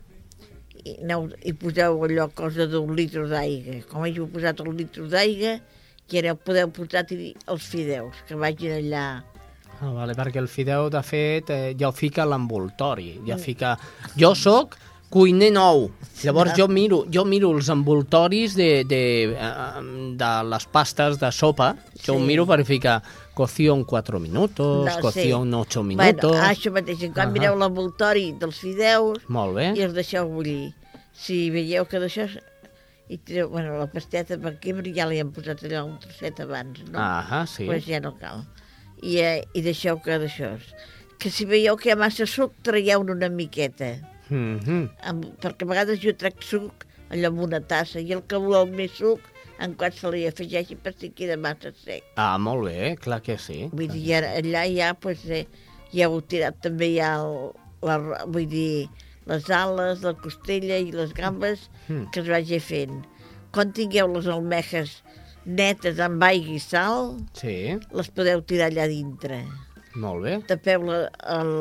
I, 0.85 0.99
aneu, 1.05 1.31
i 1.45 1.55
poseu 1.57 2.03
allò 2.07 2.29
cosa 2.35 2.67
d'un 2.71 2.95
litre 2.99 3.27
d'aigua. 3.31 3.81
Com 3.91 4.05
hàgiu 4.07 4.29
posat 4.33 4.61
el 4.65 4.75
litre 4.77 5.07
d'aigua, 5.13 5.57
i 6.07 6.21
ara 6.21 6.37
podeu 6.39 6.71
posar-hi 6.71 7.33
els 7.51 7.71
fideus 7.71 8.21
que 8.29 8.39
vagin 8.39 8.77
allà. 8.77 9.07
Ah, 9.77 9.91
vale, 9.93 10.15
perquè 10.17 10.41
el 10.41 10.49
fideu, 10.49 10.89
de 10.93 11.03
fet, 11.05 11.51
eh, 11.53 11.73
ja 11.77 11.91
ho 11.91 11.95
fica 11.97 12.23
a 12.25 12.29
l'envoltori. 12.31 13.17
Mm. 13.19 13.27
Ja 13.29 13.37
fica... 13.41 13.75
Jo 14.17 14.33
sóc 14.39 14.79
cuiner 15.17 15.49
nou. 15.55 15.87
Llavors 16.23 16.53
Ah. 16.53 16.57
jo 16.59 16.67
miro, 16.69 16.99
jo 17.13 17.25
miro 17.25 17.51
els 17.57 17.69
envoltoris 17.73 18.55
de, 18.57 18.85
de, 18.89 19.01
eh, 19.33 19.83
de 20.21 20.31
les 20.51 20.67
pastes 20.73 21.19
de 21.21 21.31
sopa. 21.33 21.75
Jo 22.05 22.15
ho 22.17 22.19
Sí. 22.21 22.25
miro 22.25 22.47
per 22.47 22.65
ficar 22.65 23.03
cocció 23.35 23.75
en 23.75 23.85
4 23.85 24.21
minutos, 24.21 24.85
No, 24.87 25.01
cocció 25.01 25.23
sí. 25.23 25.43
en 25.43 25.55
8 25.55 25.83
minutos. 25.83 26.31
Bueno, 26.33 26.45
això 26.51 26.73
mateix, 26.73 27.03
en 27.03 27.13
quan 27.13 27.33
mireu 27.33 27.57
l'envoltori 27.57 28.33
dels 28.39 28.59
fideus, 28.61 29.19
Molt 29.29 29.55
bé. 29.57 29.73
i 29.77 29.83
els 29.83 29.95
deixeu 29.95 30.29
bullir. 30.29 30.75
Si 31.13 31.49
veieu 31.51 31.87
que 31.89 31.99
d'això... 31.99 32.29
I 33.09 33.19
tireu, 33.19 33.49
bueno, 33.49 33.79
la 33.79 33.87
pasteta 33.87 34.37
per 34.37 34.59
quebre 34.59 34.91
ja 34.93 35.07
li 35.07 35.21
hem 35.21 35.31
posat 35.31 35.61
allà 35.63 35.85
un 35.87 35.97
trosset 36.03 36.41
abans, 36.43 36.81
no? 36.91 36.99
Ahà, 36.99 37.47
sí. 37.47 37.65
Pues 37.65 37.85
ja 37.87 38.01
no 38.01 38.17
cal. 38.19 38.45
I, 39.01 39.19
eh, 39.21 39.45
i 39.55 39.63
deixeu 39.63 40.01
que 40.03 40.19
d'això... 40.19 40.57
Que 41.19 41.31
si 41.31 41.45
veieu 41.47 41.77
que 41.77 41.89
hi 41.89 41.93
ha 41.93 41.97
massa 41.97 42.27
suc, 42.27 42.53
traieu 42.67 43.01
una 43.01 43.29
miqueta. 43.29 43.95
Mm 44.31 44.59
-hmm. 44.59 44.89
Amb, 45.03 45.25
perquè 45.41 45.63
a 45.63 45.69
vegades 45.71 46.01
jo 46.03 46.13
trec 46.15 46.43
suc 46.43 46.87
allò 47.11 47.29
amb 47.29 47.41
una 47.41 47.61
tassa 47.61 48.01
i 48.01 48.13
el 48.13 48.23
que 48.27 48.37
vol 48.37 48.71
més 48.71 48.91
suc 48.93 49.21
en 49.59 49.75
quan 49.75 49.93
se 49.93 50.11
li 50.11 50.27
afegeixi 50.27 50.77
per 50.77 50.93
si 50.99 51.11
queda 51.11 51.37
massa 51.37 51.73
sec. 51.85 52.03
Ah, 52.17 52.37
molt 52.39 52.65
bé, 52.65 52.97
clar 52.97 53.23
que 53.23 53.39
sí. 53.39 53.69
Vull 53.73 53.89
dir, 53.89 54.15
ara, 54.15 54.29
allà 54.37 54.65
ja, 54.77 54.95
pues, 54.95 55.25
eh, 55.31 55.47
ja 55.93 56.05
heu 56.09 56.21
tirat 56.21 56.61
també 56.61 56.95
ja 56.97 57.15
el, 57.23 57.53
la, 57.83 57.99
vull 58.27 58.49
dir, 58.49 58.89
les 59.27 59.49
ales, 59.51 60.03
la 60.03 60.13
costella 60.15 60.77
i 60.79 60.91
les 60.93 61.13
gambes 61.13 61.71
Mm. 61.89 62.11
que 62.11 62.21
es 62.21 62.29
vagi 62.29 62.59
fent. 62.61 63.05
Quan 63.53 63.73
tingueu 63.73 64.13
les 64.13 64.27
almejes 64.27 65.03
netes 65.47 65.99
amb 65.99 66.23
aigua 66.23 66.55
i 66.55 66.59
sal, 66.59 67.17
Sí, 67.33 67.79
les 67.93 68.11
podeu 68.11 68.43
tirar 68.43 68.71
allà 68.71 68.87
dintre. 68.89 69.45
Molt 69.97 70.27
bé. 70.27 70.37
Tapeu 70.51 70.85
la, 70.87 71.01
el, 71.37 71.55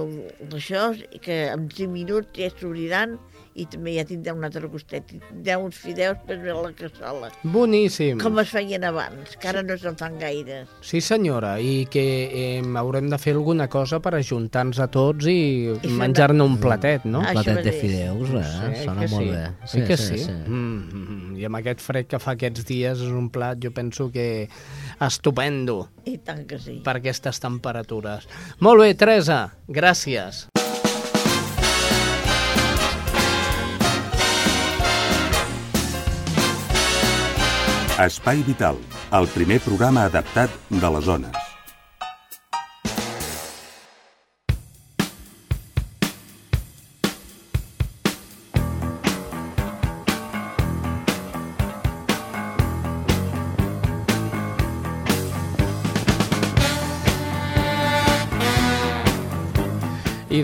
això 0.56 0.90
i 1.12 1.22
que 1.24 1.46
en 1.54 1.70
5 1.72 1.92
minuts 1.92 2.36
ja 2.38 2.52
s'obriran 2.54 3.18
i 3.56 3.64
també 3.72 3.94
ja 3.96 4.04
tindrà 4.08 4.34
un 4.36 4.44
altre 4.44 4.68
gustet. 4.72 5.14
I 5.16 5.22
tindrà 5.24 5.56
uns 5.64 5.78
fideus 5.80 6.20
per 6.28 6.38
a 6.42 6.56
la 6.60 6.72
cassola. 6.76 7.30
Boníssim. 7.54 8.20
Com 8.20 8.40
es 8.44 8.52
feien 8.52 8.84
abans, 8.88 9.38
que 9.40 9.50
ara 9.52 9.64
no 9.64 9.78
se'n 9.80 9.96
fan 10.00 10.18
gaire. 10.20 10.64
Sí, 10.84 11.00
senyora, 11.04 11.56
i 11.64 11.86
que 11.92 12.04
eh, 12.26 12.64
haurem 12.82 13.08
de 13.12 13.20
fer 13.22 13.36
alguna 13.38 13.70
cosa 13.72 14.02
per 14.04 14.16
ajuntar-nos 14.20 14.82
a 14.84 14.90
tots 14.92 15.30
i, 15.32 15.38
I 15.72 15.94
menjar-ne 16.02 16.44
un 16.44 16.60
platet, 16.60 17.08
no? 17.08 17.24
Un 17.24 17.32
platet 17.32 17.64
de 17.64 17.76
fideus, 17.76 18.36
eh? 18.36 18.46
Sí, 18.52 18.84
Sona 18.84 19.08
molt 19.08 19.16
sí. 19.16 19.32
bé. 19.32 19.46
Sí, 19.72 19.86
que 19.88 20.00
sí. 20.00 20.20
Mm, 20.36 20.60
mm, 20.60 21.40
I 21.40 21.48
amb 21.48 21.62
aquest 21.62 21.84
fred 21.86 22.12
que 22.12 22.20
fa 22.20 22.36
aquests 22.36 22.68
dies 22.68 23.08
és 23.08 23.16
un 23.24 23.32
plat, 23.32 23.60
jo 23.62 23.72
penso 23.76 24.10
que 24.12 24.50
estupendo 25.02 25.90
I 26.06 26.18
tant 26.24 26.46
que 26.48 26.60
sí. 26.60 26.80
per 26.86 26.98
aquestes 27.00 27.40
temperatures. 27.44 28.28
Molt 28.60 28.84
bé, 28.84 28.94
Teresa, 28.96 29.40
gràcies. 29.68 30.46
Espai 37.96 38.44
Vital, 38.44 38.76
el 39.16 39.32
primer 39.32 39.62
programa 39.64 40.04
adaptat 40.10 40.52
de 40.70 40.96
les 40.98 41.06
zones. 41.08 41.45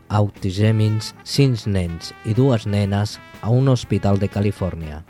autisèmins, 0.09 1.13
cinc 1.24 1.65
nens 1.70 2.11
i 2.26 2.34
dues 2.34 2.65
nenes 2.65 3.17
a 3.41 3.51
un 3.53 3.70
hospital 3.70 4.17
de 4.20 4.30
Califòrnia. 4.30 5.03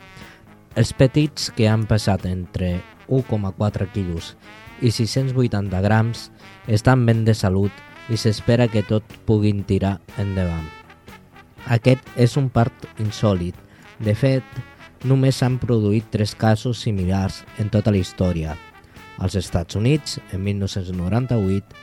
Els 0.76 0.92
petits, 0.94 1.48
que 1.56 1.68
han 1.68 1.86
pesat 1.88 2.26
entre 2.28 2.78
1,4 3.08 3.88
quilos 3.94 4.34
i 4.80 4.92
680 4.92 5.80
grams, 5.84 6.28
estan 6.68 7.06
ben 7.08 7.24
de 7.24 7.34
salut 7.34 7.72
i 8.12 8.16
s'espera 8.20 8.68
que 8.68 8.84
tot 8.86 9.04
puguin 9.26 9.64
tirar 9.64 9.98
endavant. 10.20 10.68
Aquest 11.68 12.04
és 12.16 12.36
un 12.40 12.48
part 12.52 12.86
insòlid. 13.00 13.56
De 14.00 14.14
fet, 14.16 14.44
només 15.04 15.40
s'han 15.40 15.58
produït 15.60 16.08
tres 16.12 16.34
casos 16.34 16.80
similars 16.80 17.42
en 17.58 17.68
tota 17.72 17.92
la 17.92 18.00
història. 18.00 18.56
Als 19.20 19.36
Estats 19.36 19.76
Units, 19.76 20.18
en 20.32 20.42
1998, 20.44 21.76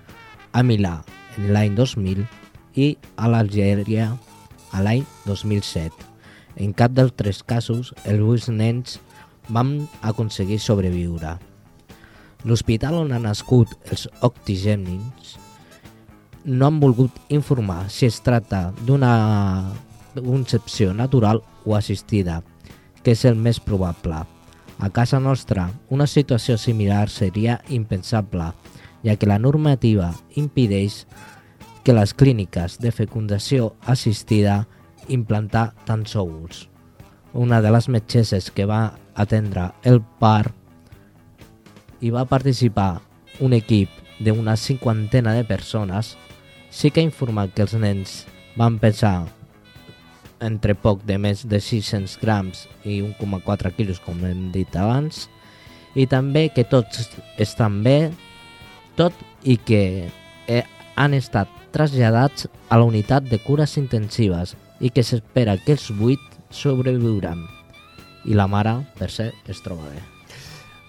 a 0.51 0.63
Milà, 0.65 0.97
en 1.37 1.51
l'any 1.53 1.77
2000, 1.77 2.25
i 2.75 2.91
a 3.15 3.29
l'Algèria, 3.29 4.11
a 4.73 4.83
l'any 4.83 5.05
2007. 5.25 5.93
En 6.57 6.73
cap 6.73 6.93
dels 6.97 7.13
tres 7.15 7.43
casos, 7.45 7.93
els 8.03 8.23
vuit 8.25 8.49
nens 8.49 8.97
van 9.53 9.77
aconseguir 10.01 10.57
sobreviure. 10.59 11.37
L'hospital 12.43 12.97
on 13.05 13.13
han 13.13 13.29
nascut 13.29 13.77
els 13.91 14.09
octigèmins 14.25 15.37
no 16.47 16.67
han 16.67 16.79
volgut 16.79 17.11
informar 17.27 17.89
si 17.91 18.07
es 18.07 18.21
tracta 18.23 18.71
d'una 18.87 19.73
concepció 20.15 20.93
natural 20.93 21.43
o 21.65 21.75
assistida, 21.75 22.41
que 23.03 23.11
és 23.11 23.25
el 23.27 23.35
més 23.35 23.59
probable. 23.59 24.23
A 24.79 24.89
casa 24.93 25.19
nostra, 25.19 25.71
una 25.89 26.05
situació 26.05 26.57
similar 26.61 27.09
seria 27.09 27.61
impensable, 27.69 28.51
ja 29.03 29.15
que 29.17 29.29
la 29.29 29.39
normativa 29.39 30.11
impedeix 30.35 31.05
que 31.83 31.95
les 31.97 32.13
clíniques 32.13 32.77
de 32.83 32.91
fecundació 32.91 33.71
assistida 33.85 34.67
implantar 35.07 35.71
tants 35.87 36.15
òvuls. 36.19 36.67
Una 37.33 37.61
de 37.61 37.71
les 37.73 37.87
metgesses 37.89 38.51
que 38.51 38.67
va 38.69 38.93
atendre 39.15 39.71
el 39.83 40.01
part 40.21 40.53
i 42.01 42.11
va 42.13 42.27
participar 42.29 43.01
un 43.41 43.53
equip 43.57 43.89
d'una 44.19 44.57
cinquantena 44.57 45.33
de 45.33 45.43
persones, 45.45 46.17
sí 46.69 46.91
que 46.91 47.01
ha 47.01 47.07
informat 47.07 47.53
que 47.53 47.65
els 47.65 47.73
nens 47.73 48.25
van 48.57 48.77
pesar 48.81 49.25
entre 50.43 50.75
poc 50.75 51.03
de 51.07 51.17
més 51.17 51.43
de 51.49 51.59
600 51.61 52.17
grams 52.21 52.65
i 52.85 53.01
1,4 53.01 53.73
quilos, 53.77 53.99
com 54.03 54.19
hem 54.25 54.49
dit 54.53 54.75
abans, 54.77 55.25
i 55.97 56.05
també 56.05 56.47
que 56.53 56.65
tots 56.67 57.09
estan 57.41 57.81
bé, 57.83 58.11
tot 58.97 59.13
i 59.43 59.57
que 59.57 59.81
eh, 60.47 60.63
han 60.95 61.13
estat 61.17 61.49
traslladats 61.73 62.47
a 62.69 62.77
la 62.77 62.85
unitat 62.85 63.25
de 63.29 63.39
cures 63.41 63.77
intensives 63.77 64.55
i 64.79 64.91
que 64.93 65.03
s'espera 65.05 65.57
que 65.57 65.75
els 65.77 65.89
8 65.91 66.53
sobreviuran. 66.53 67.43
I 68.27 68.35
la 68.37 68.47
mare, 68.49 68.75
per 68.97 69.09
ser, 69.13 69.31
es 69.47 69.61
troba 69.63 69.89
bé. 69.89 70.01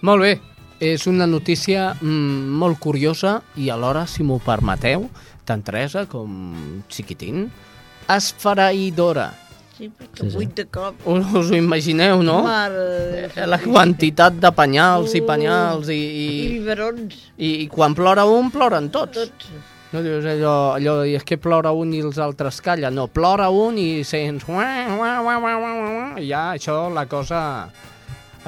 Molt 0.05 0.23
bé, 0.23 0.33
és 0.79 1.05
una 1.07 1.27
notícia 1.27 1.93
mm, 1.93 2.53
molt 2.59 2.79
curiosa 2.79 3.39
i 3.59 3.69
alhora, 3.69 4.05
si 4.07 4.23
m'ho 4.23 4.39
permeteu, 4.43 5.09
tant 5.45 5.63
Teresa 5.65 6.05
com 6.07 6.83
Chiquitín, 6.87 7.49
esfereïdora. 8.15 9.29
Sí, 9.77 9.87
perquè 9.95 10.25
Sí, 10.25 10.29
sí. 10.29 10.35
vuit 10.35 10.53
de 10.57 10.65
cop. 10.67 10.95
Us, 11.07 11.25
us 11.39 11.51
ho 11.51 11.55
imagineu, 11.55 12.21
no? 12.23 12.41
Mare 12.43 13.29
Déu. 13.31 13.47
La 13.47 13.59
quantitat 13.63 14.35
de 14.35 14.51
penyals 14.51 15.13
i 15.15 15.21
Uh, 15.21 15.27
penyals 15.29 15.87
i, 15.87 15.95
I 15.95 16.25
i, 16.27 16.47
biberons. 16.57 17.15
i, 17.37 17.51
i 17.63 17.67
quan 17.71 17.95
plora 17.95 18.25
un, 18.27 18.51
ploren 18.51 18.89
tots. 18.91 19.17
Tots. 19.23 19.51
No 19.91 20.03
dius 20.05 20.25
allò, 20.29 20.75
allò 20.75 20.99
i 21.07 21.15
és 21.17 21.23
que 21.25 21.39
plora 21.41 21.71
un 21.73 21.93
i 21.97 22.01
els 22.03 22.19
altres 22.21 22.59
callen. 22.61 22.93
No, 22.93 23.07
plora 23.07 23.47
un 23.49 23.77
i 23.81 24.03
sents... 24.03 24.43
Ja, 24.45 26.43
això, 26.53 26.75
la 26.93 27.07
cosa 27.09 27.39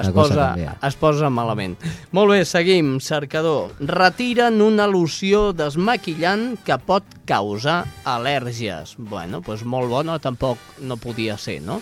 es, 0.02 0.10
posa, 0.14 0.48
es 0.82 0.96
posa 1.00 1.30
malament. 1.32 1.76
Molt 2.12 2.34
bé, 2.34 2.42
seguim, 2.48 2.96
cercador. 3.00 3.72
Retiren 3.80 4.60
una 4.64 4.88
loció 4.90 5.50
desmaquillant 5.56 6.58
que 6.66 6.78
pot 6.78 7.06
causar 7.28 7.82
al·lèrgies. 8.04 8.96
Bueno, 8.98 9.42
doncs 9.46 9.64
molt 9.64 9.90
bona 9.92 10.18
tampoc 10.22 10.60
no 10.82 10.98
podia 11.00 11.38
ser, 11.38 11.60
no? 11.62 11.80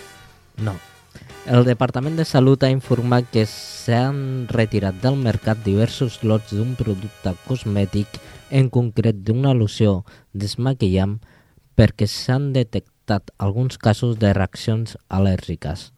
No. 0.60 0.76
El 1.50 1.64
Departament 1.64 2.18
de 2.20 2.26
Salut 2.28 2.62
ha 2.62 2.70
informat 2.70 3.26
que 3.32 3.46
s'han 3.48 4.46
retirat 4.52 4.98
del 5.02 5.16
mercat 5.18 5.62
diversos 5.64 6.20
lots 6.22 6.52
d'un 6.52 6.76
producte 6.78 7.32
cosmètic, 7.46 8.20
en 8.50 8.68
concret 8.68 9.22
d'una 9.24 9.54
loció 9.56 10.02
desmaquillant, 10.34 11.16
perquè 11.78 12.06
s'han 12.10 12.50
detectat 12.52 13.32
alguns 13.38 13.78
casos 13.78 14.18
de 14.20 14.34
reaccions 14.36 14.98
al·lèrgiques. 15.08 15.90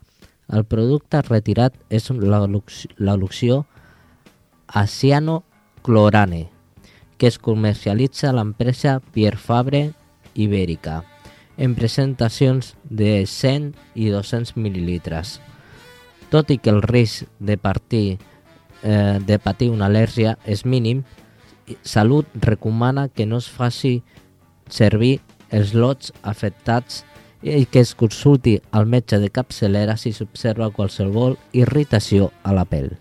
El 0.52 0.64
producte 0.68 1.22
retirat 1.24 1.74
és 1.88 2.10
la, 2.12 2.42
lux- 2.46 2.86
la 2.98 3.16
loció 3.16 3.64
Asiano-Clorane, 4.68 6.50
que 7.16 7.26
es 7.26 7.38
comercialitza 7.38 8.30
a 8.30 8.36
l'empresa 8.36 9.00
Pierre 9.14 9.38
Fabre 9.40 9.92
Ibèrica, 10.34 11.02
en 11.56 11.74
presentacions 11.76 12.74
de 12.84 13.24
100 13.26 13.72
i 13.94 14.10
200 14.12 14.56
mil·lilitres. 14.56 15.38
Tot 16.32 16.50
i 16.50 16.58
que 16.58 16.72
el 16.72 16.82
risc 16.82 17.28
de, 17.38 17.56
partir, 17.60 18.18
eh, 18.82 19.18
de 19.20 19.38
patir 19.38 19.70
una 19.70 19.88
al·lèrgia 19.88 20.36
és 20.44 20.64
mínim, 20.64 21.04
Salut 21.82 22.26
recomana 22.34 23.06
que 23.08 23.24
no 23.24 23.38
es 23.38 23.46
faci 23.48 24.02
servir 24.68 25.20
els 25.48 25.72
lots 25.78 26.10
afectats 26.26 27.04
i 27.42 27.66
que 27.66 27.82
es 27.82 27.94
consulti 27.98 28.56
al 28.70 28.86
metge 28.86 29.18
de 29.18 29.30
capçalera 29.34 29.96
si 29.98 30.12
s'observa 30.14 30.70
qualsevol 30.70 31.36
irritació 31.52 32.30
a 32.42 32.54
la 32.54 32.64
pell. 32.64 32.92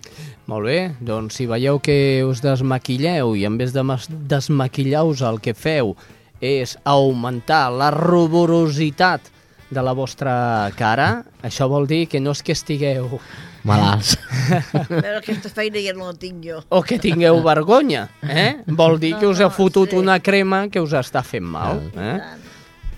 Molt 0.49 0.67
bé, 0.67 0.79
doncs 0.99 1.37
si 1.37 1.45
veieu 1.47 1.79
que 1.79 2.23
us 2.27 2.41
desmaquilleu 2.43 3.35
i 3.39 3.45
en 3.47 3.59
vez 3.61 3.71
de 3.75 3.85
desmaquillar-vos 4.09 5.21
el 5.23 5.39
que 5.39 5.53
feu 5.53 5.95
és 6.41 6.73
augmentar 6.83 7.69
la 7.71 7.91
ruborositat 7.93 9.29
de 9.71 9.81
la 9.85 9.93
vostra 9.95 10.33
cara, 10.75 11.23
això 11.45 11.69
vol 11.71 11.87
dir 11.87 12.07
que 12.11 12.19
no 12.19 12.33
és 12.35 12.41
que 12.43 12.57
estigueu 12.57 13.21
Malalts. 13.63 14.15
Però 14.89 15.19
aquesta 15.19 15.51
feina 15.53 15.81
ja 15.83 15.93
no 15.93 16.09
la 16.09 16.17
tinc 16.17 16.41
jo. 16.43 16.63
o 16.67 16.81
que 16.81 16.97
tingueu 16.99 17.39
vergonya, 17.45 18.07
eh? 18.25 18.63
Vol 18.65 18.97
dir 18.99 19.13
que 19.21 19.29
us 19.29 19.39
heu 19.39 19.51
fotut 19.53 19.93
una 19.93 20.17
crema 20.19 20.65
que 20.73 20.81
us 20.81 20.95
està 20.97 21.21
fent 21.23 21.45
mal, 21.45 21.83
eh? 21.93 22.17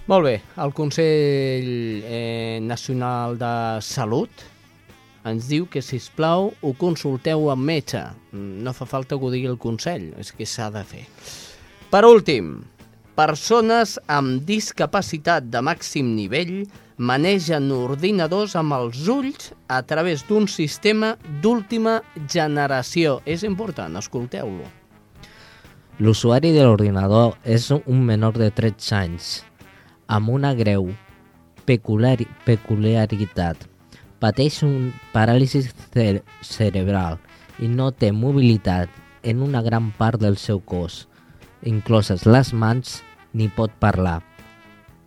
Molt 0.03 0.25
bé, 0.27 0.33
el 0.59 0.73
Consell 0.75 2.03
eh, 2.03 2.59
Nacional 2.59 3.37
de 3.39 3.53
Salut 3.79 4.41
ens 5.23 5.47
diu 5.47 5.63
que, 5.71 5.79
si 5.79 6.01
plau 6.17 6.49
ho 6.59 6.73
consulteu 6.75 7.47
amb 7.53 7.63
metge. 7.63 8.01
No 8.33 8.73
fa 8.75 8.83
falta 8.83 9.15
que 9.15 9.23
ho 9.23 9.31
digui 9.31 9.47
el 9.47 9.55
Consell, 9.63 10.09
és 10.19 10.33
que 10.35 10.43
s'ha 10.43 10.67
de 10.73 10.83
fer. 10.83 11.05
Per 11.87 12.03
últim, 12.03 12.57
persones 13.15 13.95
amb 14.11 14.43
discapacitat 14.43 15.47
de 15.53 15.61
màxim 15.63 16.11
nivell 16.17 16.65
manegen 16.97 17.71
ordinadors 17.71 18.57
amb 18.59 18.75
els 18.75 19.07
ulls 19.07 19.53
a 19.71 19.79
través 19.87 20.27
d'un 20.27 20.49
sistema 20.51 21.13
d'última 21.39 22.01
generació. 22.27 23.21
És 23.23 23.47
important, 23.47 23.95
escolteu-lo. 24.03 24.67
L'usuari 26.03 26.51
de 26.51 26.67
l'ordinador 26.67 27.37
és 27.45 27.69
un 27.71 28.03
menor 28.03 28.35
de 28.41 28.49
13 28.51 28.95
anys, 28.97 29.33
amb 30.07 30.29
una 30.29 30.53
greu 30.53 30.89
peculiari 31.65 32.27
peculiaritat. 32.45 33.67
Pateix 34.19 34.61
un 34.63 34.91
paràlisi 35.11 35.63
cere 35.93 36.23
cerebral 36.41 37.19
i 37.59 37.67
no 37.67 37.91
té 37.91 38.11
mobilitat 38.11 38.89
en 39.23 39.41
una 39.43 39.61
gran 39.61 39.91
part 39.97 40.19
del 40.19 40.37
seu 40.37 40.59
cos, 40.59 41.07
incloses 41.63 42.25
les 42.25 42.53
mans, 42.53 43.01
ni 43.33 43.47
pot 43.47 43.71
parlar. 43.79 44.21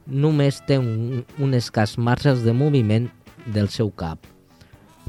Només 0.06 0.60
té 0.66 0.78
un, 0.78 1.24
un 1.38 1.54
escàs 1.56 1.96
marges 1.98 2.42
de 2.44 2.54
moviment 2.54 3.08
del 3.46 3.68
seu 3.68 3.90
cap, 3.90 4.20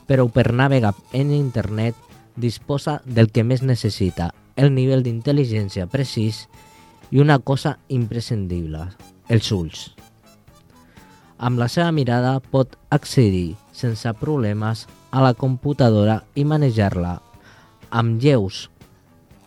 però 0.08 0.28
per 0.32 0.52
navegar 0.54 0.94
en 1.14 1.32
internet 1.32 1.96
disposa 2.36 3.02
del 3.06 3.32
que 3.32 3.44
més 3.44 3.64
necessita, 3.64 4.32
el 4.56 4.74
nivell 4.74 5.04
d'intel·ligència 5.06 5.88
precís 5.90 6.46
i 7.12 7.22
una 7.22 7.40
cosa 7.40 7.78
imprescindible, 7.88 8.88
els 9.30 9.52
ulls. 9.52 9.90
Amb 11.38 11.60
la 11.62 11.68
seva 11.70 11.92
mirada 11.94 12.40
pot 12.42 12.74
accedir 12.90 13.56
sense 13.76 14.10
problemes 14.18 14.88
a 15.12 15.22
la 15.22 15.34
computadora 15.38 16.22
i 16.36 16.46
manejar-la 16.48 17.18
amb 17.94 18.22
lleus 18.22 18.66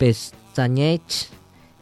pestanyeigs 0.00 1.26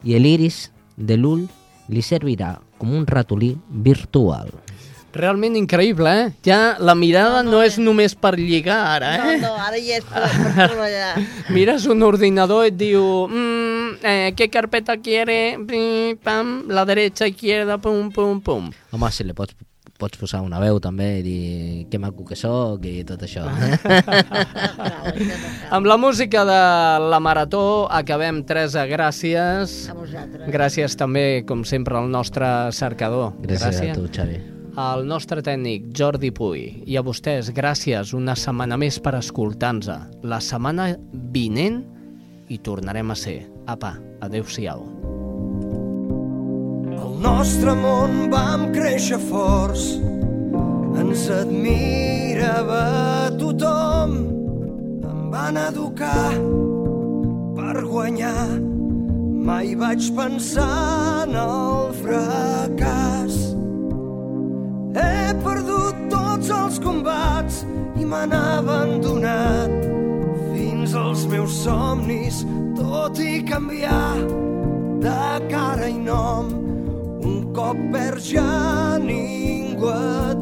i 0.03 0.17
l'iris 0.19 0.69
de 0.97 1.15
l'ull 1.19 1.45
li 1.89 2.01
servirà 2.05 2.55
com 2.79 2.91
un 2.95 3.05
ratolí 3.07 3.53
virtual. 3.69 4.49
Realment 5.09 5.55
increïble, 5.57 6.09
eh? 6.09 6.25
Ja 6.45 6.75
la 6.77 6.93
mirada 6.93 7.41
no, 7.41 7.55
no 7.57 7.61
és 7.65 7.79
només 7.81 8.13
per 8.13 8.35
lligar 8.37 8.77
ara, 8.95 9.15
No, 9.17 9.31
eh? 9.31 9.37
no, 9.41 9.53
ara 9.57 9.79
ja 9.81 9.97
és 9.97 10.05
per, 10.05 10.21
per 10.29 10.67
treballar. 10.69 11.13
Mires 11.55 11.87
un 11.89 12.05
ordinador 12.05 12.67
i 12.67 12.69
et 12.69 12.77
diu 12.77 13.01
mm, 13.25 13.68
eh, 14.03 14.33
¿qué 14.35 14.49
carpeta 14.49 14.97
quiere? 14.97 15.57
Pim, 15.67 16.17
pam, 16.17 16.67
la 16.67 16.85
derecha, 16.85 17.27
izquierda, 17.27 17.77
pum, 17.77 18.11
pum, 18.11 18.41
pum. 18.41 18.69
Home, 18.91 19.11
si 19.11 19.23
li 19.23 19.33
pots, 19.33 19.55
pots 19.99 20.17
posar 20.17 20.39
una 20.45 20.61
veu 20.63 20.79
també 20.79 21.09
i 21.19 21.23
dir 21.25 21.87
que 21.91 21.99
maco 21.99 22.23
que 22.27 22.37
sóc 22.39 22.85
i 22.87 23.03
tot 23.07 23.25
això. 23.27 23.43
Amb 25.75 25.89
la 25.89 25.97
música 25.99 26.45
de 26.47 26.61
la 27.11 27.19
Marató 27.19 27.87
acabem, 27.91 28.43
Teresa, 28.47 28.85
gràcies. 28.87 29.89
A 29.91 29.97
vosaltres. 29.97 30.47
Gràcies 30.55 30.95
també, 30.99 31.43
com 31.45 31.65
sempre, 31.67 31.99
al 31.99 32.07
nostre 32.11 32.47
cercador. 32.75 33.33
Gràcies 33.43 33.91
a 33.91 33.97
tu, 33.97 34.07
Xavi. 34.07 34.39
Al 34.79 35.03
nostre 35.03 35.43
tècnic, 35.43 35.89
Jordi 35.97 36.31
Puy. 36.31 36.65
I 36.87 36.95
a 36.95 37.03
vostès, 37.03 37.51
gràcies 37.51 38.13
una 38.15 38.37
setmana 38.39 38.77
més 38.79 39.01
per 39.03 39.17
escoltar-nos. 39.19 39.91
La 40.23 40.39
setmana 40.39 40.93
vinent 41.35 41.81
hi 42.49 42.61
tornarem 42.63 43.11
a 43.11 43.17
ser. 43.19 43.41
Apa, 43.69 43.91
adeu-siau. 44.25 44.81
Al 46.97 47.11
nostre 47.21 47.75
món 47.77 48.31
vam 48.33 48.71
créixer 48.73 49.19
forts, 49.29 49.83
ens 50.97 51.27
admirava 51.29 53.29
tothom, 53.37 54.15
em 55.05 55.21
van 55.29 55.61
educar 55.67 56.33
per 57.59 57.85
guanyar. 57.85 58.47
Mai 59.49 59.77
vaig 59.77 60.09
pensar 60.17 61.27
en 61.27 61.37
el 61.37 61.93
fracàs. 62.01 63.37
He 64.97 65.13
perdut 65.45 66.03
tots 66.09 66.49
els 66.57 66.81
combats 66.81 67.61
i 68.01 68.09
m'han 68.09 68.33
abandonat 68.33 69.89
fins 70.89 70.95
als 70.95 71.25
meus 71.27 71.51
somnis, 71.63 72.45
tot 72.75 73.19
i 73.19 73.43
canviar 73.43 74.17
de 75.01 75.47
cara 75.49 75.87
i 75.87 75.93
nom. 75.93 76.49
Un 77.21 77.53
cop 77.53 77.77
perds 77.93 78.31
ja 78.33 78.97
ningú 78.97 79.89
et 79.91 80.41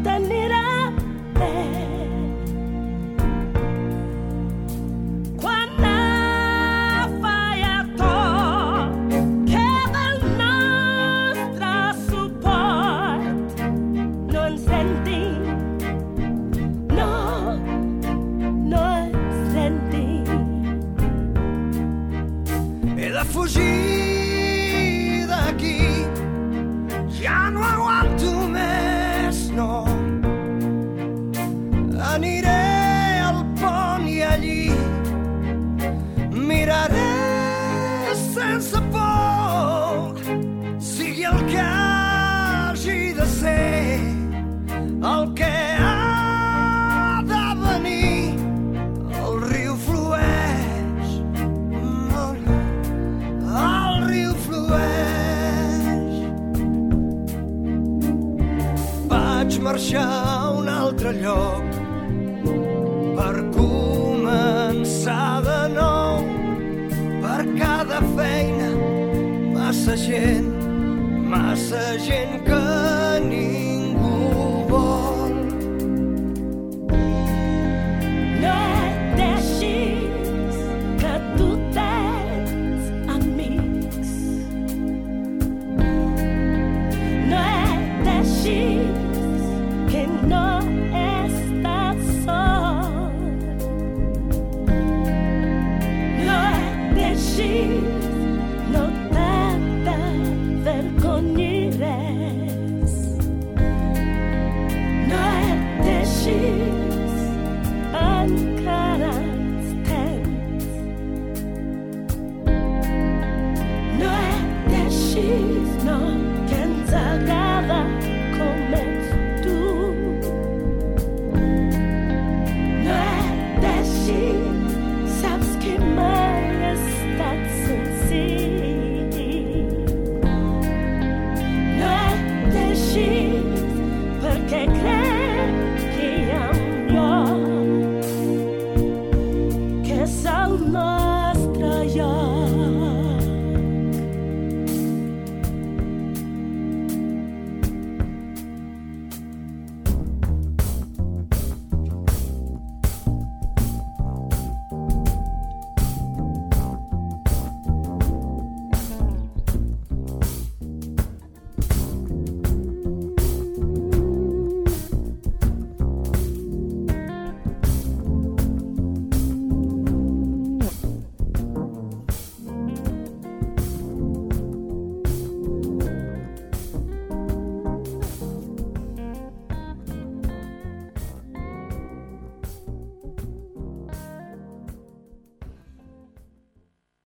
tan 0.00 0.41